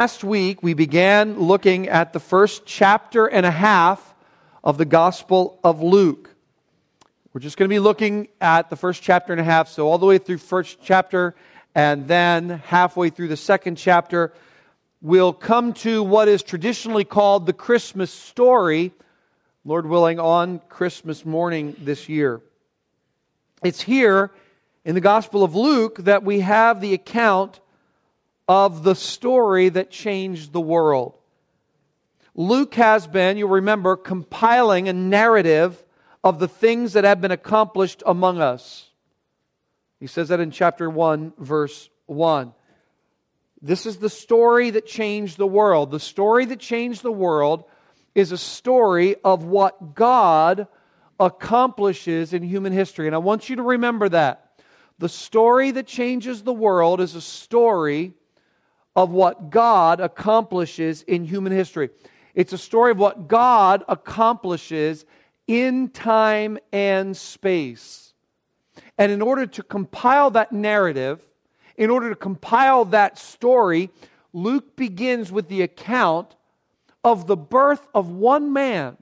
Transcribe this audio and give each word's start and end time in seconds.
Last 0.00 0.22
week, 0.22 0.62
we 0.62 0.74
began 0.74 1.40
looking 1.40 1.88
at 1.88 2.12
the 2.12 2.20
first 2.20 2.64
chapter 2.64 3.26
and 3.26 3.44
a 3.44 3.50
half 3.50 4.14
of 4.62 4.78
the 4.78 4.84
Gospel 4.84 5.58
of 5.64 5.82
Luke. 5.82 6.36
We're 7.32 7.40
just 7.40 7.56
going 7.56 7.68
to 7.68 7.74
be 7.74 7.80
looking 7.80 8.28
at 8.40 8.70
the 8.70 8.76
first 8.76 9.02
chapter 9.02 9.32
and 9.32 9.40
a 9.40 9.44
half, 9.44 9.68
so 9.68 9.88
all 9.88 9.98
the 9.98 10.06
way 10.06 10.18
through 10.18 10.38
first 10.38 10.78
chapter 10.80 11.34
and 11.74 12.06
then 12.06 12.48
halfway 12.48 13.10
through 13.10 13.26
the 13.26 13.36
second 13.36 13.74
chapter, 13.74 14.32
we'll 15.02 15.32
come 15.32 15.72
to 15.72 16.04
what 16.04 16.28
is 16.28 16.44
traditionally 16.44 17.02
called 17.02 17.46
the 17.46 17.52
Christmas 17.52 18.12
story, 18.12 18.92
Lord 19.64 19.84
willing, 19.84 20.20
on 20.20 20.60
Christmas 20.68 21.26
morning 21.26 21.74
this 21.80 22.08
year. 22.08 22.40
It's 23.64 23.80
here 23.80 24.30
in 24.84 24.94
the 24.94 25.00
Gospel 25.00 25.42
of 25.42 25.56
Luke 25.56 25.96
that 26.04 26.22
we 26.22 26.38
have 26.38 26.80
the 26.80 26.94
account 26.94 27.58
of 28.48 28.82
the 28.82 28.94
story 28.94 29.68
that 29.68 29.90
changed 29.90 30.52
the 30.52 30.60
world. 30.60 31.14
Luke 32.34 32.74
has 32.76 33.06
been, 33.06 33.36
you'll 33.36 33.50
remember, 33.50 33.96
compiling 33.96 34.88
a 34.88 34.92
narrative 34.92 35.84
of 36.24 36.38
the 36.38 36.48
things 36.48 36.94
that 36.94 37.04
have 37.04 37.20
been 37.20 37.30
accomplished 37.30 38.02
among 38.06 38.40
us. 38.40 38.90
He 40.00 40.06
says 40.06 40.28
that 40.28 40.40
in 40.40 40.50
chapter 40.50 40.88
1, 40.88 41.34
verse 41.38 41.90
1. 42.06 42.52
This 43.60 43.86
is 43.86 43.96
the 43.96 44.08
story 44.08 44.70
that 44.70 44.86
changed 44.86 45.36
the 45.36 45.46
world. 45.46 45.90
The 45.90 46.00
story 46.00 46.44
that 46.46 46.60
changed 46.60 47.02
the 47.02 47.12
world 47.12 47.64
is 48.14 48.32
a 48.32 48.38
story 48.38 49.16
of 49.24 49.44
what 49.44 49.94
God 49.94 50.68
accomplishes 51.18 52.32
in 52.32 52.42
human 52.42 52.72
history. 52.72 53.06
And 53.06 53.16
I 53.16 53.18
want 53.18 53.48
you 53.48 53.56
to 53.56 53.62
remember 53.62 54.08
that. 54.10 54.60
The 54.98 55.08
story 55.08 55.72
that 55.72 55.86
changes 55.86 56.42
the 56.42 56.52
world 56.52 57.00
is 57.00 57.14
a 57.14 57.20
story 57.20 58.14
of 58.98 59.12
what 59.12 59.50
God 59.50 60.00
accomplishes 60.00 61.02
in 61.02 61.24
human 61.24 61.52
history. 61.52 61.88
It's 62.34 62.52
a 62.52 62.58
story 62.58 62.90
of 62.90 62.98
what 62.98 63.28
God 63.28 63.84
accomplishes 63.86 65.04
in 65.46 65.90
time 65.90 66.58
and 66.72 67.16
space. 67.16 68.12
And 68.98 69.12
in 69.12 69.22
order 69.22 69.46
to 69.46 69.62
compile 69.62 70.32
that 70.32 70.50
narrative, 70.50 71.20
in 71.76 71.90
order 71.90 72.08
to 72.08 72.16
compile 72.16 72.86
that 72.86 73.20
story, 73.20 73.90
Luke 74.32 74.74
begins 74.74 75.30
with 75.30 75.46
the 75.46 75.62
account 75.62 76.34
of 77.04 77.28
the 77.28 77.36
birth 77.36 77.86
of 77.94 78.10
one 78.10 78.52
man 78.52 78.96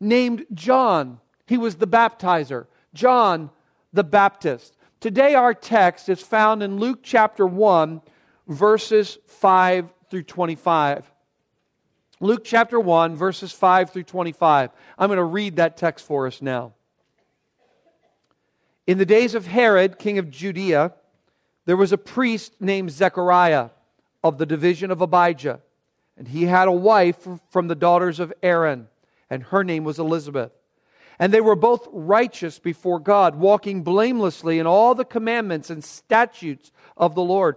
named 0.00 0.46
John. 0.52 1.20
He 1.46 1.56
was 1.56 1.76
the 1.76 1.86
baptizer, 1.86 2.66
John 2.92 3.50
the 3.92 4.02
Baptist. 4.02 4.76
Today, 4.98 5.36
our 5.36 5.54
text 5.54 6.08
is 6.08 6.20
found 6.20 6.60
in 6.60 6.78
Luke 6.78 7.04
chapter 7.04 7.46
1, 7.46 8.02
verses 8.48 9.18
5 9.26 9.88
through 10.10 10.24
25. 10.24 11.10
Luke 12.20 12.42
chapter 12.44 12.80
1, 12.80 13.14
verses 13.14 13.52
5 13.52 13.90
through 13.90 14.02
25. 14.02 14.70
I'm 14.98 15.08
going 15.08 15.18
to 15.18 15.24
read 15.24 15.56
that 15.56 15.76
text 15.76 16.04
for 16.04 16.26
us 16.26 16.42
now. 16.42 16.72
In 18.86 18.98
the 18.98 19.06
days 19.06 19.34
of 19.34 19.46
Herod, 19.46 19.98
king 19.98 20.18
of 20.18 20.30
Judea, 20.30 20.94
there 21.66 21.76
was 21.76 21.92
a 21.92 21.98
priest 21.98 22.54
named 22.60 22.90
Zechariah 22.90 23.68
of 24.24 24.38
the 24.38 24.46
division 24.46 24.90
of 24.90 25.00
Abijah. 25.00 25.60
And 26.16 26.26
he 26.26 26.44
had 26.44 26.66
a 26.66 26.72
wife 26.72 27.28
from 27.50 27.68
the 27.68 27.76
daughters 27.76 28.18
of 28.18 28.32
Aaron, 28.42 28.88
and 29.30 29.44
her 29.44 29.62
name 29.62 29.84
was 29.84 30.00
Elizabeth. 30.00 30.50
And 31.20 31.32
they 31.32 31.40
were 31.40 31.54
both 31.54 31.86
righteous 31.92 32.58
before 32.58 32.98
God, 32.98 33.36
walking 33.36 33.82
blamelessly 33.82 34.58
in 34.58 34.66
all 34.66 34.94
the 34.94 35.04
commandments 35.04 35.70
and 35.70 35.84
statutes 35.84 36.72
of 36.96 37.14
the 37.14 37.22
Lord 37.22 37.56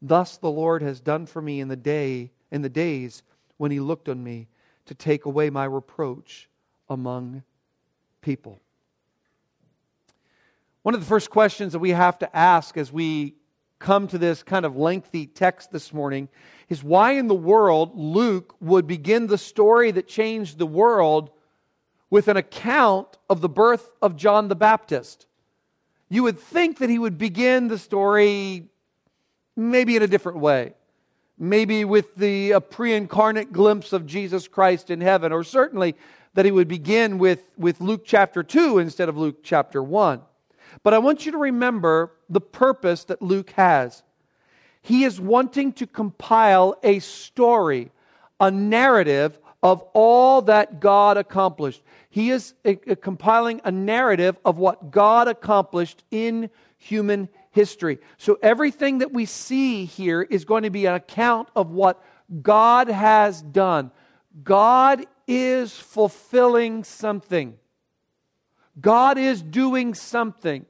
Thus 0.00 0.36
the 0.36 0.50
Lord 0.50 0.82
has 0.82 1.00
done 1.00 1.26
for 1.26 1.42
me 1.42 1.60
in 1.60 1.68
the 1.68 1.76
day 1.76 2.30
in 2.50 2.62
the 2.62 2.68
days 2.68 3.22
when 3.56 3.70
he 3.70 3.80
looked 3.80 4.08
on 4.08 4.22
me 4.22 4.48
to 4.86 4.94
take 4.94 5.26
away 5.26 5.50
my 5.50 5.64
reproach 5.64 6.48
among 6.88 7.42
people. 8.20 8.60
One 10.82 10.94
of 10.94 11.00
the 11.00 11.06
first 11.06 11.30
questions 11.30 11.72
that 11.72 11.80
we 11.80 11.90
have 11.90 12.18
to 12.20 12.36
ask 12.36 12.76
as 12.76 12.92
we 12.92 13.34
come 13.78 14.08
to 14.08 14.18
this 14.18 14.42
kind 14.42 14.64
of 14.64 14.76
lengthy 14.76 15.26
text 15.26 15.70
this 15.70 15.92
morning 15.92 16.28
is 16.68 16.82
why 16.82 17.12
in 17.12 17.28
the 17.28 17.34
world 17.34 17.92
Luke 17.94 18.54
would 18.60 18.86
begin 18.86 19.26
the 19.26 19.38
story 19.38 19.90
that 19.90 20.08
changed 20.08 20.58
the 20.58 20.66
world 20.66 21.30
with 22.10 22.28
an 22.28 22.36
account 22.36 23.18
of 23.28 23.40
the 23.40 23.48
birth 23.48 23.90
of 24.00 24.16
John 24.16 24.48
the 24.48 24.56
Baptist. 24.56 25.26
You 26.08 26.22
would 26.22 26.38
think 26.38 26.78
that 26.78 26.88
he 26.88 26.98
would 26.98 27.18
begin 27.18 27.68
the 27.68 27.78
story 27.78 28.68
maybe 29.58 29.96
in 29.96 30.02
a 30.02 30.06
different 30.06 30.38
way. 30.38 30.72
Maybe 31.36 31.84
with 31.84 32.14
the 32.16 32.54
uh, 32.54 32.56
a 32.56 32.60
pre 32.60 32.94
incarnate 32.94 33.52
glimpse 33.52 33.92
of 33.92 34.06
Jesus 34.06 34.48
Christ 34.48 34.90
in 34.90 35.00
heaven, 35.00 35.32
or 35.32 35.44
certainly 35.44 35.94
that 36.34 36.44
he 36.44 36.50
would 36.50 36.68
begin 36.68 37.18
with, 37.18 37.50
with 37.56 37.80
Luke 37.80 38.02
chapter 38.04 38.42
2 38.42 38.78
instead 38.78 39.08
of 39.08 39.16
Luke 39.16 39.42
chapter 39.42 39.82
1. 39.82 40.20
But 40.82 40.94
I 40.94 40.98
want 40.98 41.26
you 41.26 41.32
to 41.32 41.38
remember 41.38 42.12
the 42.28 42.40
purpose 42.40 43.04
that 43.04 43.20
Luke 43.20 43.50
has. 43.50 44.02
He 44.82 45.04
is 45.04 45.20
wanting 45.20 45.72
to 45.74 45.86
compile 45.86 46.76
a 46.82 47.00
story, 47.00 47.90
a 48.40 48.50
narrative 48.50 49.38
of 49.62 49.82
all 49.94 50.42
that 50.42 50.80
God 50.80 51.16
accomplished. 51.16 51.82
He 52.10 52.30
is 52.30 52.54
a, 52.64 52.78
a 52.86 52.96
compiling 52.96 53.60
a 53.64 53.72
narrative 53.72 54.38
of 54.44 54.58
what 54.58 54.90
God 54.90 55.28
accomplished 55.28 56.04
in 56.10 56.50
human 56.76 57.28
history. 57.50 57.98
So 58.16 58.38
everything 58.42 58.98
that 58.98 59.12
we 59.12 59.24
see 59.24 59.84
here 59.84 60.22
is 60.22 60.44
going 60.44 60.62
to 60.62 60.70
be 60.70 60.86
an 60.86 60.94
account 60.94 61.48
of 61.56 61.70
what 61.70 62.02
God 62.42 62.88
has 62.88 63.42
done. 63.42 63.90
God 64.42 65.06
is 65.26 65.76
fulfilling 65.76 66.84
something. 66.84 67.56
God 68.80 69.18
is 69.18 69.42
doing 69.42 69.94
something. 69.94 70.66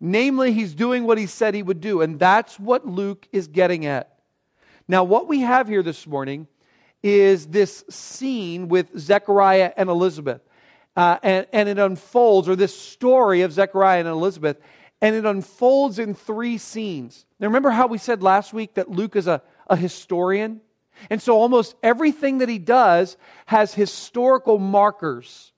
Namely, 0.00 0.52
he's 0.52 0.74
doing 0.74 1.04
what 1.04 1.18
he 1.18 1.26
said 1.26 1.54
he 1.54 1.62
would 1.62 1.80
do. 1.80 2.00
And 2.00 2.18
that's 2.18 2.58
what 2.58 2.86
Luke 2.86 3.28
is 3.32 3.46
getting 3.46 3.86
at. 3.86 4.18
Now, 4.86 5.04
what 5.04 5.28
we 5.28 5.40
have 5.40 5.68
here 5.68 5.82
this 5.82 6.06
morning 6.06 6.46
is 7.02 7.46
this 7.46 7.84
scene 7.88 8.68
with 8.68 8.98
Zechariah 8.98 9.72
and 9.76 9.88
Elizabeth. 9.88 10.42
Uh, 10.96 11.18
and, 11.22 11.46
and 11.52 11.68
it 11.68 11.78
unfolds, 11.78 12.48
or 12.48 12.54
this 12.54 12.78
story 12.78 13.42
of 13.42 13.52
Zechariah 13.52 13.98
and 14.00 14.08
Elizabeth, 14.08 14.58
and 15.00 15.14
it 15.14 15.24
unfolds 15.24 15.98
in 15.98 16.14
three 16.14 16.58
scenes. 16.58 17.26
Now, 17.38 17.48
remember 17.48 17.70
how 17.70 17.86
we 17.86 17.98
said 17.98 18.22
last 18.22 18.52
week 18.52 18.74
that 18.74 18.90
Luke 18.90 19.16
is 19.16 19.26
a, 19.26 19.42
a 19.68 19.76
historian? 19.76 20.60
And 21.10 21.20
so 21.20 21.36
almost 21.36 21.74
everything 21.82 22.38
that 22.38 22.48
he 22.48 22.58
does 22.58 23.16
has 23.46 23.74
historical 23.74 24.58
markers, 24.58 25.52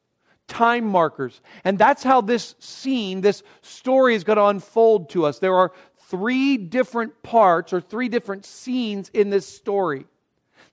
time 0.48 0.84
markers. 0.84 1.40
And 1.64 1.78
that's 1.78 2.02
how 2.02 2.20
this 2.20 2.54
scene, 2.58 3.20
this 3.20 3.42
story 3.62 4.14
is 4.14 4.24
going 4.24 4.38
to 4.38 4.46
unfold 4.46 5.10
to 5.10 5.26
us. 5.26 5.38
There 5.38 5.54
are 5.54 5.72
three 6.08 6.56
different 6.56 7.22
parts 7.22 7.72
or 7.72 7.80
three 7.80 8.08
different 8.08 8.44
scenes 8.44 9.10
in 9.12 9.30
this 9.30 9.46
story. 9.46 10.06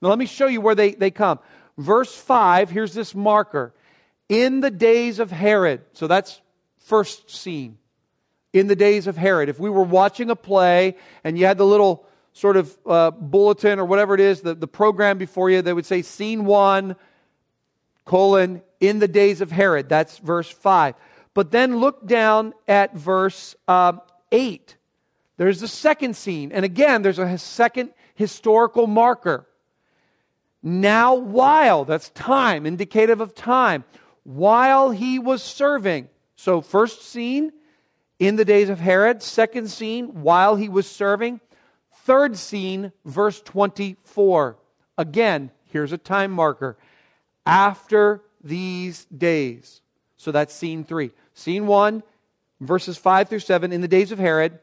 Now, 0.02 0.10
let 0.10 0.20
me 0.20 0.26
show 0.26 0.48
you 0.48 0.62
where 0.62 0.76
they, 0.76 0.92
they 0.92 1.12
come. 1.12 1.40
Verse 1.78 2.14
5, 2.14 2.70
here's 2.70 2.94
this 2.94 3.16
marker. 3.16 3.74
In 4.30 4.62
the 4.62 4.72
days 4.72 5.20
of 5.20 5.32
Herod. 5.32 5.82
So 5.94 6.08
that's 6.08 6.42
first 6.78 7.30
scene. 7.30 7.78
In 8.54 8.68
the 8.68 8.76
days 8.76 9.08
of 9.08 9.18
Herod. 9.18 9.50
If 9.50 9.60
we 9.60 9.70
were 9.70 9.84
watching 9.84 10.30
a 10.30 10.36
play 10.36 10.96
and 11.24 11.38
you 11.38 11.46
had 11.46 11.58
the 11.58 11.66
little 11.66 12.06
sort 12.34 12.56
of 12.56 12.78
uh, 12.86 13.12
bulletin 13.12 13.80
or 13.80 13.86
whatever 13.86 14.14
it 14.14 14.20
is, 14.20 14.42
the, 14.42 14.54
the 14.54 14.68
program 14.68 15.18
before 15.18 15.50
you, 15.50 15.62
they 15.62 15.74
would 15.74 15.86
say 15.86 16.02
scene 16.02 16.46
one, 16.46 16.96
colon, 18.06 18.62
in 18.80 19.00
the 19.00 19.08
days 19.08 19.42
of 19.42 19.52
Herod. 19.52 19.90
That's 19.90 20.18
verse 20.18 20.50
5. 20.50 20.96
But 21.34 21.52
then 21.52 21.78
look 21.78 22.06
down 22.06 22.54
at 22.68 22.96
verse 22.96 23.56
um, 23.68 24.02
8. 24.32 24.76
There's 25.38 25.60
the 25.60 25.68
second 25.68 26.16
scene. 26.16 26.52
And 26.52 26.64
again, 26.64 27.02
there's 27.02 27.20
a 27.20 27.38
second 27.38 27.92
historical 28.14 28.88
marker. 28.88 29.48
Now, 30.62 31.16
while, 31.16 31.86
that's 31.86 32.10
time, 32.10 32.66
indicative 32.66 33.20
of 33.20 33.36
time, 33.36 33.84
while 34.24 34.92
he 34.92 35.20
was 35.20 35.44
serving. 35.44 36.08
So, 36.36 36.62
first 36.62 37.02
scene, 37.04 37.52
in 38.24 38.38
the 38.38 38.46
days 38.46 38.70
of 38.70 38.80
Herod. 38.80 39.22
Second 39.22 39.70
scene, 39.70 40.22
while 40.24 40.56
he 40.56 40.70
was 40.70 40.90
serving. 40.90 41.42
Third 42.06 42.38
scene, 42.38 42.94
verse 43.04 43.42
24. 43.42 44.58
Again, 44.98 45.52
here's 45.66 45.92
a 45.92 45.98
time 45.98 46.32
marker. 46.32 46.78
After 47.46 48.22
these 48.42 49.06
days. 49.06 49.82
So 50.16 50.32
that's 50.32 50.54
scene 50.54 50.86
three. 50.86 51.12
Scene 51.34 51.68
one, 51.68 52.02
verses 52.62 52.98
5 52.98 53.28
through 53.28 53.40
7, 53.40 53.74
in 53.74 53.82
the 53.82 53.88
days 53.90 54.12
of 54.14 54.20
Herod. 54.20 54.60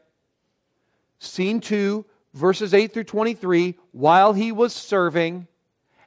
Scene 1.19 1.59
two, 1.59 2.05
verses 2.33 2.73
8 2.73 2.93
through 2.93 3.03
23, 3.03 3.77
while 3.91 4.33
he 4.33 4.51
was 4.51 4.73
serving. 4.73 5.47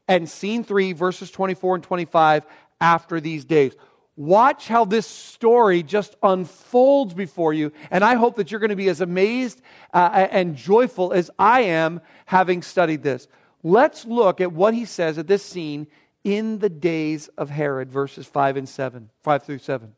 And 0.08 0.28
scene 0.28 0.64
three, 0.64 0.92
verses 0.92 1.30
24 1.30 1.76
and 1.76 1.84
25, 1.84 2.44
after 2.80 3.20
these 3.20 3.44
days. 3.44 3.74
Watch 4.16 4.68
how 4.68 4.84
this 4.84 5.06
story 5.06 5.82
just 5.82 6.14
unfolds 6.22 7.14
before 7.14 7.52
you. 7.52 7.72
And 7.90 8.04
I 8.04 8.14
hope 8.14 8.36
that 8.36 8.50
you're 8.50 8.60
going 8.60 8.70
to 8.70 8.76
be 8.76 8.88
as 8.88 9.00
amazed 9.00 9.60
uh, 9.92 10.28
and 10.30 10.54
joyful 10.54 11.12
as 11.12 11.30
I 11.38 11.62
am 11.62 12.00
having 12.26 12.62
studied 12.62 13.02
this. 13.02 13.26
Let's 13.64 14.04
look 14.04 14.40
at 14.40 14.52
what 14.52 14.74
he 14.74 14.84
says 14.84 15.18
at 15.18 15.26
this 15.26 15.42
scene 15.42 15.88
in 16.22 16.58
the 16.60 16.70
days 16.70 17.28
of 17.36 17.50
Herod, 17.50 17.90
verses 17.90 18.26
5 18.26 18.56
and 18.56 18.68
7, 18.68 19.10
5 19.22 19.42
through 19.42 19.58
7. 19.58 19.92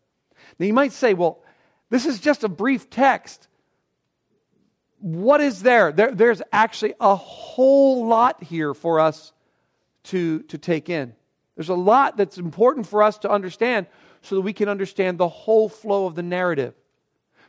Now 0.58 0.66
you 0.66 0.72
might 0.72 0.92
say, 0.92 1.12
well, 1.12 1.42
this 1.90 2.06
is 2.06 2.18
just 2.18 2.42
a 2.42 2.48
brief 2.48 2.88
text. 2.88 3.48
What 5.00 5.40
is 5.42 5.62
there? 5.62 5.92
there 5.92 6.12
there's 6.12 6.40
actually 6.52 6.94
a 7.00 7.14
whole 7.14 8.06
lot 8.06 8.42
here 8.42 8.72
for 8.72 8.98
us 8.98 9.32
to, 10.04 10.40
to 10.44 10.56
take 10.56 10.88
in. 10.88 11.14
There's 11.54 11.68
a 11.68 11.74
lot 11.74 12.16
that's 12.16 12.38
important 12.38 12.86
for 12.86 13.02
us 13.02 13.18
to 13.18 13.30
understand 13.30 13.86
so 14.26 14.34
that 14.34 14.40
we 14.42 14.52
can 14.52 14.68
understand 14.68 15.18
the 15.18 15.28
whole 15.28 15.68
flow 15.68 16.06
of 16.06 16.16
the 16.16 16.22
narrative. 16.22 16.74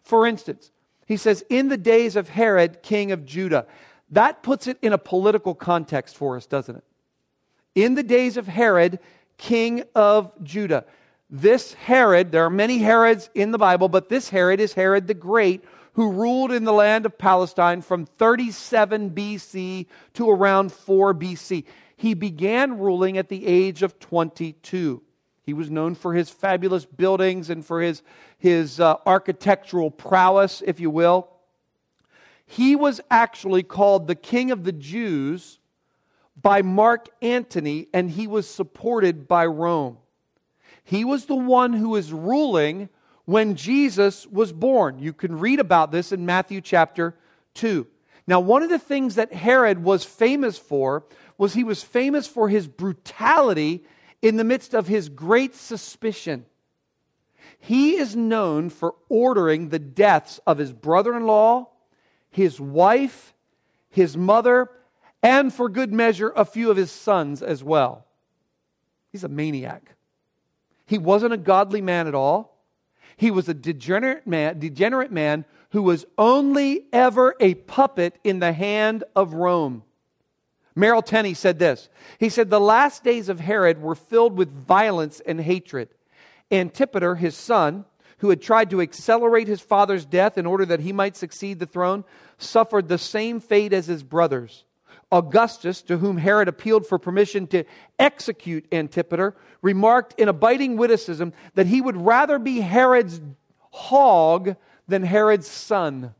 For 0.04 0.28
instance, 0.28 0.72
he 1.08 1.18
says, 1.18 1.44
In 1.50 1.70
the 1.70 1.78
days 1.78 2.16
of 2.16 2.30
Herod, 2.30 2.84
king 2.84 3.12
of 3.12 3.26
Judah. 3.26 3.66
That 4.12 4.44
puts 4.44 4.68
it 4.68 4.78
in 4.82 4.94
a 4.94 4.98
political 4.98 5.56
context 5.56 6.16
for 6.16 6.38
us, 6.38 6.46
doesn't 6.46 6.76
it? 6.76 6.84
In 7.76 7.96
the 7.96 8.04
days 8.04 8.38
of 8.38 8.48
Herod, 8.48 9.00
king 9.38 9.84
of 9.96 10.32
Judah. 10.44 10.86
This 11.30 11.74
Herod, 11.74 12.32
there 12.32 12.46
are 12.46 12.50
many 12.50 12.78
Herods 12.78 13.30
in 13.34 13.52
the 13.52 13.58
Bible, 13.58 13.90
but 13.90 14.08
this 14.08 14.30
Herod 14.30 14.60
is 14.60 14.74
Herod 14.74 15.08
the 15.08 15.14
Great, 15.14 15.64
who 15.94 16.12
ruled 16.12 16.52
in 16.52 16.64
the 16.64 16.72
land 16.72 17.06
of 17.06 17.18
Palestine 17.18 17.82
from 17.82 18.06
37 18.06 19.12
BC 19.12 19.88
to 20.14 20.30
around 20.30 20.72
4 20.72 21.14
BC. 21.16 21.66
He 21.98 22.14
began 22.14 22.78
ruling 22.78 23.18
at 23.18 23.30
the 23.30 23.46
age 23.46 23.82
of 23.82 24.00
22. 24.00 25.02
He 25.48 25.54
was 25.54 25.72
known 25.72 25.96
for 25.96 26.14
his 26.14 26.30
fabulous 26.30 26.84
buildings 26.84 27.50
and 27.50 27.66
for 27.66 27.82
his, 27.82 28.04
his 28.38 28.82
uh, 28.82 28.98
architectural 29.06 29.90
prowess, 29.90 30.62
if 30.68 30.82
you 30.82 30.90
will. 30.90 31.30
He 32.46 32.76
was 32.76 33.00
actually 33.10 33.64
called 33.64 34.08
the 34.08 34.16
King 34.16 34.52
of 34.52 34.66
the 34.66 34.74
Jews 34.74 35.60
by 36.36 36.64
Mark 36.64 37.08
Antony, 37.22 37.88
and 37.94 38.12
he 38.12 38.28
was 38.28 38.46
supported 38.46 39.26
by 39.30 39.46
Rome. 39.46 40.00
He 40.84 41.06
was 41.06 41.28
the 41.28 41.36
one 41.36 41.72
who 41.72 41.90
was 41.90 42.12
ruling 42.12 42.90
when 43.24 43.56
Jesus 43.56 44.28
was 44.28 44.52
born. 44.52 45.00
You 45.00 45.14
can 45.14 45.40
read 45.40 45.62
about 45.62 45.94
this 45.94 46.12
in 46.12 46.26
Matthew 46.26 46.60
chapter 46.60 47.16
2. 47.54 47.88
Now, 48.28 48.42
one 48.42 48.64
of 48.64 48.70
the 48.70 48.80
things 48.80 49.16
that 49.16 49.32
Herod 49.32 49.82
was 49.82 50.04
famous 50.04 50.58
for 50.58 51.06
was 51.38 51.54
he 51.54 51.64
was 51.64 51.84
famous 51.84 52.28
for 52.28 52.50
his 52.50 52.68
brutality 52.68 53.86
in 54.22 54.38
the 54.38 54.44
midst 54.44 54.74
of 54.74 54.88
his 54.88 55.10
great 55.10 55.56
suspicion. 55.56 56.46
He 57.60 57.98
is 57.98 58.16
known 58.16 58.70
for 58.70 58.96
ordering 59.10 59.70
the 59.70 59.80
deaths 59.80 60.40
of 60.46 60.58
his 60.58 60.74
brother 60.74 61.16
in 61.16 61.26
law, 61.26 61.70
his 62.30 62.60
wife, 62.60 63.34
his 63.90 64.16
mother, 64.16 64.70
and 65.24 65.54
for 65.54 65.70
good 65.70 65.92
measure, 65.92 66.32
a 66.36 66.46
few 66.46 66.70
of 66.70 66.78
his 66.78 66.92
sons 66.92 67.42
as 67.42 67.64
well. 67.64 68.06
He's 69.12 69.24
a 69.24 69.30
maniac. 69.30 69.96
He 70.86 70.98
wasn't 70.98 71.34
a 71.34 71.38
godly 71.38 71.82
man 71.82 72.08
at 72.08 72.16
all. 72.16 72.64
He 73.16 73.32
was 73.32 73.50
a 73.50 73.54
degenerate 73.54 74.28
man, 74.28 74.60
degenerate 74.60 75.12
man 75.12 75.46
who 75.72 75.82
was 75.82 76.06
only 76.18 76.86
ever 76.94 77.36
a 77.40 77.56
puppet 77.56 78.18
in 78.24 78.40
the 78.40 78.54
hand 78.54 79.04
of 79.16 79.34
Rome. 79.34 79.84
Merrill 80.78 81.02
Tenney 81.02 81.34
said 81.34 81.58
this. 81.58 81.90
He 82.20 82.30
said, 82.30 82.52
The 82.52 82.60
last 82.60 83.04
days 83.04 83.30
of 83.30 83.40
Herod 83.40 83.82
were 83.82 83.96
filled 83.96 84.38
with 84.38 84.66
violence 84.68 85.20
and 85.26 85.42
hatred. 85.42 85.90
Antipater, 86.52 87.16
his 87.16 87.36
son, 87.36 87.86
who 88.20 88.30
had 88.30 88.44
tried 88.44 88.70
to 88.70 88.82
accelerate 88.82 89.48
his 89.48 89.60
father's 89.60 90.06
death 90.06 90.38
in 90.38 90.46
order 90.46 90.66
that 90.68 90.82
he 90.82 90.94
might 90.94 91.18
succeed 91.18 91.58
the 91.58 91.66
throne, 91.66 92.04
suffered 92.38 92.88
the 92.88 93.00
same 93.00 93.40
fate 93.40 93.74
as 93.74 93.88
his 93.88 94.04
brothers. 94.04 94.66
Augustus, 95.12 95.82
to 95.82 95.98
whom 95.98 96.18
Herod 96.18 96.48
appealed 96.48 96.86
for 96.86 97.00
permission 97.00 97.48
to 97.48 97.64
execute 97.98 98.68
Antipater, 98.72 99.36
remarked 99.64 100.20
in 100.20 100.30
a 100.30 100.34
biting 100.34 100.78
witticism 100.78 101.34
that 101.56 101.66
he 101.66 101.82
would 101.82 101.98
rather 101.98 102.38
be 102.38 102.60
Herod's 102.60 103.20
hog 103.72 104.56
than 104.88 105.02
Herod's 105.02 105.48
son. 105.48 106.14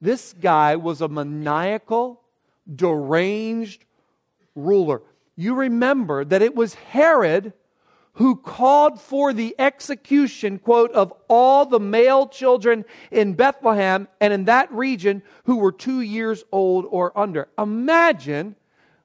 This 0.00 0.32
guy 0.32 0.74
was 0.74 1.00
a 1.00 1.08
maniacal, 1.08 2.22
deranged 2.72 3.84
ruler. 4.54 5.02
You 5.36 5.54
remember 5.54 6.24
that 6.24 6.42
it 6.42 6.54
was 6.54 6.74
Herod 6.74 7.52
who 8.14 8.36
called 8.36 8.98
for 8.98 9.34
the 9.34 9.54
execution, 9.58 10.58
quote, 10.58 10.90
of 10.92 11.12
all 11.28 11.66
the 11.66 11.78
male 11.78 12.26
children 12.26 12.84
in 13.10 13.34
Bethlehem 13.34 14.08
and 14.20 14.32
in 14.32 14.46
that 14.46 14.72
region 14.72 15.22
who 15.44 15.56
were 15.56 15.72
two 15.72 16.00
years 16.00 16.42
old 16.50 16.86
or 16.88 17.16
under. 17.16 17.48
Imagine 17.58 18.56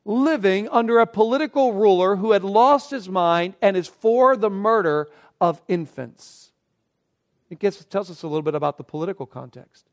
living 0.06 0.70
under 0.70 1.00
a 1.00 1.06
political 1.06 1.74
ruler 1.74 2.16
who 2.16 2.32
had 2.32 2.44
lost 2.44 2.90
his 2.90 3.10
mind 3.10 3.54
and 3.62 3.76
is 3.76 3.88
for 3.88 4.38
the 4.38 4.50
murder 4.50 5.10
of 5.42 5.62
infants. 5.68 6.54
It 7.50 7.60
gets, 7.60 7.84
tells 7.84 8.10
us 8.10 8.24
a 8.24 8.28
little 8.28 8.42
bit 8.42 8.56
about 8.56 8.78
the 8.78 8.84
political 8.86 9.26
context. 9.26 9.90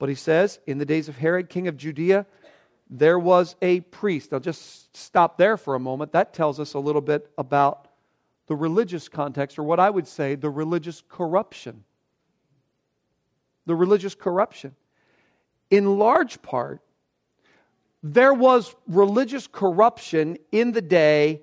But 0.00 0.08
he 0.08 0.16
says, 0.16 0.58
in 0.66 0.78
the 0.78 0.84
days 0.84 1.08
of 1.08 1.18
Herod, 1.18 1.48
king 1.48 1.68
of 1.68 1.76
Judea, 1.76 2.26
there 2.90 3.18
was 3.18 3.54
a 3.62 3.80
priest. 3.80 4.32
I'll 4.32 4.40
just 4.40 4.94
stop 4.96 5.38
there 5.38 5.56
for 5.56 5.76
a 5.76 5.80
moment. 5.80 6.12
That 6.12 6.34
tells 6.34 6.58
us 6.58 6.74
a 6.74 6.80
little 6.80 7.00
bit 7.00 7.30
about 7.38 7.86
the 8.48 8.56
religious 8.56 9.08
context, 9.08 9.60
or 9.60 9.62
what 9.62 9.78
I 9.78 9.88
would 9.88 10.08
say, 10.08 10.34
the 10.34 10.50
religious 10.50 11.02
corruption. 11.08 11.84
The 13.66 13.76
religious 13.76 14.16
corruption. 14.16 14.74
In 15.70 15.98
large 15.98 16.42
part, 16.42 16.80
there 18.02 18.34
was 18.34 18.74
religious 18.88 19.46
corruption 19.46 20.36
in 20.50 20.72
the 20.72 20.82
day 20.82 21.42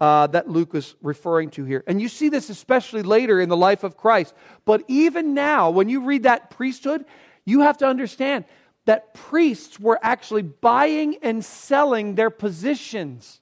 uh, 0.00 0.26
that 0.26 0.50
Luke 0.50 0.74
is 0.74 0.96
referring 1.00 1.48
to 1.50 1.64
here. 1.64 1.82
And 1.86 2.02
you 2.02 2.10
see 2.10 2.28
this 2.28 2.50
especially 2.50 3.02
later 3.02 3.40
in 3.40 3.48
the 3.48 3.56
life 3.56 3.84
of 3.84 3.96
Christ. 3.96 4.34
But 4.66 4.82
even 4.86 5.32
now, 5.32 5.70
when 5.70 5.88
you 5.88 6.02
read 6.02 6.24
that 6.24 6.50
priesthood, 6.50 7.06
you 7.46 7.60
have 7.60 7.78
to 7.78 7.86
understand 7.86 8.44
that 8.86 9.14
priests 9.14 9.80
were 9.80 9.98
actually 10.02 10.42
buying 10.42 11.16
and 11.22 11.44
selling 11.44 12.14
their 12.14 12.30
positions. 12.30 13.40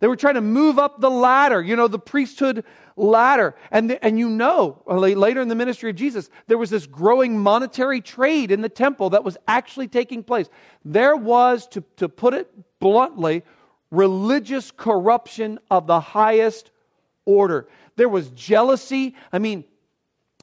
They 0.00 0.06
were 0.06 0.16
trying 0.16 0.34
to 0.34 0.40
move 0.40 0.78
up 0.78 1.00
the 1.00 1.10
ladder, 1.10 1.60
you 1.62 1.74
know, 1.74 1.88
the 1.88 1.98
priesthood 1.98 2.64
ladder. 2.96 3.54
And, 3.70 3.90
the, 3.90 4.04
and 4.04 4.18
you 4.18 4.30
know, 4.30 4.82
uh, 4.86 4.96
later 4.96 5.40
in 5.40 5.48
the 5.48 5.54
ministry 5.54 5.90
of 5.90 5.96
Jesus, 5.96 6.30
there 6.46 6.58
was 6.58 6.70
this 6.70 6.86
growing 6.86 7.38
monetary 7.38 8.00
trade 8.00 8.50
in 8.50 8.60
the 8.60 8.68
temple 8.68 9.10
that 9.10 9.24
was 9.24 9.36
actually 9.46 9.88
taking 9.88 10.22
place. 10.22 10.48
There 10.84 11.16
was, 11.16 11.66
to, 11.68 11.82
to 11.96 12.08
put 12.08 12.34
it 12.34 12.50
bluntly, 12.78 13.42
religious 13.90 14.70
corruption 14.70 15.58
of 15.70 15.86
the 15.86 16.00
highest 16.00 16.70
order. 17.24 17.68
There 17.96 18.08
was 18.08 18.30
jealousy. 18.30 19.16
I 19.32 19.38
mean, 19.38 19.64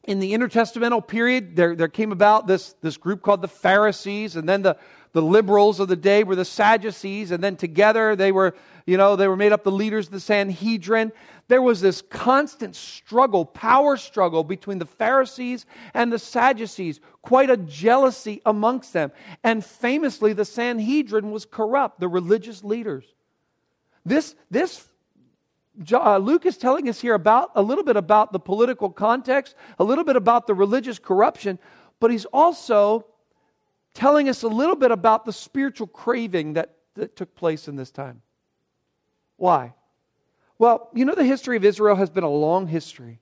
in 0.08 0.20
the 0.20 0.34
intertestamental 0.34 1.08
period, 1.08 1.56
there, 1.56 1.76
there 1.76 1.88
came 1.88 2.12
about 2.12 2.48
this, 2.48 2.76
this 2.82 2.98
group 2.98 3.22
called 3.22 3.42
the 3.42 3.48
Pharisees, 3.48 4.36
and 4.36 4.48
then 4.48 4.62
the, 4.62 4.78
the 5.14 5.22
liberals 5.22 5.80
of 5.80 5.88
the 5.88 5.96
day 5.96 6.24
were 6.24 6.36
the 6.36 6.46
Sadducees, 6.46 7.32
and 7.32 7.44
then 7.44 7.56
together 7.56 8.16
they 8.16 8.32
were, 8.32 8.56
you 8.86 8.98
know, 8.98 9.16
they 9.16 9.28
were 9.28 9.36
made 9.36 9.52
up 9.52 9.64
the 9.64 9.72
leaders 9.72 10.08
of 10.08 10.14
the 10.14 10.20
Sanhedrin. 10.20 11.12
There 11.48 11.62
was 11.62 11.82
this 11.82 12.02
constant 12.04 12.76
struggle, 12.76 13.46
power 13.46 13.98
struggle 13.98 14.44
between 14.44 14.78
the 14.78 14.86
Pharisees 14.86 15.66
and 15.94 16.14
the 16.14 16.20
Sadducees, 16.20 17.00
quite 17.22 17.50
a 17.50 17.58
jealousy 17.58 18.42
amongst 18.46 18.94
them. 18.94 19.12
And 19.44 19.66
famously, 19.66 20.34
the 20.34 20.46
Sanhedrin 20.46 21.32
was 21.32 21.46
corrupt, 21.46 22.00
the 22.00 22.08
religious 22.08 22.64
leaders. 22.64 23.06
This, 24.06 24.36
this 24.52 24.88
Uh, 25.92 26.18
Luke 26.18 26.46
is 26.46 26.58
telling 26.58 26.88
us 26.88 27.02
here 27.02 27.14
about 27.14 27.52
a 27.56 27.62
little 27.62 27.84
bit 27.84 27.98
about 27.98 28.32
the 28.32 28.40
political 28.40 28.90
context, 28.90 29.56
a 29.80 29.84
little 29.84 30.04
bit 30.04 30.16
about 30.16 30.48
the 30.48 30.54
religious 30.54 31.00
corruption, 31.00 31.60
but 32.00 32.12
he's 32.12 32.26
also 32.26 33.06
telling 33.94 34.30
us 34.30 34.44
a 34.44 34.48
little 34.48 34.76
bit 34.76 34.92
about 34.92 35.26
the 35.26 35.34
spiritual 35.34 35.88
craving 35.88 36.54
that, 36.54 36.76
that 36.96 37.16
took 37.16 37.36
place 37.36 37.68
in 37.68 37.76
this 37.76 37.92
time. 37.92 38.22
Why? 39.38 39.74
Well, 40.58 40.90
you 40.94 41.04
know, 41.04 41.16
the 41.16 41.26
history 41.26 41.58
of 41.58 41.66
Israel 41.66 41.96
has 41.96 42.10
been 42.10 42.24
a 42.24 42.30
long 42.30 42.68
history. 42.68 43.20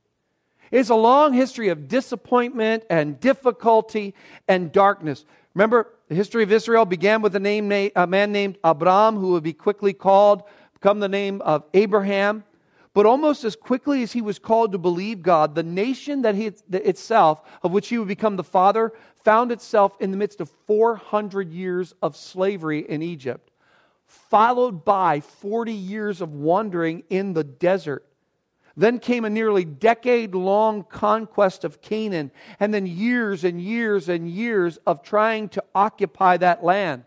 It's 0.71 0.89
a 0.89 0.95
long 0.95 1.33
history 1.33 1.69
of 1.69 1.87
disappointment 1.87 2.83
and 2.89 3.19
difficulty 3.19 4.13
and 4.47 4.71
darkness. 4.71 5.25
Remember, 5.53 5.93
the 6.07 6.15
history 6.15 6.43
of 6.43 6.51
Israel 6.51 6.85
began 6.85 7.21
with 7.21 7.35
a, 7.35 7.39
name, 7.39 7.71
a 7.71 8.07
man 8.07 8.31
named 8.31 8.57
Abram, 8.63 9.17
who 9.17 9.31
would 9.31 9.43
be 9.43 9.53
quickly 9.53 9.93
called 9.93 10.43
come 10.83 10.99
the 10.99 11.07
name 11.07 11.41
of 11.41 11.63
Abraham. 11.73 12.43
But 12.93 13.07
almost 13.07 13.43
as 13.43 13.55
quickly 13.55 14.03
as 14.03 14.11
he 14.11 14.21
was 14.21 14.37
called 14.37 14.73
to 14.73 14.77
believe 14.77 15.23
God, 15.23 15.55
the 15.55 15.63
nation 15.63 16.21
that 16.21 16.35
he 16.35 16.51
itself, 16.71 17.41
of 17.63 17.71
which 17.71 17.87
he 17.87 17.97
would 17.97 18.07
become 18.07 18.35
the 18.35 18.43
father, 18.43 18.91
found 19.23 19.51
itself 19.51 19.95
in 19.99 20.11
the 20.11 20.17
midst 20.17 20.39
of 20.41 20.51
400 20.67 21.49
years 21.49 21.95
of 22.03 22.15
slavery 22.15 22.87
in 22.87 23.01
Egypt, 23.01 23.49
followed 24.05 24.85
by 24.85 25.21
40 25.21 25.73
years 25.73 26.21
of 26.21 26.33
wandering 26.33 27.03
in 27.09 27.33
the 27.33 27.43
desert. 27.43 28.05
Then 28.75 28.99
came 28.99 29.25
a 29.25 29.29
nearly 29.29 29.65
decade 29.65 30.35
long 30.35 30.83
conquest 30.83 31.63
of 31.63 31.81
Canaan, 31.81 32.29
and 32.59 32.71
then 32.73 32.85
years 32.85 33.43
and 33.43 33.59
years 33.59 34.09
and 34.09 34.29
years 34.29 34.77
of 34.85 35.01
trying 35.01 35.49
to 35.49 35.63
occupy 35.73 36.37
that 36.37 36.63
land. 36.63 37.05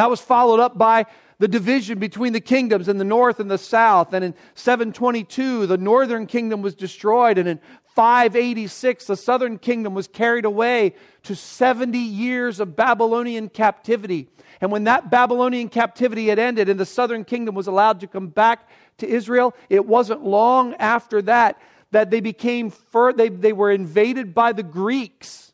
That 0.00 0.08
was 0.08 0.22
followed 0.22 0.60
up 0.60 0.78
by 0.78 1.04
the 1.40 1.46
division 1.46 1.98
between 1.98 2.32
the 2.32 2.40
kingdoms 2.40 2.88
in 2.88 2.96
the 2.96 3.04
north 3.04 3.38
and 3.38 3.50
the 3.50 3.58
south. 3.58 4.14
And 4.14 4.24
in 4.24 4.34
722, 4.54 5.66
the 5.66 5.76
northern 5.76 6.26
kingdom 6.26 6.62
was 6.62 6.74
destroyed. 6.74 7.36
And 7.36 7.46
in 7.46 7.60
586, 7.94 9.04
the 9.04 9.14
southern 9.14 9.58
kingdom 9.58 9.92
was 9.92 10.08
carried 10.08 10.46
away 10.46 10.94
to 11.24 11.36
70 11.36 11.98
years 11.98 12.60
of 12.60 12.76
Babylonian 12.76 13.50
captivity. 13.50 14.30
And 14.62 14.72
when 14.72 14.84
that 14.84 15.10
Babylonian 15.10 15.68
captivity 15.68 16.28
had 16.28 16.38
ended 16.38 16.70
and 16.70 16.80
the 16.80 16.86
southern 16.86 17.22
kingdom 17.22 17.54
was 17.54 17.66
allowed 17.66 18.00
to 18.00 18.06
come 18.06 18.28
back 18.28 18.70
to 19.00 19.06
Israel, 19.06 19.54
it 19.68 19.84
wasn't 19.84 20.24
long 20.24 20.72
after 20.76 21.20
that 21.20 21.60
that 21.90 22.10
they 22.10 22.20
became, 22.20 22.72
they, 23.16 23.28
they 23.28 23.52
were 23.52 23.70
invaded 23.70 24.34
by 24.34 24.54
the 24.54 24.62
Greeks. 24.62 25.52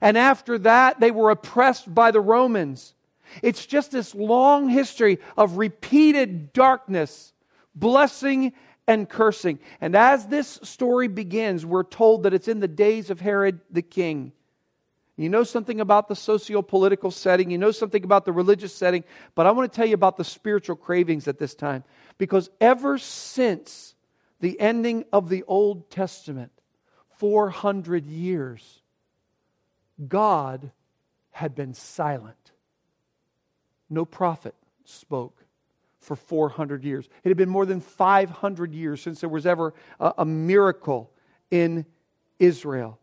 And 0.00 0.18
after 0.18 0.58
that, 0.58 0.98
they 0.98 1.12
were 1.12 1.30
oppressed 1.30 1.94
by 1.94 2.10
the 2.10 2.20
Romans. 2.20 2.94
It's 3.42 3.66
just 3.66 3.90
this 3.90 4.14
long 4.14 4.68
history 4.68 5.18
of 5.36 5.58
repeated 5.58 6.52
darkness, 6.52 7.32
blessing 7.74 8.52
and 8.86 9.08
cursing. 9.08 9.58
And 9.80 9.96
as 9.96 10.26
this 10.26 10.60
story 10.62 11.08
begins, 11.08 11.64
we're 11.64 11.84
told 11.84 12.24
that 12.24 12.34
it's 12.34 12.48
in 12.48 12.60
the 12.60 12.68
days 12.68 13.10
of 13.10 13.20
Herod 13.20 13.60
the 13.70 13.82
king. 13.82 14.32
You 15.16 15.28
know 15.28 15.44
something 15.44 15.80
about 15.80 16.08
the 16.08 16.16
socio 16.16 16.60
political 16.60 17.10
setting, 17.10 17.50
you 17.50 17.58
know 17.58 17.70
something 17.70 18.02
about 18.02 18.24
the 18.24 18.32
religious 18.32 18.74
setting, 18.74 19.04
but 19.36 19.46
I 19.46 19.52
want 19.52 19.72
to 19.72 19.76
tell 19.76 19.86
you 19.86 19.94
about 19.94 20.16
the 20.16 20.24
spiritual 20.24 20.74
cravings 20.74 21.28
at 21.28 21.38
this 21.38 21.54
time. 21.54 21.84
Because 22.18 22.50
ever 22.60 22.98
since 22.98 23.94
the 24.40 24.58
ending 24.58 25.04
of 25.12 25.28
the 25.28 25.44
Old 25.44 25.88
Testament, 25.88 26.50
400 27.18 28.06
years, 28.06 28.82
God 30.08 30.72
had 31.30 31.54
been 31.54 31.74
silent 31.74 32.50
no 33.90 34.04
prophet 34.04 34.54
spoke 34.84 35.44
for 36.00 36.16
400 36.16 36.84
years. 36.84 37.08
It 37.22 37.28
had 37.28 37.36
been 37.36 37.48
more 37.48 37.66
than 37.66 37.80
500 37.80 38.72
years 38.74 39.00
since 39.00 39.20
there 39.20 39.28
was 39.28 39.46
ever 39.46 39.72
a, 39.98 40.14
a, 40.18 40.24
miracle 40.24 41.10
in 41.50 41.86
Israel. 42.38 42.98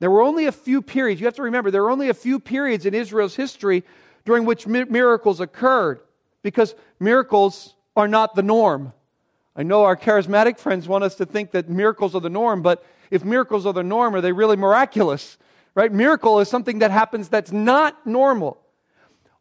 There 0.00 0.10
were 0.10 0.22
only 0.22 0.46
a 0.46 0.52
few 0.52 0.82
periods, 0.82 1.20
you 1.20 1.26
have 1.26 1.34
to 1.34 1.42
remember, 1.42 1.70
there 1.70 1.82
were 1.82 1.90
only 1.90 2.08
a 2.08 2.14
few 2.14 2.40
periods 2.40 2.86
in 2.86 2.94
Israel's 2.94 3.36
history 3.36 3.84
during 4.24 4.44
which 4.44 4.66
mi- 4.66 4.84
miracles 4.84 5.40
occurred 5.40 6.00
because 6.42 6.74
miracles 6.98 7.74
are 7.96 8.08
not 8.08 8.34
the 8.34 8.42
norm. 8.42 8.92
I 9.56 9.62
know 9.64 9.84
our 9.84 9.96
charismatic 9.96 10.58
friends 10.58 10.86
want 10.86 11.04
us 11.04 11.16
to 11.16 11.26
think 11.26 11.50
that 11.52 11.68
miracles 11.68 12.14
are 12.14 12.20
the 12.20 12.30
norm, 12.30 12.62
but 12.62 12.84
if 13.10 13.24
miracles 13.24 13.66
are 13.66 13.72
the 13.72 13.82
norm, 13.82 14.14
are 14.14 14.20
they 14.20 14.32
really 14.32 14.56
miraculous? 14.56 15.36
Right? 15.74 15.92
Miracle 15.92 16.40
is 16.40 16.48
something 16.48 16.80
that 16.80 16.90
happens 16.90 17.28
that's 17.28 17.52
not 17.52 18.06
normal. 18.06 18.60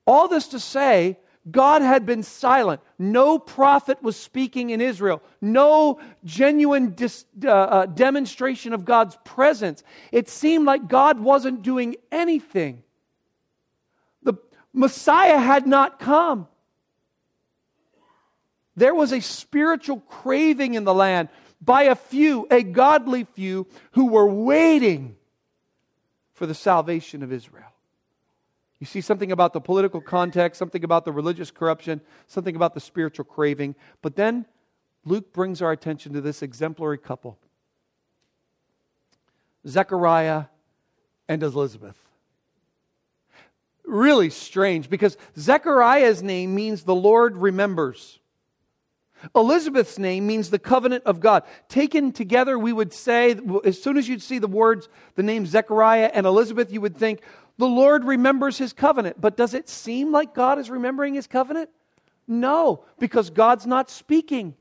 All 0.07 0.29
this 0.29 0.47
to 0.49 0.59
say, 0.59 1.17
God 1.51 1.81
had 1.81 2.05
been 2.05 2.23
silent. 2.23 2.81
No 2.97 3.37
prophet 3.37 4.01
was 4.01 4.15
speaking 4.15 4.69
in 4.69 4.81
Israel. 4.81 5.21
No 5.41 5.99
genuine 6.23 6.93
dis, 6.93 7.25
uh, 7.43 7.49
uh, 7.49 7.85
demonstration 7.85 8.73
of 8.73 8.85
God's 8.85 9.17
presence. 9.23 9.83
It 10.11 10.29
seemed 10.29 10.65
like 10.65 10.87
God 10.87 11.19
wasn't 11.19 11.61
doing 11.61 11.97
anything. 12.11 12.83
The 14.23 14.35
Messiah 14.73 15.39
had 15.39 15.67
not 15.67 15.99
come. 15.99 16.47
There 18.75 18.95
was 18.95 19.11
a 19.11 19.21
spiritual 19.21 19.99
craving 19.99 20.75
in 20.75 20.83
the 20.83 20.93
land 20.93 21.29
by 21.61 21.83
a 21.83 21.95
few, 21.95 22.47
a 22.51 22.61
godly 22.63 23.23
few, 23.23 23.67
who 23.91 24.07
were 24.07 24.27
waiting 24.27 25.15
for 26.33 26.45
the 26.45 26.53
salvation 26.53 27.23
of 27.23 27.33
Israel. 27.33 27.71
You 28.79 28.85
see 28.85 29.01
something 29.01 29.31
about 29.31 29.53
the 29.53 29.61
political 29.61 30.01
context, 30.01 30.59
something 30.59 30.83
about 30.83 31.03
the 31.03 31.11
religious 31.11 31.49
corruption, 31.49 32.01
something 32.27 32.55
about 32.55 32.73
the 32.73 32.79
spiritual 32.79 33.25
craving. 33.25 33.75
But 34.01 34.15
then 34.15 34.45
Luke 35.03 35.33
brings 35.33 35.61
our 35.61 35.71
attention 35.71 36.13
to 36.13 36.21
this 36.21 36.41
exemplary 36.41 36.97
couple 36.97 37.37
Zechariah 39.67 40.45
and 41.27 41.43
Elizabeth. 41.43 41.97
Really 43.83 44.29
strange 44.29 44.89
because 44.89 45.17
Zechariah's 45.37 46.21
name 46.21 46.53
means 46.53 46.83
the 46.83 46.95
Lord 46.95 47.37
remembers. 47.37 48.19
Elizabeth's 49.35 49.97
name 49.97 50.27
means 50.27 50.49
the 50.49 50.59
covenant 50.59 51.03
of 51.05 51.19
God. 51.19 51.43
Taken 51.69 52.11
together, 52.11 52.59
we 52.59 52.71
would 52.71 52.93
say, 52.93 53.35
as 53.65 53.81
soon 53.81 53.97
as 53.97 54.07
you'd 54.07 54.21
see 54.21 54.37
the 54.37 54.47
words, 54.47 54.89
the 55.15 55.23
name 55.23 55.45
Zechariah 55.45 56.11
and 56.13 56.25
Elizabeth, 56.25 56.71
you 56.71 56.81
would 56.81 56.95
think, 56.95 57.21
the 57.57 57.67
Lord 57.67 58.05
remembers 58.05 58.57
his 58.57 58.73
covenant. 58.73 59.19
But 59.19 59.37
does 59.37 59.53
it 59.53 59.69
seem 59.69 60.11
like 60.11 60.33
God 60.33 60.59
is 60.59 60.69
remembering 60.69 61.15
his 61.15 61.27
covenant? 61.27 61.69
No, 62.27 62.83
because 62.99 63.29
God's 63.29 63.65
not 63.65 63.89
speaking. 63.89 64.55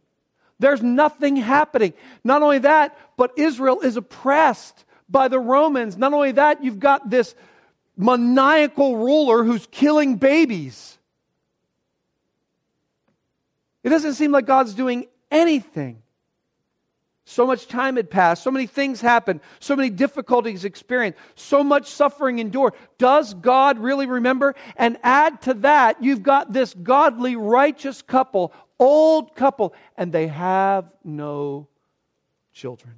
There's 0.59 0.83
nothing 0.83 1.37
happening. 1.37 1.93
Not 2.25 2.43
only 2.43 2.61
that, 2.61 2.97
but 3.17 3.33
Israel 3.37 3.81
is 3.81 3.97
oppressed 3.97 4.85
by 5.09 5.29
the 5.29 5.39
Romans. 5.39 5.97
Not 5.97 6.13
only 6.13 6.33
that, 6.33 6.65
you've 6.65 6.81
got 6.81 7.11
this 7.11 7.35
maniacal 7.97 8.97
ruler 8.97 9.45
who's 9.45 9.67
killing 9.71 10.17
babies. 10.17 10.99
It 13.83 13.91
doesn't 13.91 14.15
seem 14.15 14.33
like 14.33 14.47
God's 14.47 14.75
doing 14.75 15.07
anything. 15.31 16.03
So 17.29 17.45
much 17.45 17.67
time 17.67 17.97
had 17.97 18.09
passed, 18.09 18.45
so 18.45 18.53
many 18.53 18.69
things 18.69 19.01
happened, 19.01 19.41
so 19.59 19.75
many 19.75 19.91
difficulties 19.91 20.65
experienced, 20.65 21.19
so 21.35 21.65
much 21.65 21.91
suffering 21.91 22.39
endured. 22.39 22.75
Does 22.99 23.35
God 23.35 23.81
really 23.81 24.07
remember? 24.07 24.55
And 24.77 24.97
add 25.03 25.43
to 25.43 25.55
that, 25.55 26.05
you've 26.05 26.23
got 26.23 26.53
this 26.53 26.73
godly, 26.73 27.35
righteous 27.35 28.01
couple, 28.01 28.53
old 28.79 29.35
couple, 29.35 29.75
and 29.97 30.13
they 30.13 30.29
have 30.29 30.89
no 31.03 31.67
children. 32.53 32.95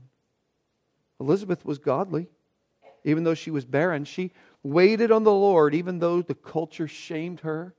Elizabeth 1.18 1.64
was 1.64 1.78
godly, 1.78 2.28
even 3.04 3.24
though 3.24 3.32
she 3.32 3.50
was 3.50 3.64
barren. 3.64 4.04
She 4.04 4.32
waited 4.62 5.10
on 5.10 5.24
the 5.24 5.32
Lord, 5.32 5.74
even 5.74 6.00
though 6.00 6.20
the 6.20 6.34
culture 6.34 6.86
shamed 6.86 7.40
her. 7.40 7.74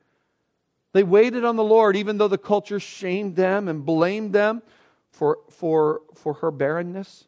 They 0.94 1.03
waited 1.03 1.46
on 1.46 1.58
the 1.58 1.63
Lord, 1.63 1.96
even 1.96 2.18
though 2.18 2.27
the 2.27 2.39
culture 2.39 2.79
shamed 2.79 3.36
them 3.36 3.68
and 3.68 3.86
blamed 3.86 4.34
them 4.34 4.63
for, 5.12 5.39
for, 5.50 6.01
for 6.16 6.36
her 6.36 6.51
barrenness. 6.51 7.25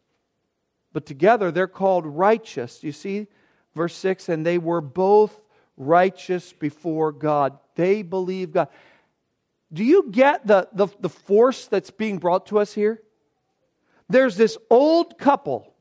But 0.94 1.06
together 1.06 1.52
they're 1.52 1.68
called 1.68 2.06
righteous. 2.06 2.84
You 2.84 2.92
see, 2.92 3.28
verse 3.76 3.96
6 3.96 4.30
and 4.30 4.46
they 4.46 4.58
were 4.58 4.82
both 4.82 5.40
righteous 5.78 6.54
before 6.54 7.12
God. 7.12 7.58
They 7.76 8.02
believe 8.02 8.52
God. 8.52 8.68
Do 9.74 9.84
you 9.84 10.10
get 10.12 10.46
the, 10.46 10.68
the, 10.74 10.88
the 11.00 11.10
force 11.10 11.68
that's 11.68 11.92
being 11.92 12.18
brought 12.18 12.48
to 12.48 12.60
us 12.60 12.74
here? 12.74 13.02
There's 14.10 14.36
this 14.36 14.58
old 14.70 15.18
couple 15.18 15.74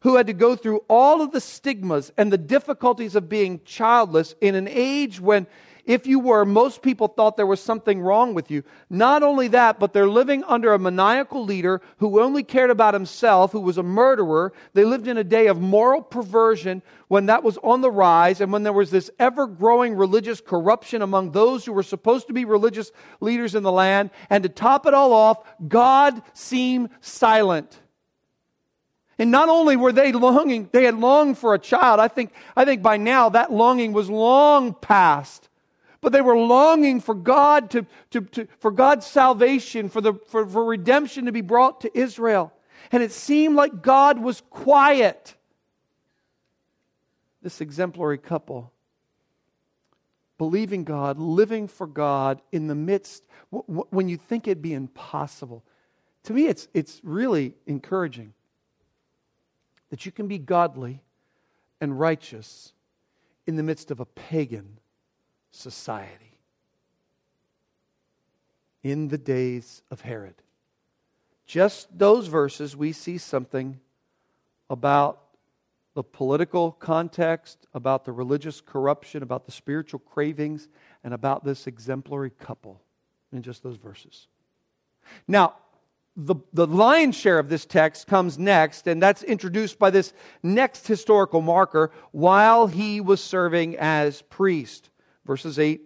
who 0.00 0.16
had 0.16 0.26
to 0.26 0.32
go 0.32 0.54
through 0.54 0.84
all 0.88 1.22
of 1.22 1.32
the 1.32 1.40
stigmas 1.40 2.12
and 2.18 2.32
the 2.32 2.38
difficulties 2.38 3.14
of 3.14 3.28
being 3.28 3.60
childless 3.64 4.34
in 4.40 4.54
an 4.54 4.68
age 4.68 5.20
when 5.20 5.46
if 5.84 6.06
you 6.06 6.20
were, 6.20 6.44
most 6.44 6.80
people 6.80 7.08
thought 7.08 7.36
there 7.36 7.46
was 7.46 7.60
something 7.60 8.00
wrong 8.00 8.34
with 8.34 8.52
you. 8.52 8.62
Not 8.88 9.24
only 9.24 9.48
that, 9.48 9.80
but 9.80 9.92
they're 9.92 10.08
living 10.08 10.44
under 10.44 10.72
a 10.72 10.78
maniacal 10.78 11.44
leader 11.44 11.80
who 11.96 12.20
only 12.20 12.44
cared 12.44 12.70
about 12.70 12.94
himself, 12.94 13.50
who 13.50 13.60
was 13.60 13.78
a 13.78 13.82
murderer. 13.82 14.52
They 14.74 14.84
lived 14.84 15.08
in 15.08 15.16
a 15.16 15.24
day 15.24 15.48
of 15.48 15.60
moral 15.60 16.00
perversion 16.00 16.82
when 17.08 17.26
that 17.26 17.42
was 17.42 17.58
on 17.58 17.80
the 17.80 17.90
rise 17.90 18.40
and 18.40 18.52
when 18.52 18.62
there 18.62 18.72
was 18.72 18.92
this 18.92 19.10
ever 19.18 19.48
growing 19.48 19.94
religious 19.94 20.40
corruption 20.40 21.02
among 21.02 21.32
those 21.32 21.64
who 21.64 21.72
were 21.72 21.82
supposed 21.82 22.28
to 22.28 22.32
be 22.32 22.44
religious 22.44 22.92
leaders 23.20 23.56
in 23.56 23.64
the 23.64 23.72
land. 23.72 24.10
And 24.30 24.44
to 24.44 24.48
top 24.48 24.86
it 24.86 24.94
all 24.94 25.12
off, 25.12 25.38
God 25.66 26.22
seemed 26.32 26.90
silent. 27.00 27.80
And 29.18 29.32
not 29.32 29.48
only 29.48 29.74
were 29.74 29.92
they 29.92 30.12
longing, 30.12 30.68
they 30.70 30.84
had 30.84 30.96
longed 30.96 31.38
for 31.38 31.54
a 31.54 31.58
child. 31.58 31.98
I 31.98 32.06
think, 32.06 32.32
I 32.54 32.64
think 32.64 32.82
by 32.82 32.98
now 32.98 33.30
that 33.30 33.52
longing 33.52 33.92
was 33.92 34.08
long 34.08 34.74
past 34.74 35.48
but 36.02 36.12
they 36.12 36.20
were 36.20 36.36
longing 36.36 37.00
for 37.00 37.14
God 37.14 37.70
to, 37.70 37.86
to, 38.10 38.20
to, 38.22 38.48
for 38.58 38.72
God's 38.72 39.06
salvation, 39.06 39.88
for, 39.88 40.00
the, 40.00 40.14
for, 40.26 40.44
for 40.44 40.64
redemption 40.64 41.26
to 41.26 41.32
be 41.32 41.40
brought 41.40 41.80
to 41.82 41.98
Israel. 41.98 42.52
And 42.90 43.02
it 43.04 43.12
seemed 43.12 43.54
like 43.54 43.82
God 43.82 44.18
was 44.18 44.42
quiet. 44.50 45.36
This 47.40 47.60
exemplary 47.60 48.18
couple, 48.18 48.72
believing 50.38 50.82
God, 50.82 51.18
living 51.18 51.68
for 51.68 51.86
God 51.86 52.42
in 52.50 52.66
the 52.66 52.74
midst, 52.74 53.22
when 53.50 54.08
you 54.08 54.16
think 54.16 54.48
it'd 54.48 54.60
be 54.60 54.74
impossible. 54.74 55.64
To 56.24 56.32
me, 56.32 56.46
it's, 56.46 56.66
it's 56.74 57.00
really 57.04 57.54
encouraging 57.66 58.34
that 59.90 60.04
you 60.04 60.10
can 60.10 60.26
be 60.26 60.38
godly 60.38 61.00
and 61.80 61.98
righteous 61.98 62.72
in 63.46 63.54
the 63.54 63.62
midst 63.62 63.92
of 63.92 64.00
a 64.00 64.06
pagan 64.06 64.78
society 65.52 66.38
in 68.82 69.08
the 69.08 69.18
days 69.18 69.82
of 69.90 70.00
Herod. 70.00 70.34
Just 71.46 71.96
those 71.96 72.26
verses, 72.26 72.76
we 72.76 72.92
see 72.92 73.18
something 73.18 73.78
about 74.68 75.20
the 75.94 76.02
political 76.02 76.72
context, 76.72 77.66
about 77.74 78.04
the 78.04 78.12
religious 78.12 78.60
corruption, 78.60 79.22
about 79.22 79.44
the 79.44 79.52
spiritual 79.52 80.00
cravings, 80.00 80.68
and 81.04 81.12
about 81.12 81.44
this 81.44 81.66
exemplary 81.66 82.30
couple 82.30 82.80
in 83.32 83.42
just 83.42 83.62
those 83.62 83.76
verses. 83.76 84.28
Now, 85.28 85.54
the, 86.16 86.36
the 86.52 86.66
lion's 86.66 87.16
share 87.16 87.38
of 87.38 87.48
this 87.48 87.66
text 87.66 88.06
comes 88.06 88.38
next, 88.38 88.86
and 88.86 89.02
that's 89.02 89.22
introduced 89.22 89.78
by 89.78 89.90
this 89.90 90.12
next 90.42 90.86
historical 90.86 91.40
marker 91.40 91.90
while 92.10 92.66
he 92.66 93.00
was 93.00 93.22
serving 93.22 93.76
as 93.78 94.22
priest 94.22 94.90
verses 95.24 95.58
8 95.58 95.82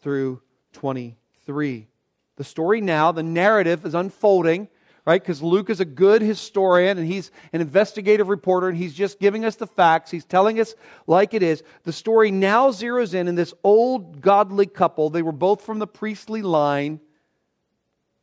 through 0.00 0.40
23. 0.72 1.88
The 2.36 2.44
story 2.44 2.80
now, 2.80 3.12
the 3.12 3.22
narrative 3.22 3.84
is 3.86 3.94
unfolding, 3.94 4.68
right? 5.06 5.22
Because 5.22 5.42
Luke 5.42 5.70
is 5.70 5.80
a 5.80 5.84
good 5.84 6.20
historian 6.20 6.98
and 6.98 7.06
he's 7.06 7.30
an 7.52 7.60
investigative 7.60 8.28
reporter 8.28 8.68
and 8.68 8.76
he's 8.76 8.92
just 8.92 9.18
giving 9.18 9.44
us 9.44 9.56
the 9.56 9.66
facts. 9.66 10.10
He's 10.10 10.24
telling 10.24 10.60
us 10.60 10.74
like 11.06 11.32
it 11.32 11.42
is. 11.42 11.62
The 11.84 11.92
story 11.92 12.30
now 12.30 12.70
zeroes 12.70 13.14
in 13.14 13.28
in 13.28 13.36
this 13.36 13.54
old 13.64 14.20
godly 14.20 14.66
couple. 14.66 15.08
They 15.08 15.22
were 15.22 15.32
both 15.32 15.62
from 15.62 15.78
the 15.78 15.86
priestly 15.86 16.42
line. 16.42 17.00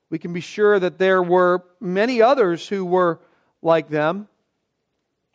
We 0.09 0.19
can 0.19 0.33
be 0.33 0.41
sure 0.41 0.77
that 0.77 0.99
there 0.99 1.23
were 1.23 1.63
many 1.79 2.21
others 2.21 2.67
who 2.67 2.85
were 2.85 3.19
like 3.63 3.89
them, 3.89 4.27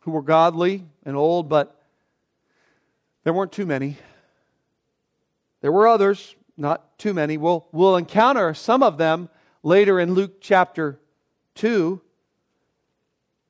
who 0.01 0.13
were 0.13 0.23
godly 0.23 0.85
and 1.05 1.17
old, 1.17 1.49
but 1.49 1.83
there 3.25 3.33
weren't 3.33 3.53
too 3.53 3.67
many. 3.67 3.97
There 5.61 5.73
were 5.73 5.89
others, 5.89 6.37
not 6.57 6.99
too 6.99 7.15
many. 7.15 7.37
We'll, 7.37 7.67
we'll 7.73 7.97
encounter 7.97 8.55
some 8.55 8.83
of 8.83 8.99
them 8.99 9.29
later 9.63 9.99
in 9.99 10.15
Luke 10.15 10.41
chapter 10.41 11.01
2, 11.57 12.01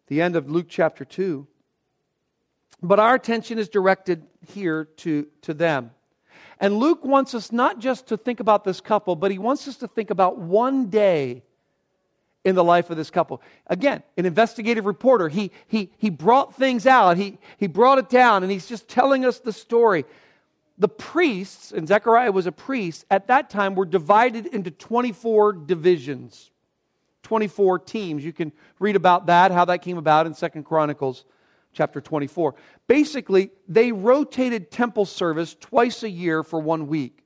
the 0.07 0.23
end 0.23 0.37
of 0.37 0.51
Luke 0.51 0.67
chapter 0.69 1.05
2. 1.05 1.47
But 2.83 3.01
our 3.01 3.15
attention 3.15 3.59
is 3.59 3.69
directed 3.69 4.25
here 4.53 4.85
to, 4.99 5.27
to 5.43 5.53
them. 5.53 5.91
And 6.61 6.77
Luke 6.79 7.05
wants 7.05 7.35
us 7.35 7.53
not 7.53 7.79
just 7.79 8.09
to 8.09 8.17
think 8.17 8.41
about 8.41 8.65
this 8.65 8.81
couple, 8.81 9.17
but 9.17 9.31
he 9.31 9.39
wants 9.39 9.69
us 9.69 9.77
to 9.77 9.89
think 9.89 10.11
about 10.11 10.39
one 10.39 10.87
day 10.87 11.43
in 12.45 12.55
the 12.55 12.65
life 12.65 12.89
of 12.91 12.97
this 12.97 13.11
couple. 13.11 13.43
Again, 13.67 14.03
an 14.17 14.25
investigative 14.25 14.87
reporter, 14.87 15.29
he, 15.29 15.51
he, 15.67 15.91
he 15.99 16.09
brought 16.09 16.55
things 16.55 16.87
out, 16.87 17.17
he, 17.17 17.39
he 17.59 17.67
brought 17.67 17.99
it 17.99 18.09
down, 18.09 18.43
and 18.43 18.51
he's 18.51 18.67
just 18.67 18.89
telling 18.89 19.25
us 19.25 19.39
the 19.41 19.53
story 19.53 20.05
the 20.79 20.89
priests, 20.89 21.73
and 21.73 21.89
Zechariah 21.89 22.31
was 22.31 22.47
a 22.47 22.53
priest, 22.53 23.05
at 23.11 23.27
that 23.27 23.51
time 23.51 23.75
were 23.75 23.85
divided 23.85 24.47
into 24.47 24.71
24 24.71 25.53
divisions, 25.53 26.51
24 27.25 27.81
teams. 27.81 28.25
You 28.25 28.33
can 28.33 28.53
read 28.79 28.95
about 28.95 29.27
that, 29.27 29.51
how 29.51 29.65
that 29.65 29.83
came 29.83 29.99
about 29.99 30.27
in 30.27 30.35
Second 30.35 30.65
Chronicles 30.65 31.25
chapter 31.73 32.01
24. 32.01 32.55
Basically, 32.87 33.51
they 33.67 33.93
rotated 33.93 34.71
temple 34.71 35.05
service 35.05 35.57
twice 35.59 36.03
a 36.03 36.11
year 36.11 36.43
for 36.43 36.61
one 36.61 36.87
week. 36.87 37.25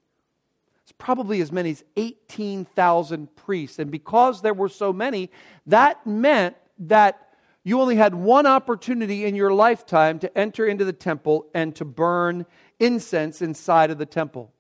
It's 0.83 0.93
probably 0.93 1.41
as 1.41 1.53
many 1.53 1.71
as 1.71 1.85
18,000 1.97 3.37
priests. 3.37 3.79
And 3.79 3.91
because 3.91 4.43
there 4.43 4.55
were 4.55 4.69
so 4.69 4.93
many, 4.93 5.31
that 5.67 6.07
meant 6.07 6.57
that 6.81 7.29
you 7.65 7.81
only 7.81 7.97
had 7.97 8.15
one 8.15 8.47
opportunity 8.47 9.25
in 9.25 9.37
your 9.37 9.53
lifetime 9.53 10.19
to 10.19 10.39
enter 10.39 10.67
into 10.67 10.85
the 10.85 10.93
temple 10.93 11.47
and 11.55 11.77
to 11.77 11.85
burn 11.85 12.45
incense 12.79 13.43
inside 13.43 13.91
of 13.91 13.99
the 13.99 14.07
temple. 14.07 14.53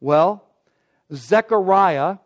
Well, 0.00 0.44
Zechariah, 1.12 2.18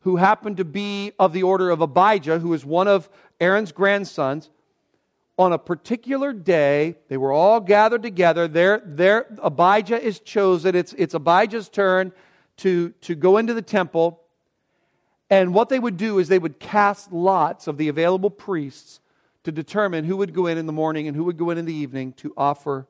who 0.00 0.16
happened 0.16 0.56
to 0.58 0.64
be 0.64 1.12
of 1.18 1.32
the 1.32 1.42
order 1.42 1.70
of 1.70 1.80
Abijah, 1.80 2.38
who 2.38 2.52
is 2.54 2.64
one 2.64 2.88
of 2.88 3.08
Aaron's 3.40 3.72
grandsons, 3.72 4.50
on 5.38 5.52
a 5.52 5.58
particular 5.58 6.32
day, 6.32 6.96
they 7.08 7.16
were 7.16 7.32
all 7.32 7.60
gathered 7.60 8.02
together. 8.02 8.46
There, 8.46 8.82
there 8.84 9.26
Abijah 9.42 10.00
is 10.00 10.20
chosen. 10.20 10.74
It's, 10.74 10.94
it's 10.98 11.14
Abijah's 11.14 11.68
turn 11.68 12.12
to, 12.58 12.90
to 12.90 13.14
go 13.14 13.38
into 13.38 13.54
the 13.54 13.62
temple. 13.62 14.20
And 15.30 15.54
what 15.54 15.70
they 15.70 15.78
would 15.78 15.96
do 15.96 16.18
is 16.18 16.28
they 16.28 16.38
would 16.38 16.60
cast 16.60 17.12
lots 17.12 17.66
of 17.66 17.78
the 17.78 17.88
available 17.88 18.30
priests 18.30 19.00
to 19.44 19.52
determine 19.52 20.04
who 20.04 20.18
would 20.18 20.34
go 20.34 20.46
in 20.46 20.58
in 20.58 20.66
the 20.66 20.72
morning 20.72 21.08
and 21.08 21.16
who 21.16 21.24
would 21.24 21.38
go 21.38 21.50
in 21.50 21.58
in 21.58 21.64
the 21.64 21.74
evening 21.74 22.12
to 22.14 22.32
offer 22.36 22.86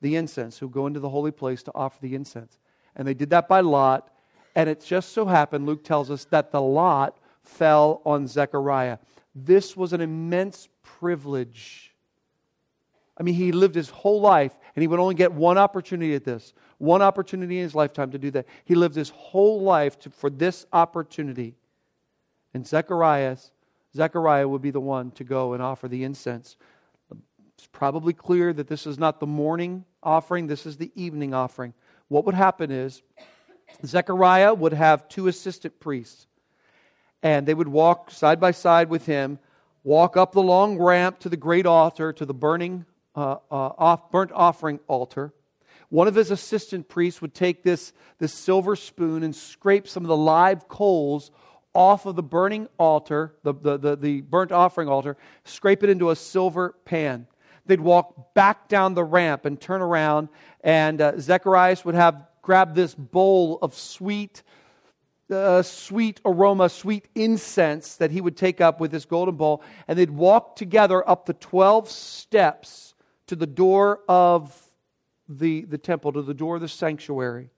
the 0.00 0.16
incense, 0.16 0.58
who 0.58 0.68
go 0.68 0.86
into 0.86 1.00
the 1.00 1.08
holy 1.08 1.30
place 1.30 1.62
to 1.64 1.72
offer 1.74 1.98
the 2.00 2.14
incense. 2.14 2.58
And 2.96 3.06
they 3.06 3.14
did 3.14 3.30
that 3.30 3.48
by 3.48 3.60
lot. 3.60 4.10
And 4.54 4.68
it 4.68 4.84
just 4.84 5.12
so 5.12 5.26
happened, 5.26 5.66
Luke 5.66 5.84
tells 5.84 6.10
us, 6.10 6.24
that 6.26 6.50
the 6.50 6.60
lot 6.60 7.18
fell 7.42 8.02
on 8.04 8.26
Zechariah. 8.26 8.98
This 9.34 9.76
was 9.76 9.92
an 9.92 10.00
immense 10.00 10.68
privilege. 10.82 11.94
I 13.16 13.22
mean, 13.22 13.34
he 13.34 13.52
lived 13.52 13.74
his 13.74 13.90
whole 13.90 14.20
life, 14.20 14.56
and 14.74 14.82
he 14.82 14.88
would 14.88 14.98
only 14.98 15.14
get 15.14 15.32
one 15.32 15.58
opportunity 15.58 16.14
at 16.14 16.24
this, 16.24 16.54
one 16.78 17.02
opportunity 17.02 17.58
in 17.58 17.64
his 17.64 17.74
lifetime 17.74 18.10
to 18.12 18.18
do 18.18 18.30
that. 18.30 18.46
He 18.64 18.74
lived 18.74 18.94
his 18.94 19.10
whole 19.10 19.60
life 19.60 19.98
to, 20.00 20.10
for 20.10 20.30
this 20.30 20.66
opportunity. 20.72 21.54
And 22.54 22.66
Zechariah, 22.66 23.36
Zechariah 23.94 24.48
would 24.48 24.62
be 24.62 24.70
the 24.70 24.80
one 24.80 25.10
to 25.12 25.24
go 25.24 25.52
and 25.52 25.62
offer 25.62 25.86
the 25.86 26.02
incense. 26.02 26.56
It's 27.56 27.68
probably 27.70 28.14
clear 28.14 28.54
that 28.54 28.68
this 28.68 28.86
is 28.86 28.98
not 28.98 29.20
the 29.20 29.26
morning 29.26 29.84
offering, 30.02 30.46
this 30.46 30.66
is 30.66 30.76
the 30.76 30.90
evening 30.94 31.34
offering. 31.34 31.74
What 32.08 32.24
would 32.26 32.34
happen 32.34 32.70
is 32.70 33.02
Zechariah 33.84 34.54
would 34.54 34.72
have 34.72 35.08
two 35.08 35.28
assistant 35.28 35.78
priests, 35.80 36.26
and 37.22 37.46
they 37.46 37.54
would 37.54 37.68
walk 37.68 38.10
side 38.10 38.40
by 38.40 38.50
side 38.50 38.88
with 38.88 39.06
him, 39.06 39.38
walk 39.84 40.16
up 40.16 40.32
the 40.32 40.42
long 40.42 40.78
ramp 40.78 41.18
to 41.20 41.28
the 41.28 41.36
great 41.36 41.66
altar, 41.66 42.12
to 42.12 42.24
the 42.24 42.34
burning 42.34 42.84
uh, 43.14 43.36
uh, 43.50 43.72
off, 43.78 44.10
burnt 44.10 44.32
offering 44.32 44.80
altar. 44.86 45.32
One 45.88 46.06
of 46.06 46.14
his 46.14 46.30
assistant 46.30 46.88
priests 46.88 47.20
would 47.20 47.34
take 47.34 47.62
this, 47.62 47.92
this 48.18 48.32
silver 48.32 48.76
spoon 48.76 49.22
and 49.22 49.34
scrape 49.34 49.88
some 49.88 50.04
of 50.04 50.08
the 50.08 50.16
live 50.16 50.68
coals 50.68 51.30
off 51.74 52.06
of 52.06 52.16
the 52.16 52.22
burning 52.22 52.68
altar, 52.78 53.34
the, 53.42 53.54
the, 53.54 53.76
the, 53.76 53.96
the 53.96 54.20
burnt 54.22 54.52
offering 54.52 54.88
altar, 54.88 55.16
scrape 55.44 55.82
it 55.82 55.90
into 55.90 56.10
a 56.10 56.16
silver 56.16 56.74
pan. 56.84 57.26
They'd 57.66 57.80
walk 57.80 58.34
back 58.34 58.68
down 58.68 58.94
the 58.94 59.04
ramp 59.04 59.44
and 59.44 59.60
turn 59.60 59.82
around, 59.82 60.28
and 60.62 61.00
uh, 61.00 61.18
Zacharias 61.18 61.84
would 61.84 61.94
have 61.94 62.26
grabbed 62.42 62.74
this 62.74 62.94
bowl 62.94 63.58
of 63.62 63.74
sweet, 63.74 64.42
uh, 65.30 65.62
sweet 65.62 66.20
aroma, 66.24 66.68
sweet 66.68 67.08
incense 67.14 67.96
that 67.96 68.10
he 68.10 68.20
would 68.20 68.36
take 68.36 68.60
up 68.60 68.80
with 68.80 68.90
this 68.90 69.04
golden 69.04 69.36
bowl, 69.36 69.62
and 69.86 69.98
they'd 69.98 70.10
walk 70.10 70.56
together 70.56 71.08
up 71.08 71.26
the 71.26 71.34
12 71.34 71.88
steps 71.88 72.94
to 73.26 73.36
the 73.36 73.46
door 73.46 74.00
of 74.08 74.70
the, 75.28 75.62
the 75.62 75.78
temple, 75.78 76.12
to 76.12 76.22
the 76.22 76.34
door 76.34 76.56
of 76.56 76.60
the 76.60 76.68
sanctuary. 76.68 77.50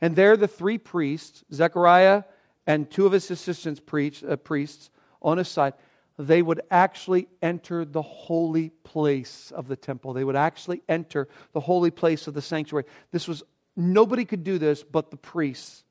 And 0.00 0.16
there 0.16 0.36
the 0.36 0.48
three 0.48 0.78
priests, 0.78 1.44
Zechariah 1.52 2.24
and 2.66 2.90
two 2.90 3.06
of 3.06 3.12
his 3.12 3.30
assistants 3.30 3.80
preach, 3.80 4.24
uh, 4.24 4.36
priests 4.36 4.90
on 5.22 5.38
his 5.38 5.48
side, 5.48 5.74
they 6.18 6.42
would 6.42 6.60
actually 6.70 7.28
enter 7.42 7.84
the 7.84 8.02
holy 8.02 8.70
place 8.84 9.52
of 9.54 9.66
the 9.66 9.76
temple. 9.76 10.12
They 10.12 10.24
would 10.24 10.36
actually 10.36 10.82
enter 10.88 11.28
the 11.52 11.60
holy 11.60 11.90
place 11.90 12.26
of 12.26 12.34
the 12.34 12.42
sanctuary. 12.42 12.84
This 13.10 13.26
was, 13.26 13.42
nobody 13.76 14.24
could 14.24 14.44
do 14.44 14.58
this 14.58 14.84
but 14.84 15.10
the 15.10 15.16
priests. 15.16 15.84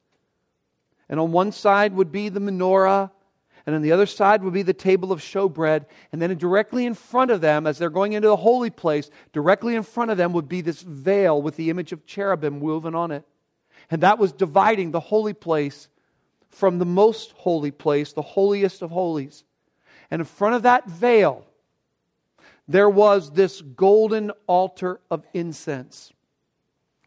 And 1.09 1.19
on 1.19 1.31
one 1.31 1.51
side 1.51 1.93
would 1.93 2.11
be 2.11 2.29
the 2.29 2.39
menorah, 2.39 3.11
and 3.65 3.75
on 3.75 3.81
the 3.81 3.91
other 3.91 4.05
side 4.05 4.43
would 4.43 4.53
be 4.53 4.61
the 4.61 4.73
table 4.73 5.11
of 5.11 5.19
showbread. 5.21 5.85
And 6.11 6.21
then 6.21 6.35
directly 6.37 6.85
in 6.85 6.93
front 6.95 7.31
of 7.31 7.41
them, 7.41 7.65
as 7.65 7.77
they're 7.77 7.89
going 7.89 8.13
into 8.13 8.27
the 8.27 8.35
holy 8.35 8.69
place, 8.69 9.09
directly 9.31 9.75
in 9.75 9.83
front 9.83 10.11
of 10.11 10.17
them 10.17 10.33
would 10.33 10.49
be 10.49 10.61
this 10.61 10.81
veil 10.81 11.41
with 11.41 11.55
the 11.55 11.69
image 11.69 11.91
of 11.91 12.05
cherubim 12.05 12.59
woven 12.59 12.93
on 12.95 13.11
it. 13.11 13.25
And 13.89 14.03
that 14.03 14.19
was 14.19 14.31
dividing 14.33 14.91
the 14.91 14.99
holy 14.99 15.33
place 15.33 15.87
from 16.49 16.77
the 16.79 16.85
most 16.85 17.31
holy 17.31 17.71
place, 17.71 18.13
the 18.13 18.21
holiest 18.21 18.81
of 18.81 18.91
holies. 18.91 19.43
And 20.13 20.19
in 20.19 20.27
front 20.27 20.53
of 20.53 20.61
that 20.61 20.87
veil, 20.87 21.43
there 22.67 22.87
was 22.87 23.31
this 23.31 23.61
golden 23.61 24.29
altar 24.45 24.99
of 25.09 25.25
incense. 25.33 26.13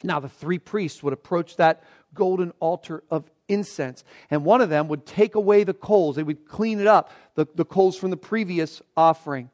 Now, 0.02 0.18
the 0.18 0.28
three 0.28 0.58
priests 0.58 1.04
would 1.04 1.12
approach 1.12 1.54
that 1.54 1.84
golden 2.14 2.52
altar 2.58 3.04
of 3.08 3.30
incense, 3.46 4.02
and 4.28 4.44
one 4.44 4.60
of 4.60 4.70
them 4.70 4.88
would 4.88 5.06
take 5.06 5.36
away 5.36 5.62
the 5.62 5.72
coals. 5.72 6.16
They 6.16 6.24
would 6.24 6.48
clean 6.48 6.80
it 6.80 6.88
up, 6.88 7.12
the, 7.36 7.46
the 7.54 7.64
coals 7.64 7.96
from 7.96 8.10
the 8.10 8.16
previous 8.16 8.82
offering. 8.96 9.50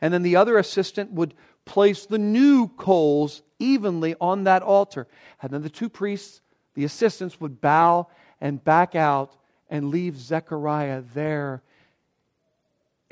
And 0.00 0.14
then 0.14 0.22
the 0.22 0.36
other 0.36 0.56
assistant 0.56 1.10
would 1.10 1.34
place 1.64 2.06
the 2.06 2.18
new 2.18 2.68
coals 2.68 3.42
evenly 3.58 4.14
on 4.20 4.44
that 4.44 4.62
altar. 4.62 5.08
And 5.42 5.50
then 5.50 5.62
the 5.62 5.70
two 5.70 5.88
priests, 5.88 6.40
the 6.74 6.84
assistants, 6.84 7.40
would 7.40 7.60
bow 7.60 8.06
and 8.40 8.62
back 8.62 8.94
out 8.94 9.34
and 9.68 9.90
leave 9.90 10.16
Zechariah 10.16 11.02
there 11.14 11.64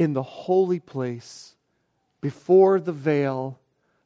in 0.00 0.14
the 0.14 0.22
holy 0.22 0.80
place, 0.80 1.54
before 2.22 2.80
the 2.80 2.90
veil, 2.90 3.60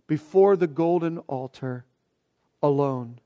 before 0.09 0.57
the 0.57 0.67
golden 0.67 1.19
altar, 1.19 1.85
alone. 2.61 3.21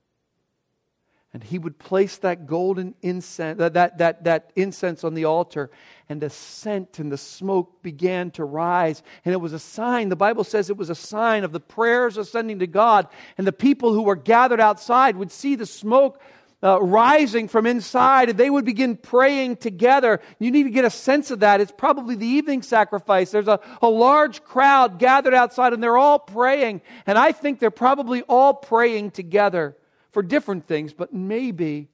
And 1.32 1.42
he 1.42 1.58
would 1.58 1.78
place 1.78 2.18
that 2.18 2.46
golden 2.46 2.94
incense, 3.00 3.58
that, 3.58 3.72
that, 3.72 4.24
that 4.24 4.52
incense 4.54 5.02
on 5.02 5.14
the 5.14 5.24
altar, 5.24 5.70
and 6.10 6.20
the 6.20 6.28
scent 6.28 6.98
and 6.98 7.10
the 7.10 7.16
smoke 7.16 7.82
began 7.82 8.30
to 8.32 8.44
rise. 8.44 9.02
And 9.24 9.32
it 9.32 9.40
was 9.40 9.54
a 9.54 9.58
sign, 9.58 10.10
the 10.10 10.16
Bible 10.16 10.44
says 10.44 10.68
it 10.68 10.76
was 10.76 10.90
a 10.90 10.94
sign 10.94 11.44
of 11.44 11.52
the 11.52 11.60
prayers 11.60 12.18
ascending 12.18 12.58
to 12.58 12.66
God. 12.66 13.08
And 13.38 13.46
the 13.46 13.52
people 13.52 13.94
who 13.94 14.02
were 14.02 14.14
gathered 14.14 14.60
outside 14.60 15.16
would 15.16 15.32
see 15.32 15.54
the 15.54 15.64
smoke 15.64 16.20
uh, 16.62 16.80
rising 16.82 17.48
from 17.48 17.66
inside, 17.66 18.30
and 18.30 18.38
they 18.38 18.50
would 18.50 18.64
begin 18.64 18.96
praying 18.96 19.56
together. 19.56 20.20
You 20.38 20.50
need 20.50 20.64
to 20.64 20.70
get 20.70 20.84
a 20.84 20.90
sense 20.90 21.30
of 21.30 21.40
that. 21.40 21.60
It's 21.60 21.72
probably 21.76 22.16
the 22.16 22.26
evening 22.26 22.62
sacrifice. 22.62 23.30
There's 23.30 23.48
a, 23.48 23.60
a 23.80 23.88
large 23.88 24.42
crowd 24.42 24.98
gathered 24.98 25.34
outside, 25.34 25.72
and 25.72 25.82
they're 25.82 25.96
all 25.96 26.18
praying. 26.18 26.82
And 27.06 27.16
I 27.16 27.32
think 27.32 27.60
they're 27.60 27.70
probably 27.70 28.22
all 28.22 28.54
praying 28.54 29.12
together 29.12 29.76
for 30.10 30.22
different 30.22 30.66
things, 30.66 30.92
but 30.92 31.12
maybe 31.12 31.88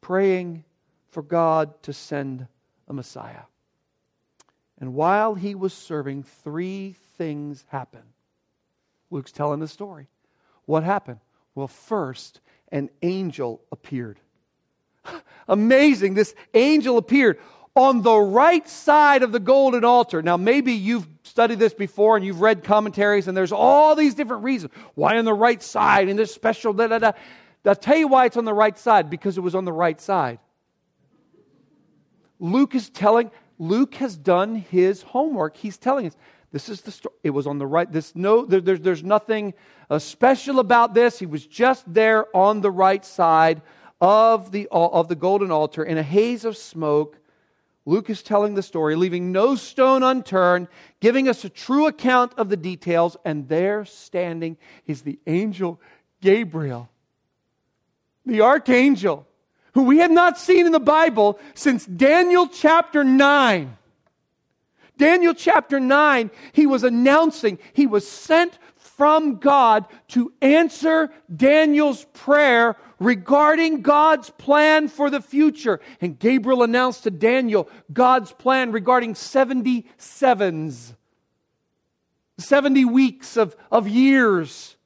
praying 0.00 0.64
for 1.10 1.22
God 1.22 1.82
to 1.82 1.92
send 1.92 2.46
a 2.88 2.92
Messiah. 2.92 3.42
And 4.80 4.94
while 4.94 5.34
he 5.34 5.54
was 5.54 5.72
serving, 5.72 6.22
three 6.22 6.96
things 7.18 7.64
happened. 7.68 8.02
Luke's 9.10 9.32
telling 9.32 9.60
the 9.60 9.68
story. 9.68 10.08
What 10.64 10.82
happened? 10.82 11.20
Well, 11.54 11.68
first, 11.68 12.40
an 12.72 12.90
angel 13.02 13.62
appeared. 13.70 14.18
Amazing. 15.48 16.14
This 16.14 16.34
angel 16.54 16.98
appeared 16.98 17.38
on 17.76 18.02
the 18.02 18.16
right 18.16 18.68
side 18.68 19.22
of 19.22 19.32
the 19.32 19.40
golden 19.40 19.84
altar. 19.84 20.22
Now, 20.22 20.36
maybe 20.36 20.72
you've 20.72 21.06
studied 21.22 21.58
this 21.58 21.74
before 21.74 22.16
and 22.16 22.24
you've 22.26 22.40
read 22.40 22.64
commentaries, 22.64 23.28
and 23.28 23.36
there's 23.36 23.52
all 23.52 23.94
these 23.94 24.14
different 24.14 24.42
reasons. 24.42 24.72
Why 24.94 25.18
on 25.18 25.24
the 25.24 25.32
right 25.32 25.62
side 25.62 26.08
and 26.08 26.18
this 26.18 26.34
special 26.34 26.72
da 26.72 26.88
da 26.88 26.98
da. 26.98 27.12
I'll 27.64 27.76
tell 27.76 27.96
you 27.96 28.08
why 28.08 28.26
it's 28.26 28.36
on 28.36 28.44
the 28.44 28.54
right 28.54 28.76
side 28.76 29.08
because 29.08 29.38
it 29.38 29.40
was 29.40 29.54
on 29.54 29.64
the 29.64 29.72
right 29.72 30.00
side. 30.00 30.40
Luke 32.40 32.74
is 32.74 32.90
telling, 32.90 33.30
Luke 33.58 33.94
has 33.94 34.16
done 34.16 34.56
his 34.56 35.02
homework. 35.02 35.56
He's 35.56 35.78
telling 35.78 36.06
us 36.06 36.16
this 36.52 36.68
is 36.68 36.82
the 36.82 36.90
story. 36.90 37.14
It 37.22 37.30
was 37.30 37.46
on 37.46 37.58
the 37.58 37.66
right. 37.66 37.90
This 37.90 38.14
no, 38.14 38.44
there, 38.44 38.60
there, 38.60 38.76
there's 38.76 39.02
nothing 39.02 39.54
uh, 39.88 39.98
special 39.98 40.60
about 40.60 40.92
this. 40.92 41.18
He 41.18 41.26
was 41.26 41.46
just 41.46 41.92
there 41.92 42.34
on 42.36 42.60
the 42.60 42.70
right 42.70 43.04
side 43.04 43.62
of 44.00 44.52
the 44.52 44.68
of 44.70 45.08
the 45.08 45.14
golden 45.14 45.50
altar 45.50 45.82
in 45.82 45.96
a 45.96 46.02
haze 46.02 46.44
of 46.44 46.56
smoke. 46.56 47.18
Luke 47.84 48.10
is 48.10 48.22
telling 48.22 48.54
the 48.54 48.62
story, 48.62 48.94
leaving 48.94 49.32
no 49.32 49.56
stone 49.56 50.04
unturned, 50.04 50.68
giving 51.00 51.28
us 51.28 51.44
a 51.44 51.48
true 51.48 51.86
account 51.86 52.32
of 52.36 52.48
the 52.48 52.56
details. 52.56 53.16
And 53.24 53.48
there, 53.48 53.84
standing, 53.84 54.56
is 54.86 55.02
the 55.02 55.18
angel 55.26 55.80
Gabriel, 56.20 56.88
the 58.24 58.42
archangel, 58.42 59.26
who 59.72 59.82
we 59.82 59.98
have 59.98 60.12
not 60.12 60.38
seen 60.38 60.66
in 60.66 60.72
the 60.72 60.78
Bible 60.78 61.40
since 61.54 61.86
Daniel 61.86 62.46
chapter 62.46 63.02
nine. 63.02 63.76
Daniel 65.02 65.34
chapter 65.34 65.80
9, 65.80 66.30
he 66.52 66.64
was 66.64 66.84
announcing, 66.84 67.58
he 67.72 67.88
was 67.88 68.06
sent 68.06 68.56
from 68.76 69.40
God 69.40 69.86
to 70.10 70.32
answer 70.40 71.10
Daniel's 71.34 72.04
prayer 72.12 72.76
regarding 73.00 73.82
God's 73.82 74.30
plan 74.30 74.86
for 74.86 75.10
the 75.10 75.20
future. 75.20 75.80
And 76.00 76.16
Gabriel 76.16 76.62
announced 76.62 77.02
to 77.02 77.10
Daniel 77.10 77.68
God's 77.92 78.30
plan 78.30 78.70
regarding 78.70 79.14
77s, 79.14 80.94
70 82.38 82.84
weeks 82.84 83.36
of, 83.36 83.56
of 83.72 83.88
years 83.88 84.76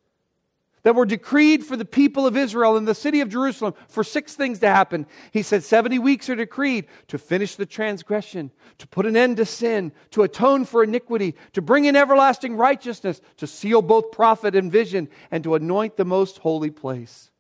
that 0.87 0.95
were 0.95 1.05
decreed 1.05 1.67
for 1.67 1.77
the 1.77 1.85
people 1.85 2.29
of 2.29 2.37
Israel 2.37 2.77
in 2.77 2.85
the 2.85 2.95
city 2.95 3.21
of 3.21 3.29
Jerusalem 3.29 3.75
for 3.89 4.05
six 4.05 4.37
things 4.37 4.61
to 4.61 4.69
happen. 4.69 5.05
He 5.33 5.43
said 5.43 5.65
70 5.65 5.99
weeks 5.99 6.31
are 6.31 6.37
decreed 6.37 6.87
to 7.09 7.19
finish 7.19 7.57
the 7.57 7.67
transgression, 7.67 8.53
to 8.79 8.87
put 8.87 9.05
an 9.05 9.17
end 9.17 9.39
to 9.39 9.47
sin, 9.47 9.91
to 10.13 10.23
atone 10.23 10.65
for 10.65 10.85
iniquity, 10.85 11.35
to 11.55 11.61
bring 11.61 11.87
in 11.87 11.97
everlasting 11.97 12.55
righteousness, 12.55 13.21
to 13.39 13.49
seal 13.49 13.83
both 13.83 14.13
prophet 14.13 14.55
and 14.55 14.71
vision, 14.71 15.09
and 15.33 15.43
to 15.43 15.57
anoint 15.57 15.97
the 15.97 16.05
most 16.05 16.39
holy 16.39 16.71
place. 16.71 17.33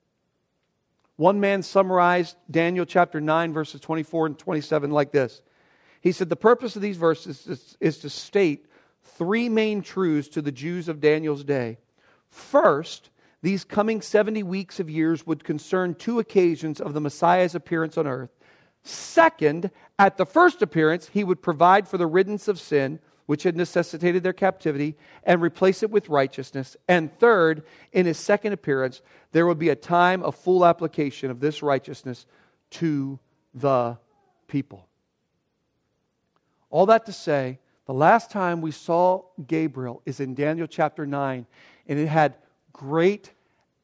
One 1.15 1.39
man 1.39 1.63
summarized 1.63 2.37
Daniel 2.51 2.85
chapter 2.85 3.21
9, 3.21 3.53
verses 3.53 3.81
24 3.81 4.27
and 4.27 4.37
27 4.37 4.91
like 4.91 5.13
this. 5.13 5.41
He 6.01 6.11
said, 6.11 6.31
The 6.31 6.35
purpose 6.35 6.75
of 6.75 6.83
these 6.83 6.97
verses 6.97 7.47
is, 7.47 7.77
is 7.79 7.99
to 7.99 8.11
state 8.11 8.67
three 9.05 9.49
main 9.49 9.83
truths 9.83 10.31
to 10.31 10.43
the 10.43 10.51
Jews 10.51 10.89
of 10.89 10.99
Daniel's 11.01 11.45
day. 11.45 11.79
First, 12.29 13.11
these 13.43 13.65
coming 13.65 14.01
70 14.01 14.43
weeks 14.43 14.81
of 14.81 14.91
years 14.91 15.27
would 15.27 15.45
concern 15.45 15.95
two 15.95 16.19
occasions 16.19 16.81
of 16.81 16.95
the 16.95 17.01
Messiah's 17.01 17.55
appearance 17.55 17.97
on 17.99 18.07
earth. 18.07 18.31
Second, 18.83 19.71
at 19.99 20.17
the 20.17 20.27
first 20.27 20.63
appearance, 20.63 21.09
he 21.09 21.25
would 21.25 21.43
provide 21.43 21.89
for 21.89 21.99
the 21.99 22.07
riddance 22.07 22.49
of 22.49 22.61
sin, 22.61 23.01
which 23.27 23.43
had 23.43 23.57
necessitated 23.57 24.23
their 24.23 24.33
captivity, 24.33 24.97
and 25.25 25.43
replace 25.43 25.83
it 25.83 25.91
with 25.91 26.09
righteousness. 26.09 26.77
And 26.89 27.13
third, 27.19 27.65
in 27.93 28.07
his 28.07 28.19
second 28.19 28.53
appearance, 28.53 29.03
there 29.33 29.47
would 29.47 29.59
be 29.59 29.69
a 29.69 29.77
time 29.77 30.23
of 30.23 30.37
full 30.37 30.65
application 30.65 31.31
of 31.31 31.41
this 31.41 31.63
righteousness 31.63 32.27
to 32.71 33.19
the 33.53 33.99
people. 34.47 34.87
All 36.71 36.87
that 36.87 37.07
to 37.07 37.13
say, 37.13 37.59
the 37.87 37.95
last 37.95 38.31
time 38.31 38.61
we 38.61 38.71
saw 38.71 39.23
Gabriel 39.47 40.03
is 40.05 40.21
in 40.21 40.35
Daniel 40.35 40.67
chapter 40.67 41.07
9, 41.07 41.47
and 41.89 41.99
it 41.99 42.09
had 42.09 42.35
great 42.77 43.33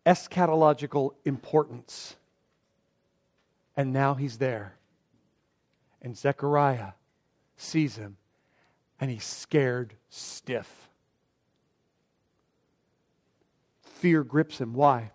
eschatological 0.05 1.14
importance. 1.24 2.14
And 3.74 3.92
now 3.92 4.14
he's 4.14 4.37
there. 4.37 4.74
And 6.02 6.16
Zechariah 6.16 6.92
sees 7.57 7.96
him, 7.96 8.18
and 9.00 9.11
he's 9.11 9.24
scared 9.24 9.94
stiff. 10.11 10.88
Fear 13.81 14.24
grips 14.24 14.61
him. 14.61 14.74
Why? 14.74 15.12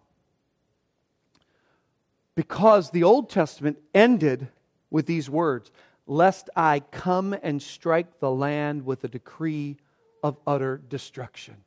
Because 2.34 2.90
the 2.90 3.04
Old 3.04 3.30
Testament 3.30 3.78
ended 3.94 4.48
with 4.90 5.06
these 5.06 5.30
words 5.30 5.72
Lest 6.10 6.50
I 6.56 6.80
come 6.80 7.36
and 7.44 7.62
strike 7.62 8.22
the 8.22 8.32
land 8.32 8.86
with 8.86 9.04
a 9.04 9.10
decree 9.10 9.76
of 10.24 10.38
utter 10.48 10.78
destruction. 10.78 11.58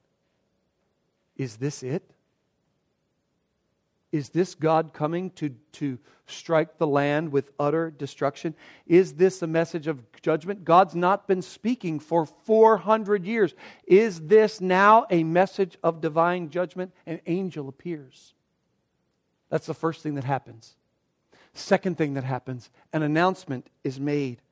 Is 1.41 1.57
this 1.57 1.83
it? 1.83 2.03
Is 4.13 4.29
this 4.29 4.55
God 4.55 4.93
coming 4.93 5.31
to, 5.31 5.49
to 5.73 5.99
strike 6.27 6.77
the 6.77 6.87
land 6.87 7.33
with 7.33 7.51
utter 7.59 7.91
destruction? 7.91 8.55
Is 8.87 9.15
this 9.15 9.41
a 9.41 9.47
message 9.47 9.87
of 9.87 10.05
judgment? 10.21 10.67
God's 10.67 10.95
not 10.95 11.27
been 11.27 11.41
speaking 11.41 11.99
for 11.99 12.27
400 12.27 13.25
years. 13.25 13.55
Is 13.87 14.21
this 14.21 14.61
now 14.61 15.07
a 15.09 15.25
message 15.25 15.79
of 15.83 16.03
divine 16.03 16.51
judgment? 16.51 16.93
An 17.07 17.23
angel 17.27 17.71
appears. 17.71 18.35
That's 19.49 19.67
the 19.67 19.73
first 19.73 20.03
thing 20.03 20.17
that 20.17 20.25
happens. 20.25 20.75
Second 21.55 21.97
thing 21.97 22.13
that 22.15 22.25
happens, 22.25 22.69
an 22.93 23.03
announcement 23.03 23.71
is 23.83 23.99
made. 23.99 24.43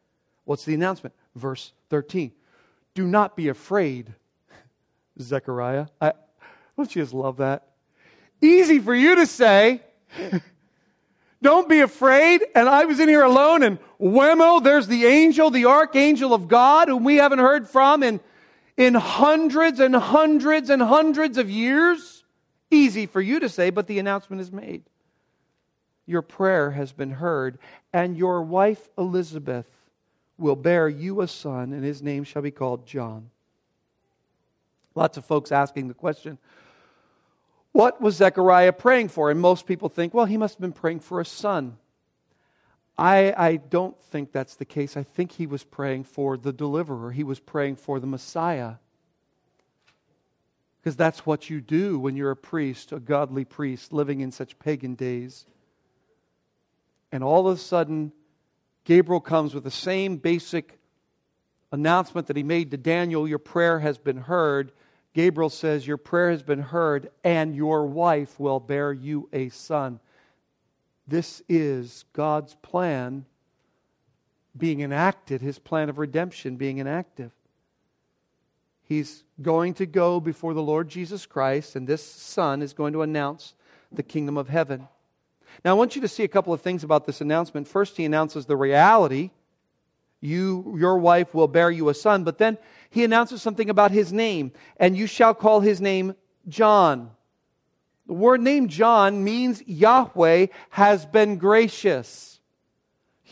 What's 0.47 0.65
the 0.65 0.73
announcement? 0.73 1.15
Verse 1.37 1.73
13. 1.91 2.33
Do 2.95 3.07
not 3.07 3.37
be 3.37 3.49
afraid, 3.49 4.15
Zechariah. 5.21 5.89
I, 6.01 6.15
don't 6.79 6.95
you 6.95 7.03
just 7.03 7.13
love 7.13 7.39
that? 7.39 7.67
Easy 8.41 8.79
for 8.79 8.95
you 8.95 9.17
to 9.17 9.27
say. 9.27 9.83
Don't 11.43 11.69
be 11.69 11.81
afraid. 11.81 12.45
And 12.55 12.69
I 12.69 12.85
was 12.85 13.01
in 13.01 13.09
here 13.09 13.25
alone, 13.25 13.65
and 13.65 13.79
whammo, 14.01 14.63
there's 14.63 14.87
the 14.87 15.05
angel, 15.07 15.51
the 15.51 15.67
archangel 15.67 16.33
of 16.33 16.47
God, 16.47 16.89
whom 16.89 17.03
we 17.03 17.17
haven't 17.17 17.41
heard 17.41 17.69
from 17.69 18.05
in, 18.05 18.21
in 18.77 18.95
hundreds 18.95 19.81
and 19.81 19.95
hundreds 19.95 20.71
and 20.71 20.81
hundreds 20.81 21.37
of 21.37 21.51
years. 21.51 22.23
Easy 22.71 23.07
for 23.07 23.21
you 23.21 23.41
to 23.41 23.49
say, 23.49 23.71
but 23.71 23.89
the 23.89 23.99
announcement 23.99 24.41
is 24.41 24.53
made. 24.53 24.85
Your 26.07 26.23
prayer 26.23 26.71
has 26.71 26.93
been 26.93 27.11
heard, 27.11 27.59
and 27.93 28.17
your 28.17 28.43
wife 28.43 28.89
Elizabeth 28.97 29.67
will 30.39 30.57
bear 30.57 30.89
you 30.89 31.23
a 31.23 31.29
son, 31.29 31.73
and 31.73 31.85
his 31.85 32.03
name 32.03 32.23
shall 32.23 32.43
be 32.43 32.53
called 32.53 32.87
John. 32.87 33.31
Lots 34.95 35.17
of 35.17 35.25
folks 35.25 35.53
asking 35.53 35.89
the 35.89 35.95
question 35.95 36.39
what 37.73 38.01
was 38.01 38.17
Zechariah 38.17 38.73
praying 38.73 39.09
for? 39.09 39.31
And 39.31 39.41
most 39.41 39.67
people 39.67 39.89
think, 39.89 40.15
well, 40.15 40.27
he 40.27 40.37
must 40.37 40.55
have 40.55 40.61
been 40.61 40.73
praying 40.73 41.01
for 41.01 41.21
a 41.21 41.25
son. 41.25 41.77
I, 42.97 43.33
I 43.37 43.57
don't 43.57 44.01
think 44.03 44.33
that's 44.33 44.57
the 44.57 44.65
case. 44.65 44.97
I 44.97 45.05
think 45.05 45.33
he 45.33 45.47
was 45.47 45.63
praying 45.63 46.05
for 46.05 46.37
the 46.37 46.53
deliverer, 46.53 47.13
he 47.13 47.25
was 47.25 47.39
praying 47.39 47.77
for 47.77 48.01
the 48.01 48.07
Messiah. 48.07 48.75
Because 50.81 50.97
that's 50.97 51.27
what 51.27 51.51
you 51.51 51.61
do 51.61 51.99
when 51.99 52.17
you're 52.17 52.31
a 52.31 52.37
priest, 52.37 52.93
a 52.93 53.01
godly 53.01 53.45
priest, 53.45 53.93
living 53.93 54.21
in 54.21 54.33
such 54.33 54.59
pagan 54.59 54.95
days. 54.95 55.45
And 57.11 57.23
all 57.23 57.49
of 57.49 57.57
a 57.57 57.61
sudden, 57.61 58.13
Gabriel 58.85 59.21
comes 59.21 59.55
with 59.55 59.65
the 59.65 59.71
same 59.71 60.17
basic 60.17 60.79
announcement 61.73 62.27
that 62.29 62.37
he 62.37 62.43
made 62.43 62.71
to 62.71 62.77
Daniel 62.77 63.29
Your 63.29 63.39
prayer 63.39 63.81
has 63.81 63.99
been 63.99 64.17
heard. 64.17 64.73
Gabriel 65.19 65.51
says, 65.51 65.85
Your 65.85 65.97
prayer 65.97 66.31
has 66.31 66.45
been 66.45 66.63
heard, 66.63 67.11
and 67.25 67.57
your 67.57 67.87
wife 67.87 68.39
will 68.39 68.61
bear 68.61 68.93
you 68.93 69.29
a 69.33 69.49
son. 69.49 69.99
This 71.09 71.43
is 71.49 72.05
God's 72.13 72.55
plan 72.63 73.25
being 74.57 74.79
enacted, 74.79 75.41
his 75.43 75.59
plan 75.59 75.89
of 75.89 75.99
redemption 75.99 76.55
being 76.55 76.79
enacted. 76.79 77.33
He's 78.85 79.25
going 79.43 79.75
to 79.75 79.87
go 79.87 80.21
before 80.21 80.55
the 80.55 80.63
Lord 80.63 80.89
Jesus 80.89 81.27
Christ, 81.27 81.75
and 81.75 81.85
this 81.85 82.07
son 82.07 82.63
is 82.63 82.73
going 82.73 82.93
to 82.93 83.03
announce 83.03 83.55
the 83.91 84.05
kingdom 84.05 84.37
of 84.37 84.49
heaven. 84.49 84.87
Now, 85.65 85.73
I 85.73 85.75
want 85.75 85.97
you 85.97 86.03
to 86.03 86.09
see 86.09 86.23
a 86.23 86.29
couple 86.29 86.53
of 86.53 86.61
things 86.61 86.85
about 86.85 87.07
this 87.07 87.21
announcement. 87.21 87.67
First, 87.67 87.97
he 87.97 88.05
announces 88.05 88.47
the 88.47 88.57
reality 88.57 89.33
you, 90.21 90.77
your 90.79 90.99
wife 90.99 91.35
will 91.35 91.49
bear 91.49 91.71
you 91.71 91.89
a 91.89 91.95
son, 91.95 92.25
but 92.25 92.39
then 92.39 92.59
he 92.91 93.05
announces 93.05 93.43
something 93.43 93.71
about 93.71 93.91
his 93.91 94.13
name, 94.13 94.53
and 94.79 94.97
you 94.97 95.07
shall 95.07 95.35
call 95.35 95.61
his 95.61 95.81
name 95.81 96.15
John. 96.49 97.11
The 98.07 98.15
word 98.15 98.41
name 98.41 98.69
John 98.69 99.23
means 99.23 99.63
Yahweh 99.67 100.47
has 100.71 101.05
been 101.05 101.37
gracious. 101.37 102.41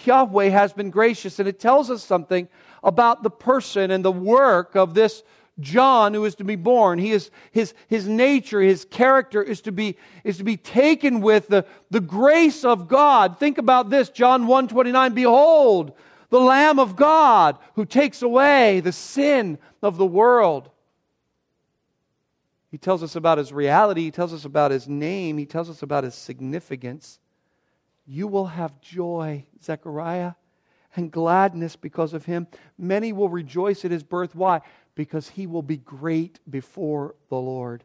Yahweh 0.04 0.48
has 0.48 0.72
been 0.74 0.90
gracious, 0.90 1.38
and 1.38 1.48
it 1.48 1.58
tells 1.58 1.90
us 1.90 2.04
something 2.04 2.48
about 2.84 3.22
the 3.22 3.30
person 3.30 3.90
and 3.90 4.04
the 4.04 4.12
work 4.12 4.76
of 4.76 4.92
this 4.92 5.22
John 5.58 6.12
who 6.12 6.24
is 6.26 6.34
to 6.34 6.44
be 6.44 6.56
born. 6.56 6.98
He 6.98 7.12
is, 7.12 7.30
his, 7.50 7.72
his 7.88 8.06
nature, 8.06 8.60
his 8.60 8.84
character 8.84 9.42
is 9.42 9.62
to 9.62 9.72
be, 9.72 9.96
is 10.22 10.36
to 10.36 10.44
be 10.44 10.58
taken 10.58 11.22
with 11.22 11.48
the, 11.48 11.64
the 11.90 12.00
grace 12.00 12.64
of 12.64 12.88
God. 12.88 13.38
Think 13.38 13.56
about 13.56 13.88
this, 13.88 14.10
John 14.10 14.46
1 14.46 14.68
29. 14.68 15.14
Behold, 15.14 15.92
the 16.37 16.44
Lamb 16.44 16.79
of 16.79 16.96
God 16.96 17.57
who 17.77 17.87
takes 17.87 18.20
away 18.20 18.81
the 18.81 18.92
sin 18.92 19.57
of 19.83 19.96
the 19.96 20.05
world. 20.05 20.68
He 22.70 22.77
tells 22.77 23.03
us 23.03 23.16
about 23.16 23.38
his 23.38 23.55
reality, 23.55 24.03
he 24.03 24.11
tells 24.11 24.35
us 24.35 24.44
about 24.44 24.70
his 24.70 24.87
name, 24.87 25.38
he 25.38 25.46
tells 25.46 25.70
us 25.70 25.83
about 25.83 26.05
his 26.05 26.14
significance. 26.14 27.18
You 28.07 28.29
will 28.29 28.49
have 28.49 28.83
joy, 28.83 29.46
Zechariah, 29.64 30.35
and 30.94 31.11
gladness 31.11 31.75
because 31.75 32.12
of 32.12 32.27
him. 32.27 32.49
Many 32.77 33.14
will 33.14 33.31
rejoice 33.31 33.87
at 33.87 33.90
his 33.90 34.03
birth. 34.03 34.35
Why? 34.35 34.61
Because 34.94 35.31
he 35.31 35.46
will 35.46 35.62
be 35.62 35.79
great 35.79 36.38
before 36.51 37.14
the 37.31 37.37
Lord. 37.37 37.83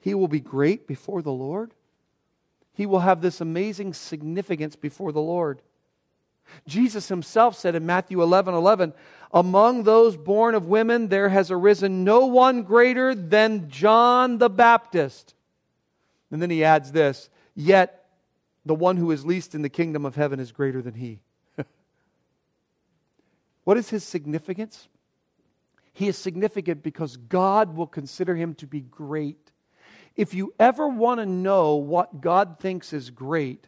He 0.00 0.14
will 0.14 0.26
be 0.26 0.40
great 0.40 0.88
before 0.88 1.22
the 1.22 1.30
Lord. 1.30 1.74
He 2.72 2.86
will 2.86 3.00
have 3.00 3.20
this 3.20 3.40
amazing 3.40 3.94
significance 3.94 4.74
before 4.74 5.12
the 5.12 5.20
Lord. 5.20 5.62
Jesus 6.66 7.08
himself 7.08 7.56
said 7.56 7.74
in 7.74 7.86
Matthew 7.86 8.22
11 8.22 8.54
11, 8.54 8.92
Among 9.32 9.82
those 9.82 10.16
born 10.16 10.54
of 10.54 10.66
women, 10.66 11.08
there 11.08 11.28
has 11.28 11.50
arisen 11.50 12.04
no 12.04 12.26
one 12.26 12.62
greater 12.62 13.14
than 13.14 13.68
John 13.68 14.38
the 14.38 14.50
Baptist. 14.50 15.34
And 16.30 16.40
then 16.40 16.50
he 16.50 16.64
adds 16.64 16.92
this, 16.92 17.28
Yet 17.54 18.06
the 18.64 18.74
one 18.74 18.96
who 18.96 19.10
is 19.10 19.24
least 19.24 19.54
in 19.54 19.62
the 19.62 19.68
kingdom 19.68 20.04
of 20.04 20.16
heaven 20.16 20.40
is 20.40 20.52
greater 20.52 20.82
than 20.82 20.94
he. 20.94 21.20
what 23.64 23.76
is 23.76 23.90
his 23.90 24.04
significance? 24.04 24.88
He 25.92 26.08
is 26.08 26.18
significant 26.18 26.82
because 26.82 27.16
God 27.16 27.74
will 27.74 27.86
consider 27.86 28.34
him 28.34 28.54
to 28.56 28.66
be 28.66 28.80
great. 28.80 29.52
If 30.16 30.34
you 30.34 30.52
ever 30.58 30.88
want 30.88 31.20
to 31.20 31.26
know 31.26 31.76
what 31.76 32.20
God 32.20 32.58
thinks 32.58 32.92
is 32.92 33.10
great, 33.10 33.66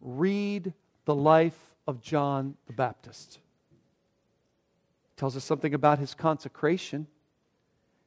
read 0.00 0.74
the 1.04 1.14
life 1.14 1.58
of 1.86 2.00
John 2.02 2.54
the 2.66 2.72
Baptist. 2.72 3.38
tells 5.16 5.36
us 5.36 5.44
something 5.44 5.72
about 5.72 5.98
his 5.98 6.14
consecration. 6.14 7.06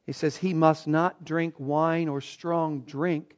He 0.05 0.13
says 0.13 0.37
he 0.37 0.53
must 0.53 0.87
not 0.87 1.23
drink 1.23 1.55
wine 1.57 2.07
or 2.07 2.21
strong 2.21 2.81
drink. 2.81 3.35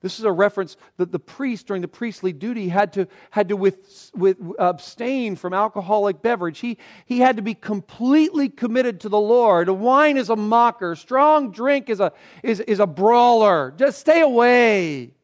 This 0.00 0.18
is 0.18 0.24
a 0.24 0.32
reference 0.32 0.76
that 0.96 1.12
the 1.12 1.18
priest, 1.20 1.68
during 1.68 1.80
the 1.80 1.88
priestly 1.88 2.32
duty, 2.32 2.68
had 2.68 2.92
to, 2.94 3.06
had 3.30 3.48
to 3.50 3.56
with, 3.56 4.10
with, 4.14 4.36
abstain 4.58 5.36
from 5.36 5.54
alcoholic 5.54 6.20
beverage. 6.22 6.58
He, 6.58 6.78
he 7.06 7.20
had 7.20 7.36
to 7.36 7.42
be 7.42 7.54
completely 7.54 8.48
committed 8.48 9.00
to 9.00 9.08
the 9.08 9.20
Lord. 9.20 9.68
Wine 9.68 10.16
is 10.16 10.28
a 10.28 10.36
mocker, 10.36 10.96
strong 10.96 11.52
drink 11.52 11.88
is 11.88 12.00
a, 12.00 12.12
is, 12.42 12.58
is 12.60 12.80
a 12.80 12.86
brawler. 12.86 13.72
Just 13.76 14.00
stay 14.00 14.20
away. 14.20 15.14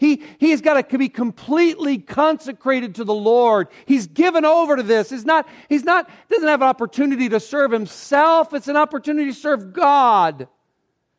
He, 0.00 0.22
he's 0.38 0.62
got 0.62 0.88
to 0.88 0.98
be 0.98 1.10
completely 1.10 1.98
consecrated 1.98 2.94
to 2.94 3.04
the 3.04 3.12
Lord. 3.12 3.68
He's 3.84 4.06
given 4.06 4.46
over 4.46 4.76
to 4.76 4.82
this. 4.82 5.10
He's 5.10 5.26
not, 5.26 5.46
he's 5.68 5.84
not, 5.84 6.08
doesn't 6.30 6.48
have 6.48 6.62
an 6.62 6.68
opportunity 6.68 7.28
to 7.28 7.38
serve 7.38 7.70
himself. 7.70 8.54
It's 8.54 8.68
an 8.68 8.78
opportunity 8.78 9.30
to 9.30 9.36
serve 9.36 9.74
God. 9.74 10.48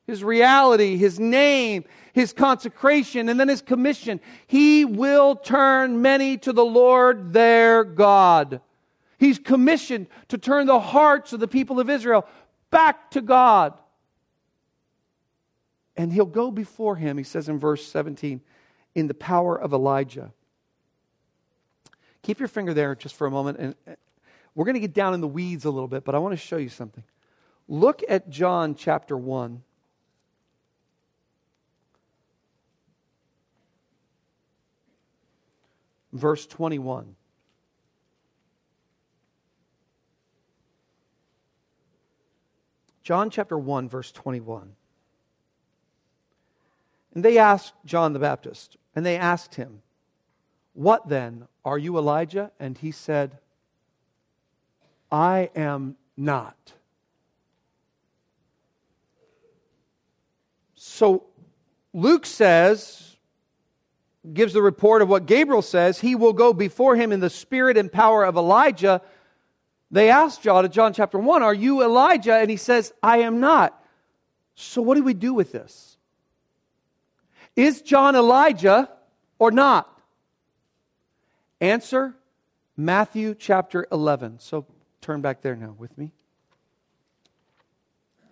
His 0.08 0.24
reality, 0.24 0.98
his 0.98 1.20
name, 1.20 1.86
his 2.13 2.34
consecration, 2.34 3.30
and 3.30 3.39
then 3.39 3.50
his 3.50 3.62
commission. 3.62 4.20
He 4.48 4.84
will 4.84 5.36
turn 5.36 6.02
many 6.02 6.39
to 6.39 6.52
the 6.52 6.65
Lord 6.65 7.34
their 7.34 7.84
God. 7.84 8.62
He's 9.20 9.38
commissioned 9.38 10.08
to 10.30 10.39
turn 10.39 10.65
the 10.65 10.80
hearts 10.80 11.34
of 11.34 11.39
the 11.39 11.48
people 11.48 11.80
of 11.80 11.88
Israel 11.88 12.26
back 12.72 13.12
to 13.12 13.22
God. 13.22 13.76
And 15.96 16.12
he'll 16.12 16.26
go 16.26 16.50
before 16.50 16.96
him, 16.96 17.20
he 17.20 17.24
says 17.24 17.48
in 17.48 17.60
verse 17.60 17.86
17 17.86 18.41
in 18.96 19.08
the 19.08 19.14
power 19.14 19.60
of 19.60 19.74
Elijah. 19.74 20.32
Keep 22.24 22.40
your 22.40 22.48
finger 22.48 22.74
there 22.74 22.96
just 22.96 23.16
for 23.16 23.26
a 23.26 23.32
moment. 23.32 23.58
And 23.58 23.76
uh, 23.88 23.92
We're 24.54 24.66
going 24.66 24.76
to 24.76 24.82
get 24.82 24.94
down 24.94 25.14
in 25.14 25.22
the 25.22 25.28
weeds 25.28 25.66
a 25.66 25.72
little 25.72 25.88
bit, 25.88 26.04
but 26.04 26.16
I 26.16 26.20
want 26.20 26.34
to 26.34 26.38
show 26.38 26.58
you 26.58 26.70
something. 26.70 27.04
Look 27.68 28.02
at 28.08 28.30
John 28.30 28.76
chapter 28.76 29.18
1. 29.18 29.64
Verse 36.14 36.46
21. 36.46 37.16
John 43.04 43.30
chapter 43.30 43.58
1, 43.58 43.90
verse 43.90 44.12
21. 44.12 44.74
And 47.14 47.26
they 47.26 47.38
asked 47.38 47.74
John 47.84 48.14
the 48.14 48.20
Baptist, 48.20 48.78
and 48.96 49.06
they 49.06 49.18
asked 49.18 49.56
him, 49.56 49.82
What 50.74 51.08
then? 51.10 51.48
Are 51.64 51.78
you 51.78 51.98
Elijah? 51.98 52.52
And 52.60 52.78
he 52.78 52.92
said, 52.92 53.38
I 55.12 55.50
am 55.56 55.96
not. 56.18 56.74
So 60.76 61.26
Luke 61.94 62.26
says, 62.26 63.12
gives 64.34 64.54
the 64.54 64.62
report 64.62 65.02
of 65.02 65.10
what 65.10 65.26
Gabriel 65.26 65.62
says, 65.62 66.00
he 66.00 66.16
will 66.16 66.34
go 66.34 66.54
before 66.54 66.96
him 66.96 67.12
in 67.12 67.20
the 67.20 67.30
spirit 67.30 67.78
and 67.78 67.92
power 67.92 68.24
of 68.24 68.36
Elijah. 68.36 69.02
They 69.90 70.10
asked 70.10 70.42
John 70.42 70.70
John 70.72 70.94
chapter 70.94 71.18
1, 71.18 71.44
Are 71.44 71.54
you 71.54 71.84
Elijah? 71.84 72.36
And 72.36 72.50
he 72.50 72.58
says, 72.58 72.94
I 73.02 73.20
am 73.20 73.40
not. 73.40 73.78
So 74.56 74.82
what 74.82 74.96
do 74.96 75.04
we 75.04 75.14
do 75.14 75.34
with 75.34 75.52
this? 75.52 75.91
Is 77.56 77.82
John 77.82 78.16
Elijah 78.16 78.90
or 79.40 79.52
not? 79.52 80.02
Answer 81.60 82.16
Matthew 82.78 83.36
chapter 83.36 83.86
11. 83.92 84.40
So 84.40 84.66
turn 85.02 85.22
back 85.22 85.42
there 85.42 85.56
now 85.56 85.76
with 85.78 85.98
me. 85.98 86.12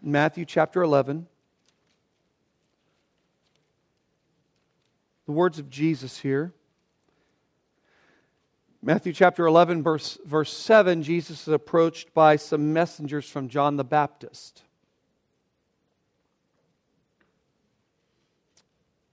Matthew 0.01 0.45
chapter 0.45 0.81
11. 0.81 1.27
The 5.25 5.31
words 5.31 5.59
of 5.59 5.69
Jesus 5.69 6.19
here. 6.19 6.53
Matthew 8.81 9.11
chapter 9.11 9.45
11, 9.45 9.83
verse, 9.83 10.17
verse 10.23 10.53
7, 10.55 11.03
Jesus 11.03 11.41
is 11.41 11.53
approached 11.53 12.13
by 12.13 12.37
some 12.37 12.71
messengers 12.71 13.29
from 13.29 13.49
John 13.49 13.75
the 13.75 13.83
Baptist. 13.83 14.63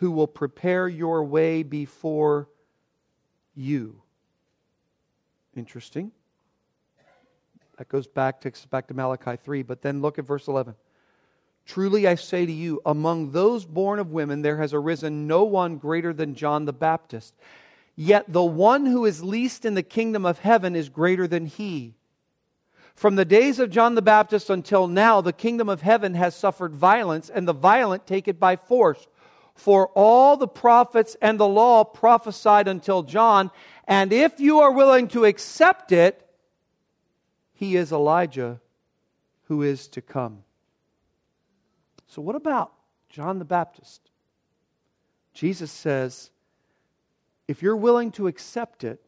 who 0.00 0.10
will 0.10 0.26
prepare 0.26 0.88
your 0.88 1.22
way 1.22 1.62
before 1.62 2.48
you. 3.54 4.00
Interesting. 5.54 6.10
That 7.76 7.88
goes 7.90 8.06
back, 8.06 8.44
us 8.46 8.64
back 8.64 8.88
to 8.88 8.94
Malachi 8.94 9.36
3. 9.36 9.62
But 9.62 9.82
then 9.82 10.00
look 10.00 10.18
at 10.18 10.24
verse 10.24 10.48
11. 10.48 10.74
Truly 11.66 12.06
I 12.06 12.14
say 12.14 12.46
to 12.46 12.52
you, 12.52 12.80
among 12.86 13.32
those 13.32 13.66
born 13.66 13.98
of 13.98 14.10
women, 14.10 14.40
there 14.40 14.56
has 14.56 14.72
arisen 14.72 15.26
no 15.26 15.44
one 15.44 15.76
greater 15.76 16.14
than 16.14 16.34
John 16.34 16.64
the 16.64 16.72
Baptist. 16.72 17.34
Yet 17.94 18.24
the 18.32 18.42
one 18.42 18.86
who 18.86 19.04
is 19.04 19.22
least 19.22 19.66
in 19.66 19.74
the 19.74 19.82
kingdom 19.82 20.24
of 20.24 20.38
heaven 20.38 20.74
is 20.74 20.88
greater 20.88 21.28
than 21.28 21.44
he. 21.44 21.94
From 22.94 23.16
the 23.16 23.26
days 23.26 23.58
of 23.58 23.70
John 23.70 23.96
the 23.96 24.02
Baptist 24.02 24.48
until 24.48 24.86
now, 24.86 25.20
the 25.20 25.34
kingdom 25.34 25.68
of 25.68 25.82
heaven 25.82 26.14
has 26.14 26.34
suffered 26.34 26.74
violence, 26.74 27.28
and 27.28 27.46
the 27.46 27.52
violent 27.52 28.06
take 28.06 28.28
it 28.28 28.40
by 28.40 28.56
force. 28.56 29.06
For 29.60 29.88
all 29.88 30.38
the 30.38 30.48
prophets 30.48 31.18
and 31.20 31.38
the 31.38 31.46
law 31.46 31.84
prophesied 31.84 32.66
until 32.66 33.02
John, 33.02 33.50
and 33.86 34.10
if 34.10 34.40
you 34.40 34.60
are 34.60 34.72
willing 34.72 35.06
to 35.08 35.26
accept 35.26 35.92
it, 35.92 36.26
he 37.52 37.76
is 37.76 37.92
Elijah 37.92 38.58
who 39.48 39.60
is 39.60 39.86
to 39.88 40.00
come. 40.00 40.44
So, 42.06 42.22
what 42.22 42.36
about 42.36 42.72
John 43.10 43.38
the 43.38 43.44
Baptist? 43.44 44.00
Jesus 45.34 45.70
says, 45.70 46.30
if 47.46 47.60
you're 47.60 47.76
willing 47.76 48.12
to 48.12 48.28
accept 48.28 48.82
it, 48.82 49.04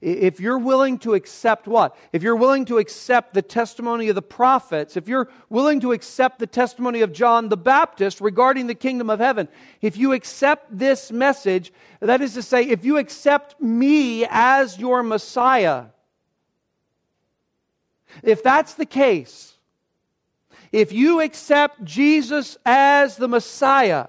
if 0.00 0.40
you're 0.40 0.58
willing 0.58 0.98
to 0.98 1.14
accept 1.14 1.66
what? 1.66 1.96
If 2.12 2.22
you're 2.22 2.36
willing 2.36 2.64
to 2.66 2.78
accept 2.78 3.34
the 3.34 3.42
testimony 3.42 4.08
of 4.08 4.14
the 4.14 4.22
prophets, 4.22 4.96
if 4.96 5.08
you're 5.08 5.28
willing 5.48 5.80
to 5.80 5.92
accept 5.92 6.38
the 6.38 6.46
testimony 6.46 7.00
of 7.00 7.12
John 7.12 7.48
the 7.48 7.56
Baptist 7.56 8.20
regarding 8.20 8.66
the 8.66 8.74
kingdom 8.74 9.10
of 9.10 9.20
heaven, 9.20 9.48
if 9.80 9.96
you 9.96 10.12
accept 10.12 10.78
this 10.78 11.10
message, 11.10 11.72
that 12.00 12.20
is 12.20 12.34
to 12.34 12.42
say, 12.42 12.62
if 12.62 12.84
you 12.84 12.98
accept 12.98 13.60
me 13.60 14.26
as 14.28 14.78
your 14.78 15.02
Messiah, 15.02 15.86
if 18.22 18.42
that's 18.42 18.74
the 18.74 18.86
case, 18.86 19.54
if 20.72 20.92
you 20.92 21.20
accept 21.20 21.84
Jesus 21.84 22.58
as 22.66 23.16
the 23.16 23.28
Messiah, 23.28 24.08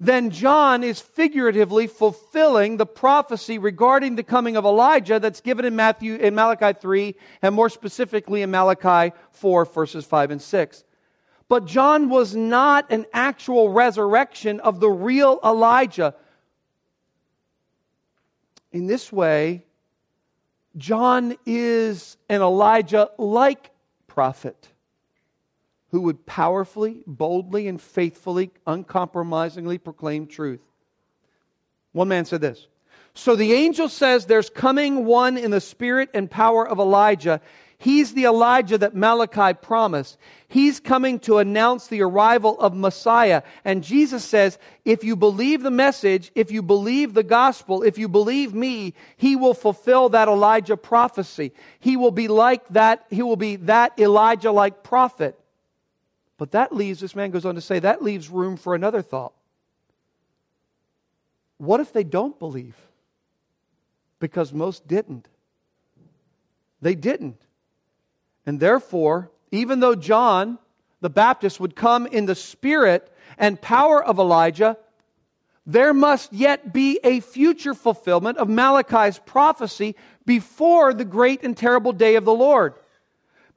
then 0.00 0.30
John 0.30 0.84
is 0.84 1.00
figuratively 1.00 1.88
fulfilling 1.88 2.76
the 2.76 2.86
prophecy 2.86 3.58
regarding 3.58 4.14
the 4.14 4.22
coming 4.22 4.56
of 4.56 4.64
Elijah 4.64 5.18
that's 5.18 5.40
given 5.40 5.64
in 5.64 5.74
Matthew 5.74 6.14
in 6.14 6.36
Malachi 6.36 6.78
3 6.78 7.16
and 7.42 7.54
more 7.54 7.68
specifically 7.68 8.42
in 8.42 8.50
Malachi 8.50 9.14
4 9.32 9.64
verses 9.64 10.04
5 10.04 10.30
and 10.30 10.42
6. 10.42 10.84
But 11.48 11.66
John 11.66 12.10
was 12.10 12.36
not 12.36 12.92
an 12.92 13.06
actual 13.12 13.70
resurrection 13.70 14.60
of 14.60 14.78
the 14.78 14.90
real 14.90 15.40
Elijah. 15.44 16.14
In 18.70 18.86
this 18.86 19.10
way, 19.10 19.64
John 20.76 21.36
is 21.44 22.16
an 22.28 22.40
Elijah 22.40 23.10
like 23.18 23.70
prophet 24.06 24.68
who 25.90 26.02
would 26.02 26.26
powerfully, 26.26 27.02
boldly, 27.06 27.66
and 27.66 27.80
faithfully, 27.80 28.50
uncompromisingly 28.66 29.78
proclaim 29.78 30.26
truth. 30.26 30.60
One 31.92 32.08
man 32.08 32.24
said 32.24 32.40
this 32.40 32.66
So 33.14 33.36
the 33.36 33.52
angel 33.52 33.88
says 33.88 34.26
there's 34.26 34.50
coming 34.50 35.04
one 35.04 35.36
in 35.36 35.50
the 35.50 35.60
spirit 35.60 36.10
and 36.14 36.30
power 36.30 36.66
of 36.66 36.78
Elijah. 36.78 37.40
He's 37.80 38.12
the 38.12 38.24
Elijah 38.24 38.76
that 38.78 38.96
Malachi 38.96 39.54
promised. 39.54 40.18
He's 40.48 40.80
coming 40.80 41.20
to 41.20 41.38
announce 41.38 41.86
the 41.86 42.02
arrival 42.02 42.58
of 42.58 42.74
Messiah. 42.74 43.42
And 43.64 43.84
Jesus 43.84 44.24
says, 44.24 44.58
if 44.84 45.04
you 45.04 45.14
believe 45.14 45.62
the 45.62 45.70
message, 45.70 46.32
if 46.34 46.50
you 46.50 46.60
believe 46.60 47.14
the 47.14 47.22
gospel, 47.22 47.84
if 47.84 47.96
you 47.96 48.08
believe 48.08 48.52
me, 48.52 48.94
he 49.16 49.36
will 49.36 49.54
fulfill 49.54 50.08
that 50.08 50.26
Elijah 50.26 50.76
prophecy. 50.76 51.52
He 51.78 51.96
will 51.96 52.10
be 52.10 52.26
like 52.26 52.66
that, 52.70 53.06
he 53.10 53.22
will 53.22 53.36
be 53.36 53.54
that 53.56 53.96
Elijah 53.96 54.50
like 54.50 54.82
prophet. 54.82 55.37
But 56.38 56.52
that 56.52 56.74
leaves, 56.74 57.00
this 57.00 57.16
man 57.16 57.30
goes 57.30 57.44
on 57.44 57.56
to 57.56 57.60
say, 57.60 57.80
that 57.80 58.02
leaves 58.02 58.30
room 58.30 58.56
for 58.56 58.74
another 58.74 59.02
thought. 59.02 59.32
What 61.58 61.80
if 61.80 61.92
they 61.92 62.04
don't 62.04 62.38
believe? 62.38 62.76
Because 64.20 64.52
most 64.52 64.86
didn't. 64.86 65.28
They 66.80 66.94
didn't. 66.94 67.42
And 68.46 68.60
therefore, 68.60 69.30
even 69.50 69.80
though 69.80 69.96
John 69.96 70.58
the 71.00 71.10
Baptist 71.10 71.60
would 71.60 71.76
come 71.76 72.06
in 72.06 72.26
the 72.26 72.34
spirit 72.34 73.12
and 73.36 73.60
power 73.60 74.02
of 74.02 74.18
Elijah, 74.18 74.76
there 75.66 75.92
must 75.92 76.32
yet 76.32 76.72
be 76.72 76.98
a 77.04 77.20
future 77.20 77.74
fulfillment 77.74 78.38
of 78.38 78.48
Malachi's 78.48 79.18
prophecy 79.18 79.96
before 80.24 80.94
the 80.94 81.04
great 81.04 81.42
and 81.42 81.56
terrible 81.56 81.92
day 81.92 82.14
of 82.14 82.24
the 82.24 82.34
Lord 82.34 82.74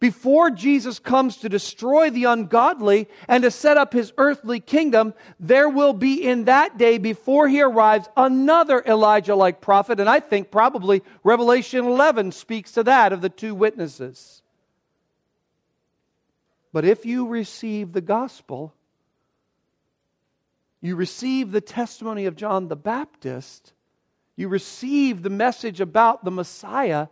before 0.02 0.50
Jesus 0.50 0.98
comes 0.98 1.38
to 1.38 1.48
destroy 1.48 2.10
the 2.10 2.26
ungodly 2.26 3.08
and 3.28 3.44
to 3.44 3.52
set 3.52 3.78
up 3.78 3.94
his 3.94 4.12
earthly 4.18 4.60
kingdom, 4.60 5.14
there 5.40 5.70
will 5.70 5.94
be 5.94 6.28
in 6.28 6.46
that 6.46 6.78
day, 6.80 6.98
before 6.98 7.48
he 7.48 7.62
arrives, 7.62 8.10
another 8.18 8.84
Elijah 8.86 9.36
like 9.36 9.62
prophet. 9.62 10.00
And 10.00 10.10
I 10.10 10.20
think 10.20 10.50
probably 10.50 11.04
Revelation 11.24 11.86
11 11.86 12.32
speaks 12.32 12.72
to 12.72 12.84
that 12.84 13.14
of 13.14 13.22
the 13.22 13.30
two 13.30 13.54
witnesses. 13.54 14.42
But 16.74 16.84
if 16.84 17.06
you 17.06 17.28
receive 17.28 17.94
the 17.94 18.02
gospel, 18.02 18.74
you 20.82 20.96
receive 20.96 21.52
the 21.52 21.62
testimony 21.62 22.26
of 22.26 22.36
John 22.36 22.70
the 22.70 22.76
Baptist, 22.76 23.74
you 24.36 24.48
receive 24.48 25.22
the 25.22 25.30
message 25.30 25.80
about 25.80 26.26
the 26.26 26.32
Messiah, 26.32 27.08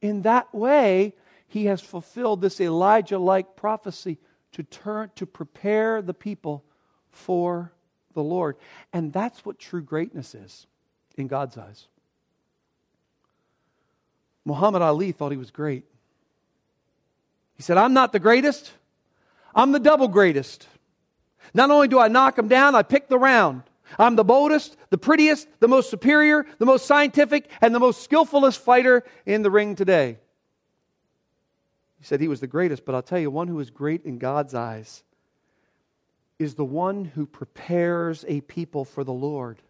in 0.00 0.22
that 0.22 0.54
way, 0.54 1.14
he 1.56 1.64
has 1.64 1.80
fulfilled 1.80 2.42
this 2.42 2.60
Elijah 2.60 3.18
like 3.18 3.56
prophecy 3.56 4.18
to 4.52 4.62
turn 4.62 5.10
to 5.16 5.24
prepare 5.24 6.02
the 6.02 6.12
people 6.12 6.62
for 7.10 7.72
the 8.12 8.22
Lord. 8.22 8.56
And 8.92 9.10
that's 9.10 9.42
what 9.42 9.58
true 9.58 9.80
greatness 9.80 10.34
is 10.34 10.66
in 11.16 11.28
God's 11.28 11.56
eyes. 11.56 11.86
Muhammad 14.44 14.82
Ali 14.82 15.12
thought 15.12 15.32
he 15.32 15.38
was 15.38 15.50
great. 15.50 15.84
He 17.54 17.62
said, 17.62 17.78
I'm 17.78 17.94
not 17.94 18.12
the 18.12 18.18
greatest, 18.18 18.72
I'm 19.54 19.72
the 19.72 19.80
double 19.80 20.08
greatest. 20.08 20.68
Not 21.54 21.70
only 21.70 21.88
do 21.88 21.98
I 21.98 22.08
knock 22.08 22.38
him 22.38 22.48
down, 22.48 22.74
I 22.74 22.82
pick 22.82 23.08
the 23.08 23.18
round. 23.18 23.62
I'm 23.98 24.16
the 24.16 24.24
boldest, 24.24 24.76
the 24.90 24.98
prettiest, 24.98 25.48
the 25.60 25.68
most 25.68 25.88
superior, 25.88 26.44
the 26.58 26.66
most 26.66 26.84
scientific, 26.84 27.48
and 27.62 27.74
the 27.74 27.80
most 27.80 28.02
skillfulest 28.02 28.60
fighter 28.60 29.04
in 29.24 29.40
the 29.40 29.50
ring 29.50 29.74
today. 29.74 30.18
He 31.98 32.04
said 32.04 32.20
he 32.20 32.28
was 32.28 32.40
the 32.40 32.46
greatest, 32.46 32.84
but 32.84 32.94
I'll 32.94 33.02
tell 33.02 33.18
you, 33.18 33.30
one 33.30 33.48
who 33.48 33.60
is 33.60 33.70
great 33.70 34.04
in 34.04 34.18
God's 34.18 34.54
eyes 34.54 35.02
is 36.38 36.54
the 36.54 36.64
one 36.64 37.04
who 37.04 37.26
prepares 37.26 38.24
a 38.28 38.42
people 38.42 38.84
for 38.84 39.04
the 39.04 39.12
Lord. 39.12 39.62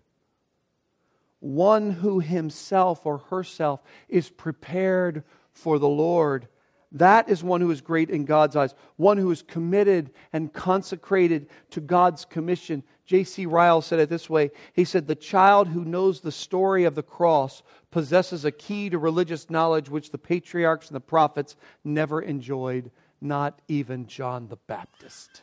One 1.41 1.91
who 1.91 2.21
himself 2.21 3.07
or 3.07 3.19
herself 3.19 3.81
is 4.09 4.31
prepared 4.31 5.23
for 5.53 5.79
the 5.79 5.89
Lord. 5.89 6.49
That 6.93 7.29
is 7.29 7.45
one 7.45 7.61
who 7.61 7.71
is 7.71 7.81
great 7.81 8.11
in 8.11 8.25
God's 8.25 8.57
eyes, 8.57 8.75
one 8.97 9.19
who 9.19 9.31
is 9.31 9.43
committed 9.43 10.11
and 10.33 10.53
consecrated 10.53 11.49
to 11.71 11.81
God's 11.81 12.25
commission. 12.25 12.83
J.C. 13.07 13.47
Ryle 13.47 13.81
said 13.81 14.01
it 14.01 14.09
this 14.09 14.29
way 14.29 14.51
He 14.73 14.85
said, 14.85 15.07
The 15.07 15.15
child 15.15 15.69
who 15.69 15.85
knows 15.85 16.21
the 16.21 16.33
story 16.33 16.85
of 16.85 16.95
the 16.95 17.03
cross 17.03 17.63
possesses 17.91 18.45
a 18.45 18.51
key 18.51 18.91
to 18.91 18.99
religious 18.99 19.49
knowledge 19.49 19.89
which 19.89 20.11
the 20.11 20.19
patriarchs 20.19 20.89
and 20.89 20.97
the 20.97 21.01
prophets 21.01 21.57
never 21.85 22.21
enjoyed, 22.21 22.91
not 23.21 23.61
even 23.69 24.07
John 24.07 24.49
the 24.49 24.57
Baptist. 24.57 25.43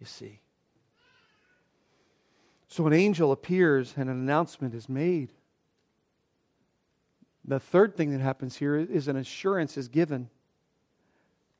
You 0.00 0.06
see. 0.06 0.40
So 2.68 2.86
an 2.88 2.92
angel 2.92 3.30
appears 3.30 3.94
and 3.96 4.10
an 4.10 4.16
announcement 4.16 4.74
is 4.74 4.88
made. 4.88 5.30
The 7.44 7.60
third 7.60 7.96
thing 7.96 8.10
that 8.10 8.20
happens 8.20 8.56
here 8.56 8.74
is 8.74 9.06
an 9.06 9.16
assurance 9.16 9.76
is 9.76 9.86
given. 9.86 10.28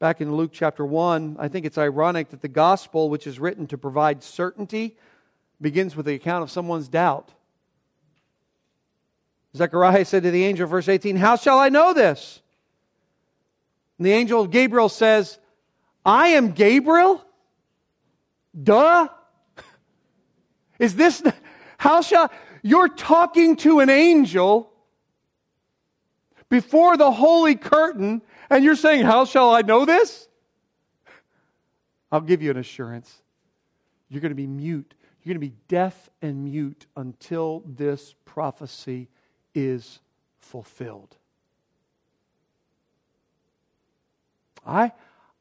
Back 0.00 0.20
in 0.20 0.34
Luke 0.34 0.50
chapter 0.52 0.84
1, 0.84 1.36
I 1.38 1.48
think 1.48 1.64
it's 1.66 1.78
ironic 1.78 2.30
that 2.30 2.42
the 2.42 2.48
gospel, 2.48 3.08
which 3.08 3.26
is 3.26 3.38
written 3.38 3.66
to 3.68 3.78
provide 3.78 4.22
certainty, 4.22 4.96
begins 5.60 5.94
with 5.96 6.06
the 6.06 6.14
account 6.14 6.42
of 6.42 6.50
someone's 6.50 6.88
doubt. 6.88 7.30
Zechariah 9.56 10.04
said 10.04 10.24
to 10.24 10.30
the 10.30 10.44
angel, 10.44 10.66
verse 10.66 10.88
18, 10.88 11.16
How 11.16 11.36
shall 11.36 11.58
I 11.58 11.68
know 11.68 11.94
this? 11.94 12.42
And 13.98 14.06
the 14.06 14.12
angel 14.12 14.46
Gabriel 14.46 14.88
says, 14.88 15.38
I 16.04 16.28
am 16.28 16.52
Gabriel? 16.52 17.24
Duh. 18.60 19.08
Is 20.78 20.96
this, 20.96 21.22
how 21.78 22.02
shall, 22.02 22.32
you're 22.62 22.88
talking 22.88 23.56
to 23.56 23.78
an 23.78 23.90
angel 23.90 24.72
before 26.48 26.96
the 26.96 27.10
holy 27.10 27.54
curtain, 27.54 28.22
and 28.50 28.64
you're 28.64 28.76
saying, 28.76 29.04
How 29.04 29.24
shall 29.24 29.50
I 29.50 29.62
know 29.62 29.84
this? 29.84 30.28
I'll 32.10 32.20
give 32.20 32.42
you 32.42 32.50
an 32.50 32.56
assurance. 32.56 33.22
You're 34.08 34.20
going 34.20 34.30
to 34.30 34.36
be 34.36 34.46
mute. 34.46 34.94
You're 35.22 35.34
going 35.34 35.40
to 35.40 35.48
be 35.48 35.56
deaf 35.68 36.10
and 36.22 36.44
mute 36.44 36.86
until 36.96 37.62
this 37.66 38.14
prophecy 38.24 39.08
is 39.54 40.00
fulfilled. 40.38 41.16
I, 44.66 44.92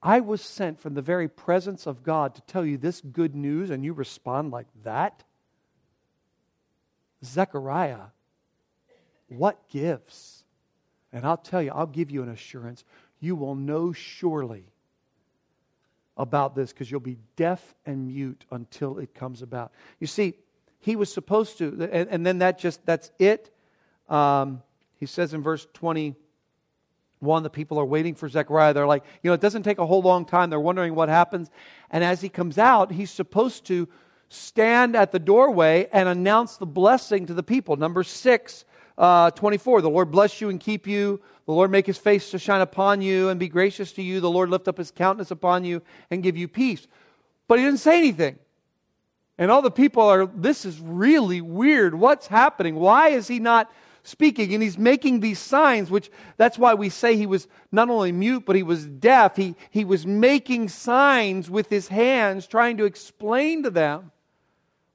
I 0.02 0.20
was 0.20 0.42
sent 0.42 0.80
from 0.80 0.94
the 0.94 1.02
very 1.02 1.28
presence 1.28 1.86
of 1.86 2.04
God 2.04 2.36
to 2.36 2.42
tell 2.42 2.66
you 2.66 2.78
this 2.78 3.02
good 3.02 3.36
news, 3.36 3.70
and 3.70 3.84
you 3.84 3.94
respond 3.94 4.52
like 4.52 4.68
that? 4.84 5.24
Zechariah, 7.24 8.08
what 9.30 9.70
gives? 9.70 10.43
And 11.14 11.26
I'll 11.26 11.38
tell 11.38 11.62
you, 11.62 11.72
I'll 11.72 11.86
give 11.86 12.10
you 12.10 12.24
an 12.24 12.30
assurance. 12.30 12.84
You 13.20 13.36
will 13.36 13.56
know 13.56 13.94
surely 13.94 14.66
about 16.18 16.56
this 16.56 16.74
because 16.74 16.90
you'll 16.90 17.00
be 17.00 17.18
deaf 17.36 17.76
and 17.86 18.08
mute 18.08 18.46
until 18.52 18.98
it 18.98 19.14
comes 19.14 19.42
about. 19.42 19.72
You 20.00 20.08
see, 20.08 20.34
he 20.80 20.96
was 20.96 21.14
supposed 21.14 21.60
to, 21.60 21.88
and, 21.92 22.10
and 22.10 22.26
then 22.26 22.40
that 22.40 22.58
just, 22.58 22.86
that's 22.86 23.12
it. 23.20 23.56
Um, 24.10 24.62
he 25.00 25.06
says 25.06 25.34
in 25.34 25.42
verse 25.42 25.68
21, 25.74 27.44
the 27.44 27.50
people 27.50 27.80
are 27.80 27.86
waiting 27.86 28.16
for 28.16 28.28
Zechariah. 28.28 28.74
They're 28.74 28.88
like, 28.88 29.04
you 29.22 29.30
know, 29.30 29.34
it 29.34 29.42
doesn't 29.42 29.64
take 29.64 29.78
a 29.78 29.86
whole 29.86 30.02
long 30.02 30.26
time. 30.26 30.50
They're 30.50 30.60
wondering 30.60 30.96
what 30.96 31.10
happens. 31.10 31.50
And 31.90 32.04
as 32.04 32.22
he 32.22 32.30
comes 32.30 32.58
out, 32.58 32.92
he's 32.92 33.12
supposed 33.12 33.66
to 33.66 33.88
stand 34.30 34.96
at 34.96 35.12
the 35.12 35.20
doorway 35.20 35.88
and 35.94 36.10
announce 36.10 36.58
the 36.58 36.66
blessing 36.66 37.28
to 37.28 37.34
the 37.34 37.44
people. 37.44 37.76
Number 37.76 38.04
six, 38.04 38.66
uh, 38.98 39.32
24, 39.32 39.82
the 39.82 39.90
Lord 39.90 40.12
bless 40.12 40.40
you 40.40 40.50
and 40.50 40.60
keep 40.60 40.88
you. 40.88 41.22
The 41.46 41.52
Lord 41.52 41.72
make 41.72 41.86
his 41.86 41.98
face 41.98 42.32
to 42.32 42.40
shine 42.40 42.62
upon 42.62 43.02
you 43.02 43.30
and 43.30 43.40
be 43.40 43.50
gracious 43.50 43.92
to 43.94 44.02
you. 44.02 44.20
The 44.20 44.30
Lord 44.30 44.50
lift 44.50 44.68
up 44.68 44.78
his 44.78 44.92
countenance 44.92 45.32
upon 45.32 45.66
you 45.66 45.82
and 46.10 46.24
give 46.24 46.38
you 46.38 46.48
peace. 46.48 46.88
But 47.48 47.60
he 47.60 47.66
didn't 47.66 47.80
say 47.80 47.98
anything. 47.98 48.40
And 49.38 49.50
all 49.50 49.62
the 49.62 49.72
people 49.72 50.04
are, 50.04 50.26
this 50.28 50.64
is 50.64 50.80
really 50.80 51.42
weird. 51.42 51.96
What's 51.96 52.28
happening? 52.28 52.76
Why 52.76 53.10
is 53.10 53.28
he 53.28 53.40
not 53.40 53.70
speaking, 54.04 54.54
and 54.54 54.62
he's 54.62 54.78
making 54.78 55.22
these 55.22 55.40
signs, 55.40 55.90
which 55.90 56.12
that's 56.38 56.58
why 56.58 56.74
we 56.74 56.90
say 56.90 57.16
he 57.16 57.26
was 57.26 57.48
not 57.72 57.90
only 57.90 58.12
mute, 58.12 58.44
but 58.46 58.56
he 58.56 58.64
was 58.64 58.86
deaf. 58.86 59.38
He, 59.38 59.56
he 59.70 59.86
was 59.86 60.06
making 60.06 60.70
signs 60.70 61.50
with 61.50 61.70
his 61.70 61.88
hands, 61.88 62.46
trying 62.46 62.78
to 62.78 62.86
explain 62.86 63.64
to 63.64 63.70
them 63.70 64.12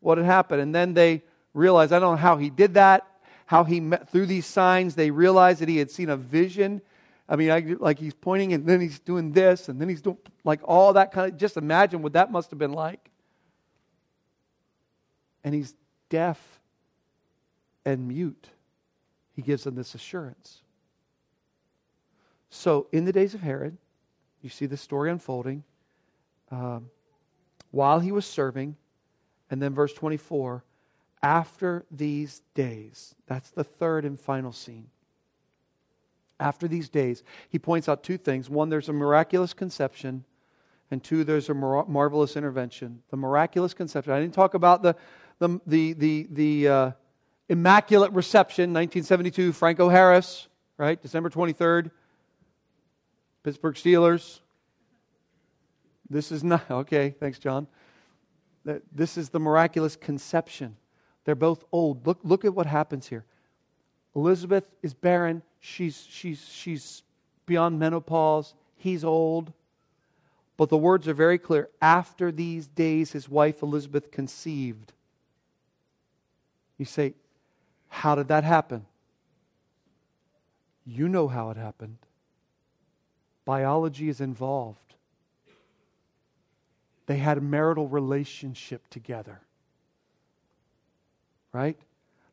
what 0.00 0.18
had 0.18 0.26
happened. 0.26 0.60
And 0.60 0.74
then 0.74 0.94
they 0.94 1.22
realized, 1.54 1.92
I 1.92 1.98
don't 1.98 2.12
know 2.12 2.16
how 2.16 2.36
he 2.36 2.50
did 2.50 2.74
that, 2.74 3.06
how 3.48 3.64
he 3.64 3.80
met 3.80 4.10
through 4.10 4.26
these 4.26 4.44
signs, 4.44 4.94
they 4.94 5.10
realized 5.10 5.62
that 5.62 5.70
he 5.70 5.78
had 5.78 5.90
seen 5.90 6.10
a 6.10 6.18
vision. 6.18 6.82
I 7.26 7.36
mean, 7.36 7.50
I, 7.50 7.76
like 7.78 7.98
he's 7.98 8.12
pointing 8.12 8.52
and 8.52 8.66
then 8.66 8.78
he's 8.78 8.98
doing 8.98 9.32
this 9.32 9.70
and 9.70 9.80
then 9.80 9.88
he's 9.88 10.02
doing 10.02 10.18
like 10.44 10.60
all 10.64 10.92
that 10.92 11.12
kind 11.12 11.32
of, 11.32 11.38
just 11.38 11.56
imagine 11.56 12.02
what 12.02 12.12
that 12.12 12.30
must 12.30 12.50
have 12.50 12.58
been 12.58 12.74
like. 12.74 13.10
And 15.42 15.54
he's 15.54 15.74
deaf 16.10 16.38
and 17.86 18.06
mute 18.06 18.50
he 19.34 19.40
gives 19.40 19.64
them 19.64 19.76
this 19.76 19.94
assurance. 19.94 20.60
So, 22.50 22.88
in 22.92 23.06
the 23.06 23.12
days 23.12 23.32
of 23.32 23.40
Herod, 23.40 23.78
you 24.42 24.50
see 24.50 24.66
the 24.66 24.76
story 24.76 25.10
unfolding. 25.10 25.64
Um, 26.50 26.90
while 27.70 28.00
he 28.00 28.12
was 28.12 28.26
serving, 28.26 28.76
and 29.50 29.62
then 29.62 29.72
verse 29.72 29.94
24, 29.94 30.64
after 31.22 31.84
these 31.90 32.42
days, 32.54 33.14
that's 33.26 33.50
the 33.50 33.64
third 33.64 34.04
and 34.04 34.18
final 34.18 34.52
scene. 34.52 34.88
After 36.40 36.68
these 36.68 36.88
days, 36.88 37.24
he 37.48 37.58
points 37.58 37.88
out 37.88 38.04
two 38.04 38.16
things. 38.16 38.48
One, 38.48 38.68
there's 38.68 38.88
a 38.88 38.92
miraculous 38.92 39.52
conception, 39.52 40.24
and 40.90 41.02
two, 41.02 41.24
there's 41.24 41.48
a 41.48 41.54
mar- 41.54 41.86
marvelous 41.86 42.36
intervention. 42.36 43.02
The 43.10 43.16
miraculous 43.16 43.74
conception. 43.74 44.12
I 44.12 44.20
didn't 44.20 44.34
talk 44.34 44.54
about 44.54 44.82
the, 44.82 44.94
the, 45.40 45.60
the, 45.66 45.92
the, 45.94 46.28
the 46.30 46.68
uh, 46.68 46.90
Immaculate 47.48 48.12
Reception, 48.12 48.72
1972, 48.72 49.52
Franco 49.52 49.88
Harris, 49.88 50.46
right? 50.76 51.00
December 51.00 51.30
23rd. 51.30 51.90
Pittsburgh 53.42 53.74
Steelers. 53.74 54.40
This 56.10 56.30
is 56.30 56.44
not, 56.44 56.62
okay, 56.70 57.14
thanks, 57.18 57.38
John. 57.38 57.66
This 58.92 59.16
is 59.16 59.30
the 59.30 59.40
miraculous 59.40 59.96
conception. 59.96 60.76
They're 61.28 61.34
both 61.34 61.62
old. 61.72 62.06
Look, 62.06 62.20
look 62.22 62.46
at 62.46 62.54
what 62.54 62.64
happens 62.64 63.06
here. 63.06 63.22
Elizabeth 64.16 64.64
is 64.82 64.94
barren. 64.94 65.42
She's, 65.60 66.06
she's, 66.08 66.42
she's 66.42 67.02
beyond 67.44 67.78
menopause. 67.78 68.54
He's 68.76 69.04
old. 69.04 69.52
But 70.56 70.70
the 70.70 70.78
words 70.78 71.06
are 71.06 71.12
very 71.12 71.36
clear. 71.36 71.68
After 71.82 72.32
these 72.32 72.66
days, 72.66 73.12
his 73.12 73.28
wife 73.28 73.60
Elizabeth 73.60 74.10
conceived. 74.10 74.94
You 76.78 76.86
say, 76.86 77.12
how 77.88 78.14
did 78.14 78.28
that 78.28 78.44
happen? 78.44 78.86
You 80.86 81.10
know 81.10 81.28
how 81.28 81.50
it 81.50 81.58
happened. 81.58 81.98
Biology 83.44 84.08
is 84.08 84.22
involved. 84.22 84.94
They 87.04 87.18
had 87.18 87.36
a 87.36 87.42
marital 87.42 87.86
relationship 87.86 88.88
together. 88.88 89.42
Right? 91.52 91.78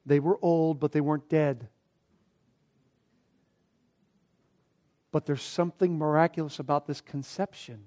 They 0.05 0.19
were 0.19 0.37
old, 0.41 0.79
but 0.79 0.91
they 0.91 1.01
weren't 1.01 1.29
dead. 1.29 1.67
But 5.11 5.25
there's 5.25 5.41
something 5.41 5.97
miraculous 5.97 6.59
about 6.59 6.85
this 6.87 7.01
conception. 7.01 7.85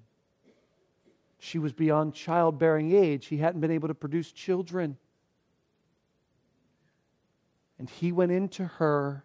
She 1.38 1.58
was 1.58 1.72
beyond 1.72 2.14
childbearing 2.14 2.92
age. 2.92 3.26
He 3.26 3.36
hadn't 3.36 3.60
been 3.60 3.70
able 3.70 3.88
to 3.88 3.94
produce 3.94 4.32
children. 4.32 4.96
And 7.78 7.88
he 7.88 8.10
went 8.10 8.32
into 8.32 8.64
her 8.64 9.24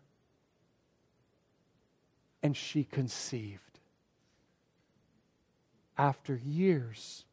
and 2.44 2.56
she 2.56 2.84
conceived. 2.84 3.80
After 5.98 6.36
years. 6.36 7.26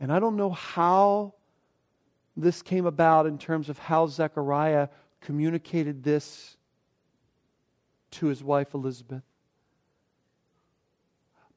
And 0.00 0.12
I 0.12 0.20
don't 0.20 0.36
know 0.36 0.50
how 0.50 1.34
this 2.36 2.62
came 2.62 2.86
about 2.86 3.26
in 3.26 3.38
terms 3.38 3.68
of 3.68 3.78
how 3.78 4.06
Zechariah 4.06 4.88
communicated 5.20 6.04
this 6.04 6.56
to 8.12 8.26
his 8.26 8.42
wife 8.42 8.74
Elizabeth. 8.74 9.22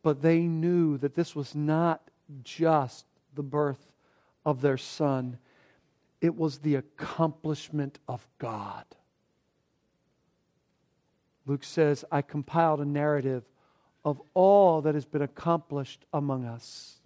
But 0.04 0.22
they 0.22 0.40
knew 0.42 0.98
that 0.98 1.14
this 1.14 1.36
was 1.36 1.54
not 1.54 2.02
just 2.44 3.06
the 3.36 3.44
birth 3.44 3.92
of 4.46 4.62
their 4.62 4.78
son, 4.78 5.38
it 6.20 6.36
was 6.36 6.60
the 6.60 6.76
accomplishment 6.76 8.00
of 8.08 8.28
God. 8.40 8.86
Luke 11.46 11.64
says, 11.64 12.06
I 12.12 12.22
compiled 12.22 12.82
a 12.82 12.86
narrative 12.86 13.44
of 14.04 14.22
all 14.34 14.82
that 14.82 14.96
has 14.96 15.06
been 15.06 15.22
accomplished 15.22 16.06
among 16.14 16.46
us. 16.46 17.01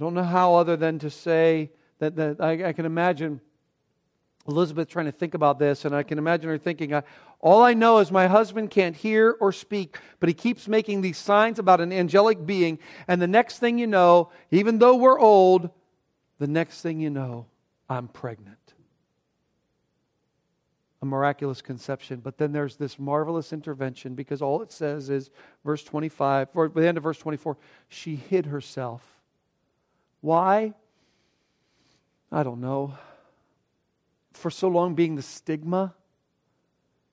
Don't 0.00 0.14
know 0.14 0.24
how 0.24 0.54
other 0.54 0.76
than 0.76 0.98
to 1.00 1.10
say 1.10 1.70
that, 1.98 2.16
that 2.16 2.40
I, 2.40 2.68
I 2.68 2.72
can 2.72 2.86
imagine 2.86 3.40
Elizabeth 4.48 4.88
trying 4.88 5.04
to 5.04 5.12
think 5.12 5.34
about 5.34 5.58
this, 5.58 5.84
and 5.84 5.94
I 5.94 6.02
can 6.02 6.16
imagine 6.16 6.48
her 6.48 6.58
thinking, 6.58 6.94
All 7.40 7.62
I 7.62 7.74
know 7.74 7.98
is 7.98 8.10
my 8.10 8.26
husband 8.26 8.70
can't 8.70 8.96
hear 8.96 9.36
or 9.40 9.52
speak, 9.52 9.98
but 10.18 10.28
he 10.28 10.34
keeps 10.34 10.66
making 10.66 11.02
these 11.02 11.18
signs 11.18 11.58
about 11.58 11.82
an 11.82 11.92
angelic 11.92 12.46
being. 12.46 12.78
And 13.06 13.20
the 13.20 13.28
next 13.28 13.58
thing 13.58 13.78
you 13.78 13.86
know, 13.86 14.30
even 14.50 14.78
though 14.78 14.96
we're 14.96 15.20
old, 15.20 15.68
the 16.38 16.48
next 16.48 16.80
thing 16.80 16.98
you 16.98 17.10
know, 17.10 17.46
I'm 17.88 18.08
pregnant. 18.08 18.56
A 21.02 21.06
miraculous 21.06 21.60
conception. 21.60 22.20
But 22.20 22.38
then 22.38 22.52
there's 22.52 22.76
this 22.76 22.98
marvelous 22.98 23.52
intervention 23.52 24.14
because 24.14 24.40
all 24.40 24.62
it 24.62 24.72
says 24.72 25.10
is, 25.10 25.30
verse 25.62 25.84
25, 25.84 26.48
or 26.54 26.68
the 26.70 26.88
end 26.88 26.96
of 26.96 27.04
verse 27.04 27.18
24, 27.18 27.58
she 27.88 28.16
hid 28.16 28.46
herself. 28.46 29.19
Why? 30.20 30.74
I 32.30 32.42
don't 32.42 32.60
know 32.60 32.94
for 34.32 34.50
so 34.50 34.68
long 34.68 34.94
being 34.94 35.16
the 35.16 35.22
stigma, 35.22 35.94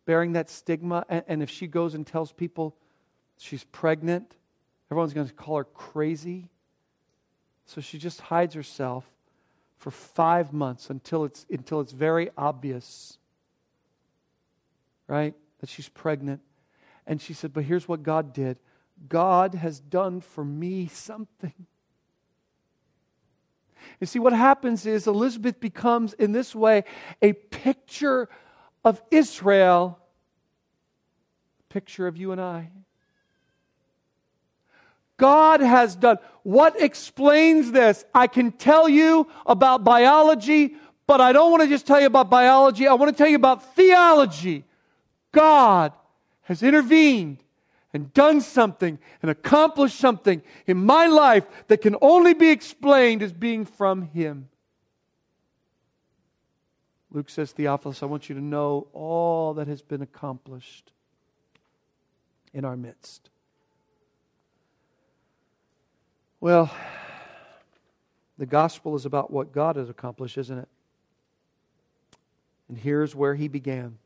bearing 0.05 0.33
that 0.33 0.49
stigma. 0.49 1.05
And, 1.09 1.23
and 1.27 1.43
if 1.43 1.49
she 1.49 1.67
goes 1.67 1.93
and 1.93 2.05
tells 2.05 2.31
people 2.31 2.75
she's 3.37 3.63
pregnant, 3.65 4.35
everyone's 4.89 5.13
going 5.13 5.27
to 5.27 5.33
call 5.33 5.57
her 5.57 5.63
crazy. 5.63 6.49
So 7.65 7.81
she 7.81 7.97
just 7.97 8.21
hides 8.21 8.55
herself 8.55 9.05
for 9.77 9.91
five 9.91 10.53
months 10.53 10.89
until 10.89 11.25
it's, 11.25 11.45
until 11.49 11.81
it's 11.81 11.91
very 11.91 12.29
obvious, 12.37 13.17
right, 15.07 15.35
that 15.59 15.69
she's 15.69 15.89
pregnant. 15.89 16.41
And 17.05 17.21
she 17.21 17.33
said, 17.33 17.53
But 17.53 17.65
here's 17.65 17.87
what 17.87 18.03
God 18.03 18.33
did 18.33 18.57
God 19.09 19.53
has 19.53 19.79
done 19.79 20.21
for 20.21 20.45
me 20.45 20.87
something. 20.87 21.53
You 23.99 24.07
see, 24.07 24.19
what 24.19 24.33
happens 24.33 24.85
is 24.85 25.07
Elizabeth 25.07 25.59
becomes, 25.59 26.13
in 26.13 26.31
this 26.31 26.53
way, 26.55 26.83
a 27.21 27.33
picture 27.33 28.29
of 28.83 29.01
Israel, 29.11 29.99
a 31.69 31.73
picture 31.73 32.07
of 32.07 32.17
you 32.17 32.31
and 32.31 32.39
I. 32.41 32.69
God 35.17 35.61
has 35.61 35.95
done. 35.95 36.17
What 36.43 36.79
explains 36.79 37.71
this? 37.71 38.05
I 38.13 38.27
can 38.27 38.51
tell 38.51 38.87
you 38.87 39.27
about 39.45 39.83
biology, 39.83 40.75
but 41.07 41.19
I 41.19 41.33
don't 41.33 41.51
want 41.51 41.63
to 41.63 41.69
just 41.69 41.87
tell 41.87 41.99
you 41.99 42.07
about 42.07 42.29
biology. 42.29 42.87
I 42.87 42.93
want 42.93 43.11
to 43.11 43.17
tell 43.17 43.27
you 43.27 43.35
about 43.35 43.75
theology. 43.75 44.63
God 45.31 45.93
has 46.43 46.61
intervened 46.63 47.43
and 47.97 48.13
done 48.13 48.41
something 48.41 48.99
and 49.23 49.31
accomplished 49.31 49.97
something 49.97 50.43
in 50.67 50.77
my 50.77 51.07
life 51.07 51.47
that 51.65 51.81
can 51.81 51.95
only 51.99 52.35
be 52.35 52.51
explained 52.51 53.23
as 53.23 53.33
being 53.33 53.65
from 53.65 54.03
Him. 54.03 54.49
Luke 57.11 57.27
says, 57.27 57.51
Theophilus, 57.53 58.03
I 58.03 58.05
want 58.05 58.29
you 58.29 58.35
to 58.35 58.41
know 58.41 58.85
all 58.93 59.55
that 59.55 59.67
has 59.67 59.81
been 59.81 60.03
accomplished 60.03 60.91
in 62.53 62.65
our 62.65 62.77
midst. 62.77 63.31
Well, 66.39 66.71
the 68.37 68.45
gospel 68.45 68.95
is 68.95 69.07
about 69.07 69.31
what 69.31 69.51
God 69.51 69.75
has 69.75 69.89
accomplished, 69.89 70.37
isn't 70.37 70.59
it? 70.59 70.67
And 72.69 72.77
here's 72.77 73.15
where 73.15 73.33
he 73.33 73.47
began 73.47 73.97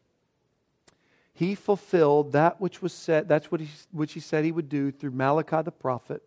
he 1.34 1.56
fulfilled 1.56 2.34
that 2.34 2.60
which 2.60 2.82
was 2.82 2.94
said, 2.94 3.28
that's 3.28 3.52
what 3.52 3.62
he, 3.62 3.70
which 3.92 4.14
he 4.14 4.20
said 4.20 4.44
he 4.44 4.52
would 4.52 4.70
do 4.70 4.92
through 4.92 5.12
Malachi 5.12 5.62
the 5.62 5.72
prophet. 5.72 6.22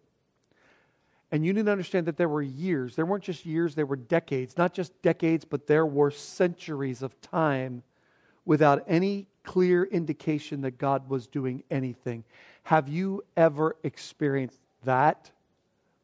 And 1.30 1.44
you 1.44 1.52
need 1.52 1.66
to 1.66 1.72
understand 1.72 2.06
that 2.06 2.16
there 2.16 2.28
were 2.28 2.42
years. 2.42 2.94
There 2.94 3.04
weren't 3.04 3.24
just 3.24 3.44
years, 3.44 3.74
there 3.74 3.86
were 3.86 3.96
decades. 3.96 4.56
Not 4.56 4.72
just 4.72 5.00
decades, 5.02 5.44
but 5.44 5.66
there 5.66 5.84
were 5.84 6.10
centuries 6.10 7.02
of 7.02 7.20
time 7.20 7.82
without 8.44 8.84
any 8.86 9.26
clear 9.42 9.84
indication 9.84 10.62
that 10.62 10.78
God 10.78 11.08
was 11.08 11.26
doing 11.26 11.64
anything. 11.70 12.24
Have 12.64 12.88
you 12.88 13.24
ever 13.36 13.76
experienced 13.82 14.60
that? 14.84 15.30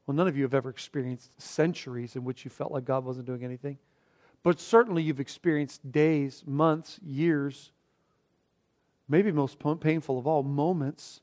Well, 0.06 0.16
none 0.16 0.28
of 0.28 0.36
you 0.36 0.42
have 0.42 0.54
ever 0.54 0.68
experienced 0.68 1.30
centuries 1.38 2.16
in 2.16 2.24
which 2.24 2.44
you 2.44 2.50
felt 2.50 2.72
like 2.72 2.84
God 2.84 3.04
wasn't 3.04 3.26
doing 3.26 3.44
anything. 3.44 3.78
But 4.42 4.60
certainly 4.60 5.02
you've 5.02 5.20
experienced 5.20 5.90
days, 5.92 6.42
months, 6.46 6.98
years 7.02 7.72
maybe 9.10 9.32
most 9.32 9.58
painful 9.80 10.18
of 10.18 10.26
all, 10.26 10.42
moments 10.42 11.20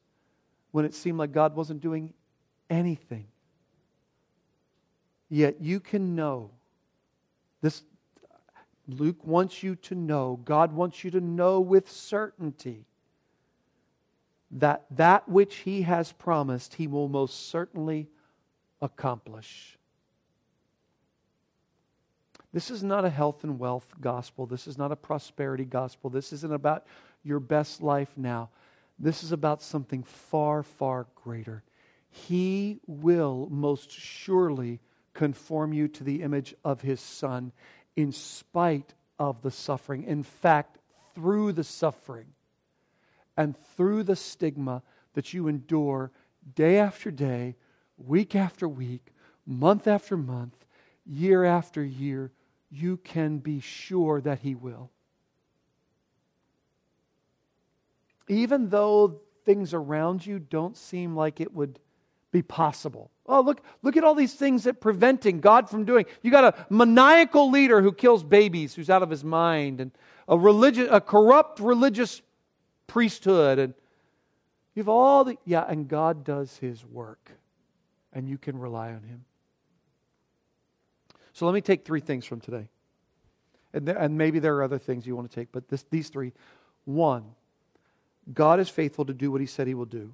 when 0.71 0.85
it 0.85 0.93
seemed 0.93 1.17
like 1.17 1.31
God 1.31 1.55
wasn't 1.55 1.81
doing 1.81 2.13
anything. 2.69 3.27
Yet 5.29 5.61
you 5.61 5.79
can 5.79 6.13
know 6.13 6.51
this. 7.61 7.83
Luke 8.87 9.25
wants 9.25 9.63
you 9.63 9.75
to 9.75 9.95
know, 9.95 10.39
God 10.45 10.73
wants 10.73 11.03
you 11.03 11.11
to 11.11 11.21
know 11.21 11.59
with 11.59 11.89
certainty 11.89 12.85
that 14.51 14.85
that 14.91 15.27
which 15.27 15.55
He 15.55 15.81
has 15.81 16.11
promised, 16.11 16.75
He 16.75 16.87
will 16.87 17.07
most 17.07 17.49
certainly 17.49 18.07
accomplish. 18.81 19.77
This 22.53 22.71
is 22.71 22.81
not 22.81 23.05
a 23.05 23.09
health 23.09 23.43
and 23.43 23.59
wealth 23.59 23.93
gospel. 23.99 24.45
This 24.45 24.67
is 24.67 24.77
not 24.77 24.91
a 24.91 24.95
prosperity 24.95 25.65
gospel. 25.65 26.09
This 26.09 26.31
isn't 26.31 26.53
about 26.53 26.85
your 27.27 27.39
best 27.39 27.81
life 27.81 28.13
now. 28.15 28.49
This 28.97 29.23
is 29.23 29.31
about 29.31 29.61
something 29.61 30.03
far, 30.03 30.63
far 30.63 31.07
greater. 31.15 31.63
He 32.09 32.79
will 32.87 33.47
most 33.51 33.91
surely 33.91 34.79
conform 35.13 35.73
you 35.73 35.87
to 35.89 36.03
the 36.03 36.23
image 36.23 36.55
of 36.63 36.81
His 36.81 37.01
Son 37.01 37.51
in 37.95 38.11
spite 38.11 38.93
of 39.19 39.41
the 39.41 39.51
suffering. 39.51 40.03
In 40.03 40.23
fact, 40.23 40.79
through 41.13 41.53
the 41.53 41.63
suffering 41.63 42.27
and 43.35 43.55
through 43.75 44.03
the 44.03 44.15
stigma 44.15 44.83
that 45.13 45.33
you 45.33 45.47
endure 45.47 46.11
day 46.55 46.77
after 46.77 47.11
day, 47.11 47.55
week 47.97 48.35
after 48.35 48.67
week, 48.67 49.07
month 49.45 49.87
after 49.87 50.15
month, 50.15 50.65
year 51.05 51.43
after 51.43 51.83
year, 51.83 52.31
you 52.69 52.97
can 52.97 53.39
be 53.39 53.59
sure 53.59 54.21
that 54.21 54.39
He 54.39 54.55
will. 54.55 54.91
Even 58.27 58.69
though 58.69 59.21
things 59.45 59.73
around 59.73 60.25
you 60.25 60.39
don't 60.39 60.75
seem 60.75 61.15
like 61.15 61.39
it 61.39 61.53
would 61.53 61.79
be 62.31 62.41
possible. 62.41 63.11
Oh, 63.25 63.41
look, 63.41 63.61
look 63.81 63.97
at 63.97 64.03
all 64.03 64.15
these 64.15 64.33
things 64.33 64.63
that 64.65 64.81
preventing 64.81 65.39
God 65.39 65.69
from 65.69 65.85
doing. 65.85 66.05
You 66.21 66.31
got 66.31 66.43
a 66.43 66.65
maniacal 66.69 67.49
leader 67.49 67.81
who 67.81 67.91
kills 67.91 68.23
babies, 68.23 68.75
who's 68.75 68.89
out 68.89 69.03
of 69.03 69.09
his 69.09 69.23
mind, 69.23 69.81
and 69.81 69.91
a 70.27 70.37
religious, 70.37 70.87
a 70.91 71.01
corrupt 71.01 71.59
religious 71.59 72.21
priesthood, 72.87 73.59
and 73.59 73.73
you've 74.75 74.89
all 74.89 75.23
the 75.23 75.37
yeah, 75.45 75.65
and 75.67 75.87
God 75.87 76.23
does 76.23 76.57
his 76.57 76.85
work, 76.85 77.31
and 78.13 78.27
you 78.27 78.37
can 78.37 78.57
rely 78.57 78.89
on 78.89 79.03
him. 79.03 79.25
So 81.33 81.45
let 81.45 81.53
me 81.53 81.61
take 81.61 81.85
three 81.85 81.99
things 81.99 82.25
from 82.25 82.41
today. 82.41 82.67
And, 83.73 83.87
and 83.89 84.17
maybe 84.17 84.39
there 84.39 84.55
are 84.55 84.63
other 84.63 84.79
things 84.79 85.05
you 85.05 85.15
want 85.15 85.29
to 85.29 85.35
take, 85.35 85.51
but 85.51 85.67
this, 85.67 85.85
these 85.91 86.09
three. 86.09 86.33
One, 86.85 87.25
God 88.33 88.59
is 88.59 88.69
faithful 88.69 89.05
to 89.05 89.13
do 89.13 89.31
what 89.31 89.41
he 89.41 89.47
said 89.47 89.67
he 89.67 89.73
will 89.73 89.85
do. 89.85 90.13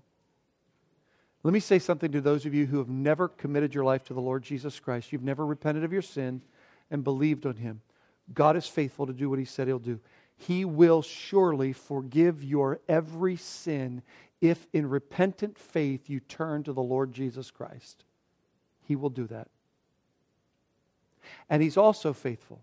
Let 1.43 1.53
me 1.53 1.59
say 1.59 1.79
something 1.79 2.11
to 2.11 2.21
those 2.21 2.45
of 2.45 2.53
you 2.53 2.65
who 2.65 2.77
have 2.77 2.89
never 2.89 3.27
committed 3.27 3.75
your 3.75 3.83
life 3.83 4.05
to 4.05 4.13
the 4.13 4.21
Lord 4.21 4.43
Jesus 4.43 4.79
Christ. 4.79 5.11
You've 5.11 5.23
never 5.23 5.45
repented 5.45 5.83
of 5.83 5.91
your 5.91 6.01
sin 6.01 6.41
and 6.89 7.03
believed 7.03 7.45
on 7.45 7.57
him. 7.57 7.81
God 8.33 8.55
is 8.55 8.67
faithful 8.67 9.07
to 9.07 9.13
do 9.13 9.29
what 9.29 9.39
he 9.39 9.45
said 9.45 9.67
he'll 9.67 9.79
do. 9.79 9.99
He 10.37 10.63
will 10.63 11.01
surely 11.01 11.73
forgive 11.73 12.43
your 12.43 12.79
every 12.87 13.35
sin 13.35 14.01
if 14.39 14.67
in 14.73 14.89
repentant 14.89 15.57
faith 15.57 16.09
you 16.09 16.19
turn 16.21 16.63
to 16.63 16.73
the 16.73 16.81
Lord 16.81 17.13
Jesus 17.13 17.51
Christ. 17.51 18.03
He 18.85 18.95
will 18.95 19.09
do 19.09 19.27
that. 19.27 19.47
And 21.49 21.61
he's 21.61 21.77
also 21.77 22.13
faithful. 22.13 22.61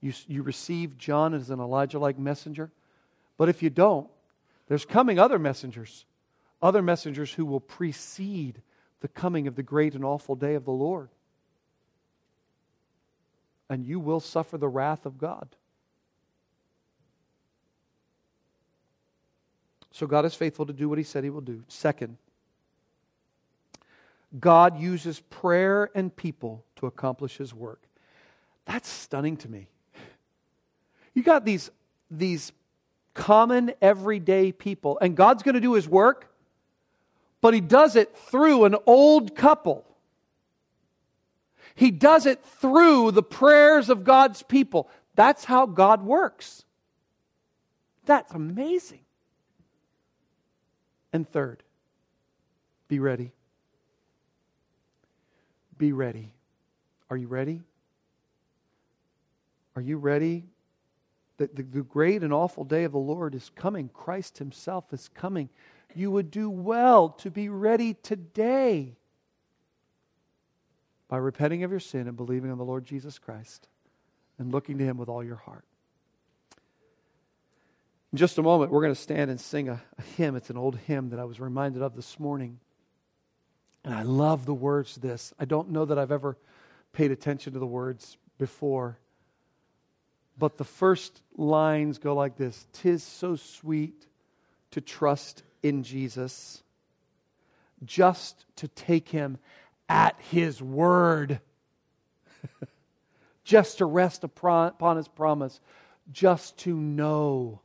You, 0.00 0.12
you 0.26 0.42
receive 0.42 0.96
John 0.96 1.34
as 1.34 1.50
an 1.50 1.60
Elijah 1.60 1.98
like 1.98 2.18
messenger. 2.18 2.70
But 3.36 3.48
if 3.48 3.62
you 3.62 3.70
don't, 3.70 4.08
there's 4.68 4.84
coming 4.84 5.18
other 5.18 5.38
messengers, 5.38 6.04
other 6.60 6.82
messengers 6.82 7.32
who 7.32 7.44
will 7.44 7.60
precede 7.60 8.62
the 9.00 9.08
coming 9.08 9.46
of 9.46 9.54
the 9.54 9.62
great 9.62 9.94
and 9.94 10.04
awful 10.04 10.34
day 10.34 10.54
of 10.54 10.64
the 10.64 10.72
Lord. 10.72 11.08
And 13.68 13.84
you 13.84 14.00
will 14.00 14.20
suffer 14.20 14.58
the 14.58 14.68
wrath 14.68 15.06
of 15.06 15.18
God. 15.18 15.48
So 19.90 20.06
God 20.06 20.24
is 20.24 20.34
faithful 20.34 20.66
to 20.66 20.72
do 20.72 20.88
what 20.88 20.98
he 20.98 21.04
said 21.04 21.24
he 21.24 21.30
will 21.30 21.40
do. 21.40 21.64
Second, 21.68 22.18
God 24.38 24.78
uses 24.78 25.20
prayer 25.20 25.90
and 25.94 26.14
people 26.14 26.64
to 26.76 26.86
accomplish 26.86 27.38
his 27.38 27.54
work. 27.54 27.82
That's 28.66 28.88
stunning 28.88 29.36
to 29.38 29.48
me. 29.48 29.68
You 31.14 31.22
got 31.22 31.44
these, 31.44 31.70
these 32.10 32.52
common, 33.16 33.72
everyday 33.82 34.52
people, 34.52 34.98
and 35.00 35.16
God's 35.16 35.42
going 35.42 35.56
to 35.56 35.60
do 35.60 35.72
his 35.72 35.88
work, 35.88 36.30
but 37.40 37.54
he 37.54 37.60
does 37.60 37.96
it 37.96 38.16
through 38.16 38.64
an 38.64 38.76
old 38.86 39.34
couple. 39.34 39.84
He 41.74 41.90
does 41.90 42.26
it 42.26 42.44
through 42.44 43.10
the 43.10 43.22
prayers 43.22 43.90
of 43.90 44.04
God's 44.04 44.42
people. 44.42 44.88
That's 45.14 45.44
how 45.44 45.66
God 45.66 46.02
works. 46.04 46.64
That's 48.04 48.32
amazing. 48.32 49.00
And 51.12 51.28
third, 51.28 51.62
be 52.88 52.98
ready. 52.98 53.32
Be 55.78 55.92
ready. 55.92 56.32
Are 57.10 57.16
you 57.16 57.26
ready? 57.26 57.62
Are 59.74 59.82
you 59.82 59.98
ready? 59.98 60.44
The, 61.38 61.50
the, 61.52 61.62
the, 61.62 61.82
great 61.82 62.22
and 62.22 62.32
awful 62.32 62.64
day 62.64 62.84
of 62.84 62.92
the 62.92 62.98
Lord 62.98 63.34
is 63.34 63.50
coming. 63.54 63.90
Christ 63.92 64.38
Himself 64.38 64.92
is 64.92 65.08
coming. 65.08 65.50
You 65.94 66.10
would 66.10 66.30
do 66.30 66.48
well 66.48 67.10
to 67.10 67.30
be 67.30 67.48
ready 67.48 67.94
today 67.94 68.96
by 71.08 71.18
repenting 71.18 71.62
of 71.62 71.70
your 71.70 71.80
sin 71.80 72.08
and 72.08 72.16
believing 72.16 72.50
on 72.50 72.58
the 72.58 72.64
Lord 72.64 72.84
Jesus 72.84 73.18
Christ 73.18 73.68
and 74.38 74.50
looking 74.50 74.78
to 74.78 74.84
Him 74.84 74.96
with 74.96 75.08
all 75.08 75.22
your 75.22 75.36
heart. 75.36 75.64
In 78.12 78.18
just 78.18 78.38
a 78.38 78.42
moment, 78.42 78.70
we're 78.72 78.82
going 78.82 78.94
to 78.94 79.00
stand 79.00 79.30
and 79.30 79.40
sing 79.40 79.68
a, 79.68 79.82
a 79.98 80.02
hymn. 80.16 80.36
It's 80.36 80.50
an 80.50 80.56
old 80.56 80.76
hymn 80.76 81.10
that 81.10 81.20
I 81.20 81.24
was 81.24 81.38
reminded 81.38 81.82
of 81.82 81.94
this 81.94 82.18
morning. 82.18 82.60
And 83.84 83.94
I 83.94 84.02
love 84.02 84.46
the 84.46 84.54
words 84.54 84.94
to 84.94 85.00
this. 85.00 85.32
I 85.38 85.44
don't 85.44 85.70
know 85.70 85.84
that 85.84 85.98
I've 85.98 86.12
ever 86.12 86.36
paid 86.92 87.10
attention 87.10 87.52
to 87.52 87.58
the 87.58 87.66
words 87.66 88.16
before. 88.38 88.98
But 90.38 90.58
the 90.58 90.64
first 90.64 91.22
lines 91.36 91.98
go 91.98 92.14
like 92.14 92.36
this 92.36 92.66
Tis 92.72 93.02
so 93.02 93.36
sweet 93.36 94.06
to 94.72 94.80
trust 94.80 95.42
in 95.62 95.82
Jesus, 95.82 96.62
just 97.84 98.44
to 98.56 98.68
take 98.68 99.08
him 99.08 99.38
at 99.88 100.16
his 100.30 100.60
word, 100.60 101.40
just 103.44 103.78
to 103.78 103.86
rest 103.86 104.24
upon 104.24 104.96
his 104.96 105.08
promise, 105.08 105.60
just 106.12 106.58
to 106.58 106.76
know, 106.76 107.60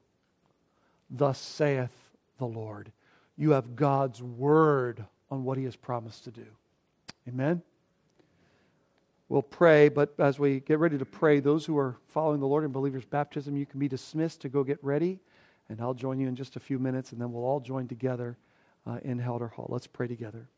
thus 1.09 1.39
saith 1.39 1.91
the 2.37 2.45
Lord. 2.45 2.91
You 3.37 3.51
have 3.51 3.75
God's 3.75 4.21
word 4.21 5.05
on 5.29 5.43
what 5.43 5.57
he 5.57 5.65
has 5.65 5.75
promised 5.75 6.25
to 6.25 6.31
do. 6.31 6.45
Amen. 7.27 7.61
We'll 9.31 9.41
pray, 9.41 9.87
but 9.87 10.13
as 10.19 10.39
we 10.39 10.59
get 10.59 10.79
ready 10.79 10.97
to 10.97 11.05
pray, 11.05 11.39
those 11.39 11.65
who 11.65 11.77
are 11.77 11.95
following 12.09 12.41
the 12.41 12.47
Lord 12.47 12.65
in 12.65 12.71
believers' 12.73 13.05
baptism, 13.05 13.55
you 13.55 13.65
can 13.65 13.79
be 13.79 13.87
dismissed 13.87 14.41
to 14.41 14.49
go 14.49 14.61
get 14.61 14.77
ready, 14.83 15.21
and 15.69 15.79
I'll 15.79 15.93
join 15.93 16.19
you 16.19 16.27
in 16.27 16.35
just 16.35 16.57
a 16.57 16.59
few 16.59 16.77
minutes, 16.77 17.13
and 17.13 17.21
then 17.21 17.31
we'll 17.31 17.45
all 17.45 17.61
join 17.61 17.87
together 17.87 18.37
uh, 18.85 18.99
in 19.03 19.19
Helder 19.19 19.47
Hall. 19.47 19.67
Let's 19.69 19.87
pray 19.87 20.05
together. 20.05 20.49